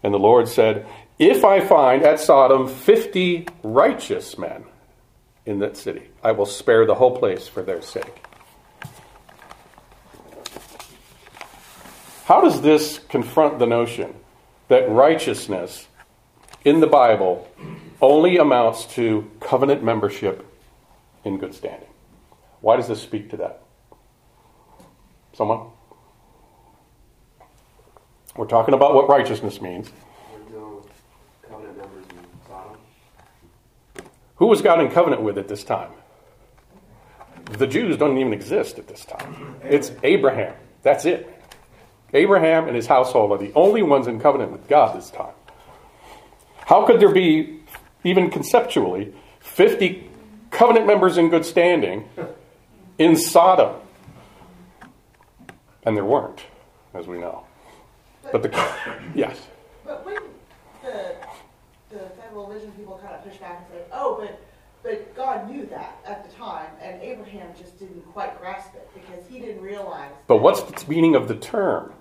And 0.01 0.13
the 0.13 0.19
Lord 0.19 0.47
said, 0.47 0.85
If 1.19 1.43
I 1.43 1.59
find 1.59 2.03
at 2.03 2.21
Sodom 2.21 2.69
fifty 2.69 3.47
righteous 3.61 4.37
men, 4.37 4.63
in 5.45 5.59
that 5.59 5.77
city. 5.77 6.03
I 6.23 6.31
will 6.31 6.45
spare 6.45 6.85
the 6.85 6.95
whole 6.95 7.17
place 7.17 7.47
for 7.47 7.61
their 7.61 7.81
sake. 7.81 8.23
How 12.25 12.41
does 12.41 12.61
this 12.61 12.99
confront 13.09 13.59
the 13.59 13.67
notion 13.67 14.15
that 14.67 14.89
righteousness 14.89 15.87
in 16.63 16.79
the 16.79 16.87
Bible 16.87 17.47
only 18.01 18.37
amounts 18.37 18.85
to 18.95 19.29
covenant 19.39 19.83
membership 19.83 20.43
in 21.23 21.37
good 21.37 21.53
standing? 21.53 21.84
Why 22.61 22.75
does 22.75 22.87
this 22.87 23.01
speak 23.01 23.29
to 23.31 23.37
that? 23.37 23.61
Someone? 25.33 25.67
We're 28.35 28.47
talking 28.47 28.73
about 28.73 28.93
what 28.95 29.07
righteousness 29.07 29.61
means. 29.61 29.91
Who 34.37 34.47
was 34.47 34.61
God 34.61 34.81
in 34.81 34.91
covenant 34.91 35.21
with 35.21 35.37
at 35.37 35.47
this 35.47 35.63
time? 35.63 35.91
The 37.51 37.67
Jews 37.67 37.97
don't 37.97 38.17
even 38.17 38.33
exist 38.33 38.77
at 38.77 38.87
this 38.87 39.05
time. 39.05 39.55
It's 39.63 39.91
Abraham. 40.03 40.55
That's 40.83 41.05
it. 41.05 41.31
Abraham 42.13 42.67
and 42.67 42.75
his 42.75 42.87
household 42.87 43.31
are 43.31 43.37
the 43.37 43.53
only 43.53 43.83
ones 43.83 44.07
in 44.07 44.19
covenant 44.19 44.51
with 44.51 44.67
God 44.67 44.97
this 44.97 45.09
time. 45.09 45.33
How 46.65 46.85
could 46.85 46.99
there 46.99 47.11
be, 47.11 47.59
even 48.03 48.29
conceptually, 48.29 49.13
50 49.39 50.09
covenant 50.49 50.87
members 50.87 51.17
in 51.17 51.29
good 51.29 51.45
standing 51.45 52.09
in 52.97 53.15
Sodom? 53.15 53.75
And 55.83 55.95
there 55.95 56.05
weren't, 56.05 56.41
as 56.93 57.07
we 57.07 57.19
know. 57.19 57.45
But 58.31 58.41
the 58.41 58.49
yes. 59.15 59.39
But 59.85 60.05
when 60.05 60.17
the 60.83 61.15
the 61.89 62.09
federal 62.21 62.51
vision 62.51 62.71
people 62.71 62.99
kind 63.03 63.13
of 63.15 63.23
push 63.23 63.37
back 63.37 63.59
and 63.59 63.79
say, 63.79 63.85
oh, 63.93 64.17
but 64.19 64.41
but 64.81 65.15
God 65.15 65.49
knew 65.49 65.65
that 65.67 65.97
at 66.05 66.29
the 66.29 66.35
time, 66.35 66.67
and 66.81 67.01
Abraham 67.01 67.47
just 67.57 67.79
didn't 67.79 68.01
quite 68.13 68.39
grasp 68.39 68.75
it 68.75 68.87
because 68.93 69.25
he 69.27 69.39
didn't 69.39 69.61
realize. 69.61 70.11
But 70.27 70.37
what's 70.37 70.61
the 70.61 70.89
meaning 70.89 71.15
of 71.15 71.27
the 71.27 71.35
term? 71.35 71.93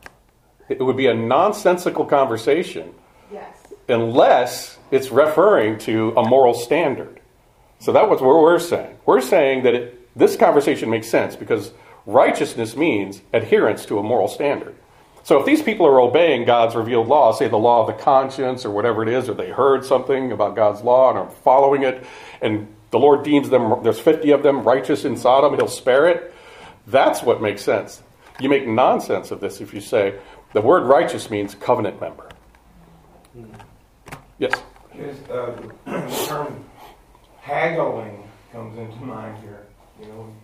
It 0.68 0.82
would 0.82 0.96
be 0.96 1.06
a 1.06 1.14
nonsensical 1.14 2.04
conversation. 2.04 2.94
Yes. 3.32 3.56
Unless 3.88 4.78
it's 4.90 5.10
referring 5.10 5.78
to 5.80 6.12
a 6.16 6.28
moral 6.28 6.54
standard. 6.54 7.20
So 7.78 7.92
that 7.92 8.08
was 8.08 8.20
what 8.20 8.40
we're 8.40 8.58
saying. 8.58 8.96
We're 9.04 9.20
saying 9.20 9.64
that 9.64 9.74
it, 9.74 9.93
this 10.16 10.36
conversation 10.36 10.90
makes 10.90 11.08
sense 11.08 11.36
because 11.36 11.72
righteousness 12.06 12.76
means 12.76 13.22
adherence 13.32 13.86
to 13.86 13.98
a 13.98 14.02
moral 14.02 14.28
standard. 14.28 14.74
So 15.24 15.40
if 15.40 15.46
these 15.46 15.62
people 15.62 15.86
are 15.86 16.00
obeying 16.00 16.44
God's 16.44 16.76
revealed 16.76 17.08
law, 17.08 17.32
say 17.32 17.48
the 17.48 17.56
law 17.56 17.80
of 17.80 17.86
the 17.86 18.02
conscience 18.02 18.66
or 18.66 18.70
whatever 18.70 19.02
it 19.02 19.08
is, 19.08 19.28
or 19.28 19.34
they 19.34 19.50
heard 19.50 19.84
something 19.84 20.32
about 20.32 20.54
God's 20.54 20.82
law 20.82 21.08
and 21.08 21.18
are 21.18 21.30
following 21.30 21.82
it, 21.82 22.04
and 22.42 22.68
the 22.90 22.98
Lord 22.98 23.24
deems 23.24 23.48
them, 23.48 23.82
there's 23.82 23.98
50 23.98 24.30
of 24.32 24.42
them 24.42 24.62
righteous 24.62 25.06
in 25.06 25.16
Sodom, 25.16 25.54
he'll 25.54 25.66
spare 25.66 26.06
it, 26.08 26.34
that's 26.86 27.22
what 27.22 27.40
makes 27.40 27.62
sense. 27.62 28.02
You 28.38 28.50
make 28.50 28.66
nonsense 28.66 29.30
of 29.30 29.40
this 29.40 29.60
if 29.62 29.72
you 29.72 29.80
say 29.80 30.18
the 30.52 30.60
word 30.60 30.84
righteous 30.84 31.30
means 31.30 31.54
covenant 31.54 32.00
member. 32.00 32.28
Yes? 34.38 34.52
Is, 34.94 35.18
uh, 35.30 35.58
the 35.86 36.24
term 36.28 36.64
haggling 37.40 38.28
comes 38.52 38.78
into 38.78 38.96
mind 38.98 39.38
here. 39.38 39.63
You 40.04 40.12
know, 40.12 40.34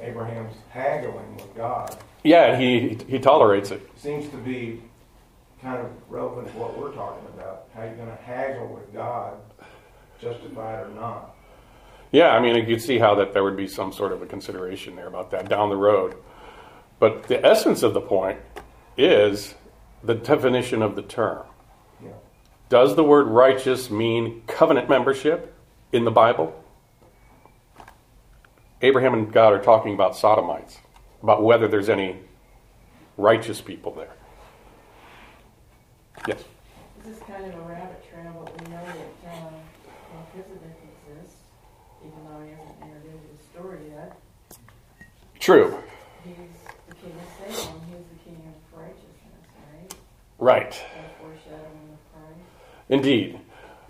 Abraham's 0.00 0.56
haggling 0.70 1.36
with 1.36 1.54
God. 1.56 1.96
Yeah, 2.22 2.56
he 2.56 2.98
he 3.08 3.18
tolerates 3.18 3.70
it. 3.70 3.88
Seems 3.96 4.28
to 4.28 4.36
be 4.36 4.82
kind 5.60 5.78
of 5.78 5.90
relevant 6.08 6.48
to 6.48 6.58
what 6.58 6.78
we're 6.78 6.92
talking 6.92 7.26
about. 7.36 7.66
How 7.74 7.82
you're 7.82 7.96
going 7.96 8.08
to 8.08 8.22
haggle 8.22 8.68
with 8.68 8.92
God, 8.92 9.34
justified 10.20 10.86
or 10.86 10.88
not. 10.90 11.34
Yeah, 12.12 12.30
I 12.30 12.40
mean, 12.40 12.56
you 12.56 12.64
could 12.64 12.82
see 12.82 12.98
how 12.98 13.14
that 13.16 13.32
there 13.32 13.44
would 13.44 13.56
be 13.56 13.68
some 13.68 13.92
sort 13.92 14.12
of 14.12 14.22
a 14.22 14.26
consideration 14.26 14.96
there 14.96 15.06
about 15.06 15.30
that 15.30 15.48
down 15.48 15.68
the 15.68 15.76
road. 15.76 16.16
But 16.98 17.24
the 17.24 17.44
essence 17.44 17.82
of 17.82 17.94
the 17.94 18.00
point 18.00 18.38
is 18.96 19.54
the 20.02 20.14
definition 20.14 20.82
of 20.82 20.96
the 20.96 21.02
term. 21.02 21.44
Yeah. 22.02 22.10
Does 22.68 22.96
the 22.96 23.04
word 23.04 23.28
righteous 23.28 23.90
mean 23.90 24.42
covenant 24.46 24.88
membership 24.88 25.54
in 25.92 26.04
the 26.04 26.10
Bible? 26.10 26.59
Abraham 28.82 29.14
and 29.14 29.32
God 29.32 29.52
are 29.52 29.62
talking 29.62 29.94
about 29.94 30.16
sodomites, 30.16 30.78
about 31.22 31.42
whether 31.42 31.68
there's 31.68 31.88
any 31.88 32.16
righteous 33.16 33.60
people 33.60 33.92
there. 33.94 34.12
Yes? 36.26 36.44
This 37.04 37.16
is 37.16 37.22
kind 37.24 37.44
of 37.44 37.54
a 37.54 37.62
rabbit 37.62 38.02
trail, 38.10 38.42
but 38.44 38.60
we 38.60 38.72
know 38.72 38.82
that 38.84 39.30
uh, 39.30 39.50
Melchizedek 40.14 40.76
exists, 41.08 41.36
even 42.00 42.18
though 42.24 42.42
he 42.42 42.50
hasn't 42.50 42.82
entered 42.82 43.04
into 43.04 43.26
the 43.36 43.42
story 43.52 43.78
yet. 43.90 44.18
True. 45.38 45.78
He's 46.24 46.36
the 46.88 46.94
king 46.94 47.12
of 47.12 47.54
Salem. 47.54 47.80
He's 47.88 48.04
the 48.18 48.24
king 48.24 48.42
of 48.48 48.78
righteousness, 48.78 49.46
right? 49.72 49.94
Right. 50.38 50.74
Foreshadowing 51.20 51.88
of 51.92 52.12
Christ. 52.12 52.40
Indeed. 52.88 53.40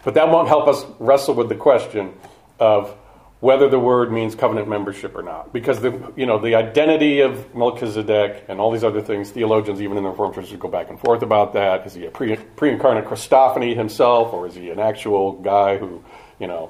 But 0.05 0.15
that 0.15 0.29
won't 0.29 0.49
help 0.49 0.67
us 0.69 0.85
wrestle 0.99 1.35
with 1.35 1.49
the 1.49 1.57
question 1.57 2.15
of 2.59 2.97
whether 3.41 3.69
the 3.69 3.79
word 3.79 4.13
means 4.13 4.35
covenant 4.35 4.69
membership 4.69 5.17
or 5.17 5.23
not. 5.23 5.53
Because 5.53 5.81
the 5.81 6.13
you 6.17 6.27
know 6.27 6.39
the 6.39 6.55
identity 6.55 7.21
of 7.21 7.55
Melchizedek 7.55 8.45
and 8.49 8.61
all 8.61 8.71
these 8.71 8.85
other 8.85 9.01
things, 9.01 9.31
theologians 9.31 9.81
even 9.81 9.97
in 9.97 10.03
the 10.03 10.11
Reformed 10.11 10.35
churches 10.35 10.57
go 10.59 10.69
back 10.69 10.91
and 10.91 11.01
forth 11.01 11.23
about 11.23 11.53
that. 11.55 11.87
Is 11.87 11.95
he 11.95 12.07
a 12.07 12.11
pre, 12.11 12.37
pre-incarnate 12.37 13.07
Christophany 13.07 13.75
himself, 13.75 14.33
or 14.33 14.47
is 14.47 14.55
he 14.55 14.71
an 14.71 14.79
actual 14.79 15.33
guy 15.33 15.79
who, 15.79 16.05
you 16.39 16.47
know, 16.47 16.69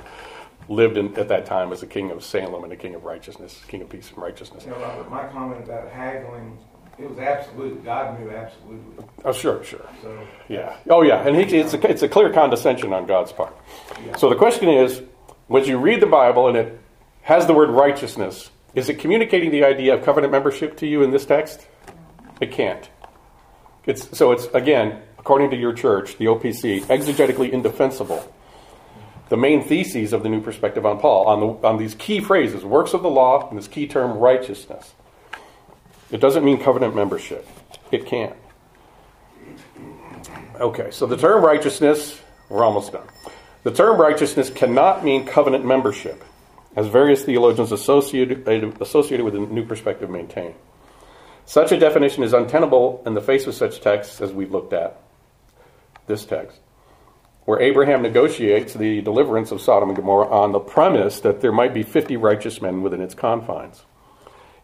lived 0.69 0.97
in, 0.97 1.17
at 1.19 1.29
that 1.29 1.45
time 1.47 1.73
as 1.73 1.83
a 1.83 1.87
king 1.87 2.11
of 2.13 2.25
Salem 2.25 2.63
and 2.65 2.73
a 2.73 2.77
king 2.77 2.95
of 2.95 3.05
righteousness, 3.05 3.61
king 3.67 3.83
of 3.83 3.89
peace 3.89 4.09
and 4.11 4.19
righteousness. 4.19 4.65
You 4.65 4.71
know, 4.71 4.79
Robert, 4.79 5.11
my 5.11 5.27
comment 5.29 5.65
about 5.65 5.89
haggling, 5.91 6.57
it 6.97 7.11
was 7.11 7.19
absolute. 7.19 7.85
God 7.85 8.21
knew 8.21 8.31
absolutely. 8.31 9.05
Oh, 9.25 9.33
sure, 9.33 9.65
sure. 9.65 9.85
So, 10.03 10.27
Yeah. 10.49 10.77
Oh, 10.89 11.03
yeah. 11.03 11.27
And 11.27 11.35
he, 11.35 11.57
it's, 11.57 11.75
a, 11.75 11.91
it's 11.91 12.03
a 12.03 12.09
clear 12.09 12.31
condescension 12.33 12.93
on 12.93 13.07
God's 13.07 13.33
part. 13.33 13.57
yeah. 14.07 14.17
So 14.17 14.29
the 14.29 14.37
question 14.37 14.69
is 14.69 15.03
when 15.51 15.65
you 15.65 15.79
read 15.79 16.01
the 16.01 16.07
Bible 16.07 16.47
and 16.47 16.57
it 16.57 16.81
has 17.23 17.45
the 17.49 17.53
word 17.53 17.71
righteousness, 17.71 18.51
is 18.73 18.89
it 18.89 19.01
communicating 19.01 19.51
the 19.51 19.65
idea 19.65 19.95
of 19.95 20.05
covenant 20.05 20.31
membership 20.31 20.77
to 20.77 20.87
you 20.87 21.03
in 21.03 21.11
this 21.11 21.27
text? 21.27 21.67
It 22.41 22.53
can't. 22.53 22.89
It's, 23.85 24.17
so 24.17 24.31
it's, 24.31 24.47
again, 24.55 25.03
according 25.19 25.51
to 25.51 25.57
your 25.57 25.73
church, 25.73 26.19
the 26.19 26.27
OPC, 26.27 26.83
exegetically 26.83 27.51
indefensible. 27.51 28.33
The 29.29 29.37
main 29.37 29.65
theses 29.65 30.13
of 30.13 30.23
the 30.23 30.29
New 30.29 30.41
Perspective 30.41 30.87
on 30.87 31.01
Paul, 31.01 31.27
on, 31.27 31.41
the, 31.41 31.67
on 31.67 31.79
these 31.79 31.97
key 31.97 32.21
phrases, 32.21 32.65
works 32.65 32.95
of 32.95 33.03
the 33.03 33.11
law, 33.11 33.49
and 33.49 33.59
this 33.59 33.67
key 33.67 33.89
term, 33.89 34.19
righteousness. 34.19 34.95
It 36.13 36.21
doesn't 36.21 36.45
mean 36.45 36.63
covenant 36.63 36.95
membership. 36.95 37.45
It 37.91 38.07
can't. 38.07 38.37
Okay, 40.61 40.93
so 40.93 41.07
the 41.07 41.17
term 41.17 41.45
righteousness, 41.45 42.21
we're 42.49 42.63
almost 42.63 42.93
done. 42.93 43.09
The 43.63 43.71
term 43.71 44.01
righteousness 44.01 44.49
cannot 44.49 45.05
mean 45.05 45.27
covenant 45.27 45.67
membership, 45.67 46.25
as 46.77 46.87
various 46.87 47.25
theologians 47.25 47.73
associated, 47.73 48.49
associated 48.81 49.25
with 49.25 49.35
the 49.35 49.41
New 49.41 49.67
Perspective 49.67 50.09
maintain. 50.09 50.55
Such 51.45 51.73
a 51.73 51.79
definition 51.79 52.23
is 52.23 52.33
untenable 52.33 53.03
in 53.05 53.15
the 53.15 53.21
face 53.21 53.47
of 53.47 53.55
such 53.55 53.81
texts 53.81 54.21
as 54.21 54.33
we've 54.33 54.53
looked 54.53 54.73
at, 54.73 55.01
this 56.07 56.25
text, 56.25 56.59
where 57.45 57.61
Abraham 57.61 58.03
negotiates 58.03 58.73
the 58.73 59.03
deliverance 59.03 59.51
of 59.51 59.61
Sodom 59.61 59.91
and 59.91 59.97
Gomorrah 59.97 60.29
on 60.29 60.53
the 60.53 60.61
premise 60.61 61.21
that 61.21 61.41
there 61.41 61.53
might 61.53 61.75
be 61.75 61.83
50 61.83 62.17
righteous 62.17 62.63
men 62.63 62.83
within 62.83 63.01
its 63.03 63.15
confines. 63.15 63.85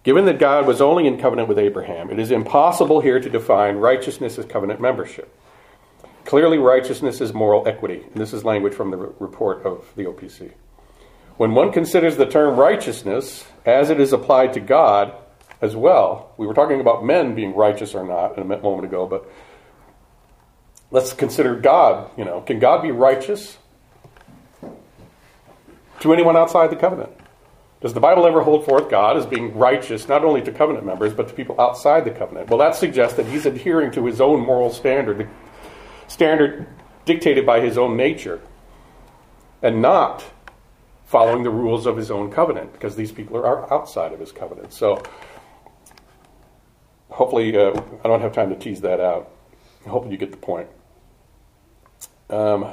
Given 0.05 0.25
that 0.27 0.39
God 0.39 0.67
was 0.67 0.81
only 0.81 1.07
in 1.07 1.19
covenant 1.19 1.49
with 1.49 1.59
Abraham, 1.59 2.11
it 2.11 2.21
is 2.21 2.31
impossible 2.31 3.01
here 3.01 3.19
to 3.19 3.29
define 3.29 3.77
righteousness 3.77 4.39
as 4.39 4.47
covenant 4.47 4.81
membership. 4.81 5.37
Clearly, 6.27 6.59
righteousness 6.59 7.21
is 7.21 7.33
moral 7.33 7.67
equity, 7.69 8.03
and 8.03 8.21
this 8.21 8.33
is 8.33 8.45
language 8.45 8.75
from 8.75 8.91
the 8.91 8.97
report 8.97 9.65
of 9.65 9.87
the 9.95 10.05
OPC. 10.05 10.53
When 11.37 11.55
one 11.55 11.71
considers 11.71 12.17
the 12.17 12.27
term 12.27 12.57
righteousness 12.57 13.47
as 13.65 13.91
it 13.91 14.01
is 14.01 14.13
applied 14.13 14.53
to 14.55 14.61
God 14.61 15.15
as 15.63 15.77
well, 15.77 16.33
we 16.37 16.47
were 16.47 16.55
talking 16.55 16.81
about 16.81 17.05
men 17.05 17.35
being 17.35 17.55
righteous 17.55 17.95
or 17.95 18.05
not 18.05 18.39
a 18.39 18.45
moment 18.45 18.85
ago, 18.87 19.07
but 19.07 19.31
let's 20.91 21.13
consider 21.13 21.55
God. 21.55 22.11
You 22.19 22.25
know, 22.25 22.41
can 22.41 22.59
God 22.59 22.83
be 22.83 22.91
righteous 22.91 23.57
to 26.01 26.13
anyone 26.13 26.37
outside 26.37 26.71
the 26.71 26.77
covenant? 26.77 27.13
Does 27.81 27.95
the 27.95 28.01
Bible 28.01 28.27
ever 28.27 28.43
hold 28.43 28.65
forth 28.65 28.91
God 28.91 29.17
as 29.17 29.27
being 29.27 29.57
righteous 29.57 30.09
not 30.09 30.25
only 30.25 30.43
to 30.43 30.51
covenant 30.51 30.85
members, 30.85 31.13
but 31.13 31.29
to 31.29 31.35
people 31.35 31.61
outside 31.61 32.05
the 32.05 32.11
covenant? 32.11 32.49
Well, 32.49 32.59
that 32.59 32.75
suggests 32.75 33.17
that 33.17 33.27
he's 33.27 33.47
adhering 33.47 33.93
to 33.93 34.07
his 34.07 34.21
own 34.21 34.41
moral 34.41 34.73
standard, 34.73 35.29
standard 36.09 36.67
dictated 37.05 37.47
by 37.47 37.61
his 37.61 37.79
own 37.79 37.97
nature, 37.97 38.41
and 39.63 39.81
not 39.81 40.25
following 41.05 41.45
the 41.45 41.51
rules 41.51 41.87
of 41.87 41.97
his 41.97 42.11
own 42.11 42.31
covenant, 42.31 42.73
because 42.73 42.97
these 42.97 43.13
people 43.13 43.37
are 43.37 43.73
outside 43.73 44.13
of 44.13 44.21
his 44.21 44.33
covenant. 44.33 44.73
So, 44.73 45.03
hopefully, 47.11 47.57
uh, 47.57 47.81
I 48.05 48.09
don't 48.09 48.21
have 48.21 48.33
time 48.33 48.51
to 48.51 48.57
tease 48.57 48.81
that 48.81 49.01
out. 49.01 49.31
I 49.87 49.89
Hopefully, 49.89 50.15
you 50.15 50.19
get 50.19 50.33
the 50.33 50.37
point. 50.37 50.69
Um, 52.29 52.67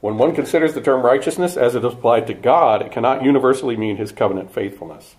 when 0.00 0.18
one 0.18 0.34
considers 0.34 0.74
the 0.74 0.80
term 0.80 1.02
righteousness 1.02 1.56
as 1.56 1.74
it 1.74 1.84
is 1.84 1.92
applied 1.92 2.26
to 2.26 2.34
God, 2.34 2.82
it 2.82 2.92
cannot 2.92 3.24
universally 3.24 3.76
mean 3.76 3.96
his 3.96 4.12
covenant 4.12 4.52
faithfulness. 4.52 5.14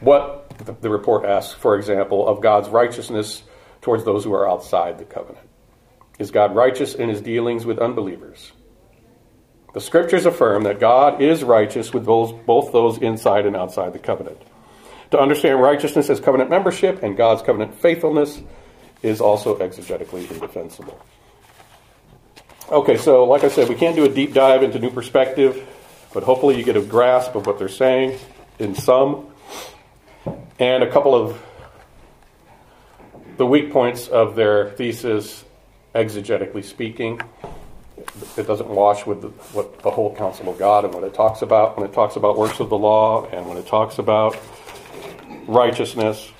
What 0.00 0.80
the 0.80 0.90
report 0.90 1.24
asks, 1.24 1.54
for 1.54 1.76
example, 1.76 2.26
of 2.26 2.40
God's 2.40 2.68
righteousness 2.68 3.42
towards 3.82 4.04
those 4.04 4.24
who 4.24 4.32
are 4.34 4.48
outside 4.48 4.98
the 4.98 5.04
covenant. 5.04 5.46
Is 6.22 6.30
God 6.30 6.54
righteous 6.54 6.94
in 6.94 7.08
his 7.08 7.20
dealings 7.20 7.66
with 7.66 7.80
unbelievers? 7.80 8.52
The 9.74 9.80
scriptures 9.80 10.24
affirm 10.24 10.62
that 10.62 10.78
God 10.78 11.20
is 11.20 11.42
righteous 11.42 11.92
with 11.92 12.04
both, 12.04 12.46
both 12.46 12.70
those 12.70 12.96
inside 12.98 13.44
and 13.44 13.56
outside 13.56 13.92
the 13.92 13.98
covenant. 13.98 14.40
To 15.10 15.18
understand 15.18 15.60
righteousness 15.60 16.08
as 16.10 16.20
covenant 16.20 16.48
membership 16.48 17.02
and 17.02 17.16
God's 17.16 17.42
covenant 17.42 17.74
faithfulness 17.74 18.40
is 19.02 19.20
also 19.20 19.58
exegetically 19.58 20.30
indefensible. 20.30 21.04
Okay, 22.70 22.98
so 22.98 23.24
like 23.24 23.42
I 23.42 23.48
said, 23.48 23.68
we 23.68 23.74
can't 23.74 23.96
do 23.96 24.04
a 24.04 24.08
deep 24.08 24.32
dive 24.32 24.62
into 24.62 24.78
new 24.78 24.92
perspective, 24.92 25.66
but 26.14 26.22
hopefully 26.22 26.56
you 26.56 26.62
get 26.62 26.76
a 26.76 26.82
grasp 26.82 27.34
of 27.34 27.48
what 27.48 27.58
they're 27.58 27.68
saying 27.68 28.16
in 28.60 28.76
some, 28.76 29.26
and 30.60 30.84
a 30.84 30.92
couple 30.92 31.16
of 31.16 31.42
the 33.38 33.44
weak 33.44 33.72
points 33.72 34.06
of 34.06 34.36
their 34.36 34.70
thesis, 34.70 35.44
exegetically 35.94 36.64
speaking. 36.64 37.20
It 38.36 38.46
doesn't 38.46 38.68
wash 38.68 39.06
with 39.06 39.22
the, 39.22 39.28
what 39.52 39.80
the 39.82 39.90
whole 39.90 40.14
counsel 40.14 40.48
of 40.48 40.58
God 40.58 40.84
and 40.84 40.92
what 40.94 41.04
it 41.04 41.14
talks 41.14 41.42
about 41.42 41.76
when 41.76 41.88
it 41.88 41.92
talks 41.92 42.16
about 42.16 42.36
works 42.36 42.60
of 42.60 42.68
the 42.68 42.78
law 42.78 43.26
and 43.26 43.46
when 43.46 43.56
it 43.58 43.66
talks 43.66 43.98
about 43.98 44.36
righteousness. 45.46 46.30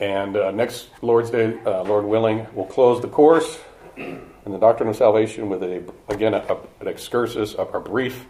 And 0.00 0.36
uh, 0.36 0.50
next 0.50 0.88
Lord's 1.02 1.30
Day, 1.30 1.58
uh, 1.64 1.82
Lord 1.82 2.04
willing, 2.04 2.46
we'll 2.54 2.66
close 2.66 3.00
the 3.00 3.08
course 3.08 3.58
in 3.96 4.52
the 4.52 4.58
doctrine 4.58 4.88
of 4.88 4.96
salvation 4.96 5.48
with 5.48 5.62
a 5.62 5.84
again 6.08 6.34
a, 6.34 6.38
a, 6.38 6.58
an 6.80 6.88
excursus, 6.88 7.54
a, 7.54 7.62
a 7.62 7.80
brief 7.80 8.26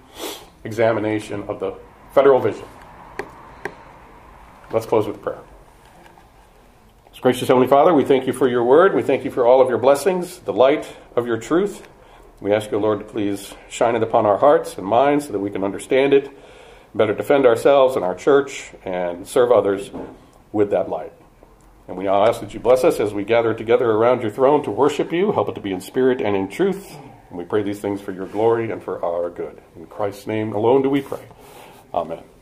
examination 0.64 1.42
of 1.48 1.60
the 1.60 1.74
federal 2.12 2.40
vision. 2.40 2.66
Let's 4.70 4.86
close 4.86 5.06
with 5.06 5.22
prayer. 5.22 5.40
Gracious 7.25 7.49
Heavenly 7.49 7.68
Father, 7.68 7.95
we 7.95 8.05
thank 8.05 8.27
you 8.27 8.35
for 8.35 8.47
your 8.47 8.62
word. 8.62 8.95
We 8.95 9.01
thank 9.01 9.25
you 9.25 9.31
for 9.31 9.47
all 9.47 9.62
of 9.62 9.70
your 9.70 9.79
blessings, 9.79 10.41
the 10.41 10.53
light 10.53 10.87
of 11.16 11.27
your 11.27 11.39
truth. 11.39 11.89
We 12.43 12.53
ask 12.53 12.70
you, 12.70 12.77
Lord, 12.77 12.99
to 12.99 13.07
please 13.07 13.55
shine 13.70 13.97
it 13.97 14.03
upon 14.03 14.27
our 14.27 14.37
hearts 14.37 14.77
and 14.77 14.87
minds 14.87 15.25
so 15.25 15.33
that 15.33 15.39
we 15.39 15.49
can 15.49 15.64
understand 15.64 16.12
it, 16.12 16.29
better 16.95 17.14
defend 17.14 17.47
ourselves 17.47 17.97
and 17.97 18.05
our 18.05 18.14
church, 18.14 18.72
and 18.85 19.27
serve 19.27 19.53
others 19.53 19.91
with 20.53 20.68
that 20.72 20.91
light. 20.91 21.14
And 21.89 21.97
we 21.97 22.09
ask 22.09 22.43
that 22.43 22.53
you 22.53 22.61
bless 22.61 22.85
us 22.85 23.01
as 23.01 23.14
we 23.14 23.25
gather 23.25 23.55
together 23.55 23.91
around 23.91 24.20
your 24.20 24.31
throne 24.31 24.62
to 24.64 24.70
worship 24.70 25.11
you. 25.11 25.33
Help 25.33 25.49
it 25.49 25.55
to 25.55 25.62
be 25.62 25.72
in 25.72 25.81
spirit 25.81 26.20
and 26.20 26.37
in 26.37 26.49
truth. 26.49 26.95
And 27.31 27.39
we 27.39 27.47
pray 27.47 27.62
these 27.62 27.81
things 27.81 28.03
for 28.03 28.12
your 28.12 28.27
glory 28.27 28.70
and 28.70 28.83
for 28.83 29.03
our 29.03 29.31
good. 29.31 29.62
In 29.77 29.87
Christ's 29.87 30.27
name 30.27 30.53
alone 30.53 30.83
do 30.83 30.91
we 30.91 31.01
pray. 31.01 31.25
Amen. 31.95 32.34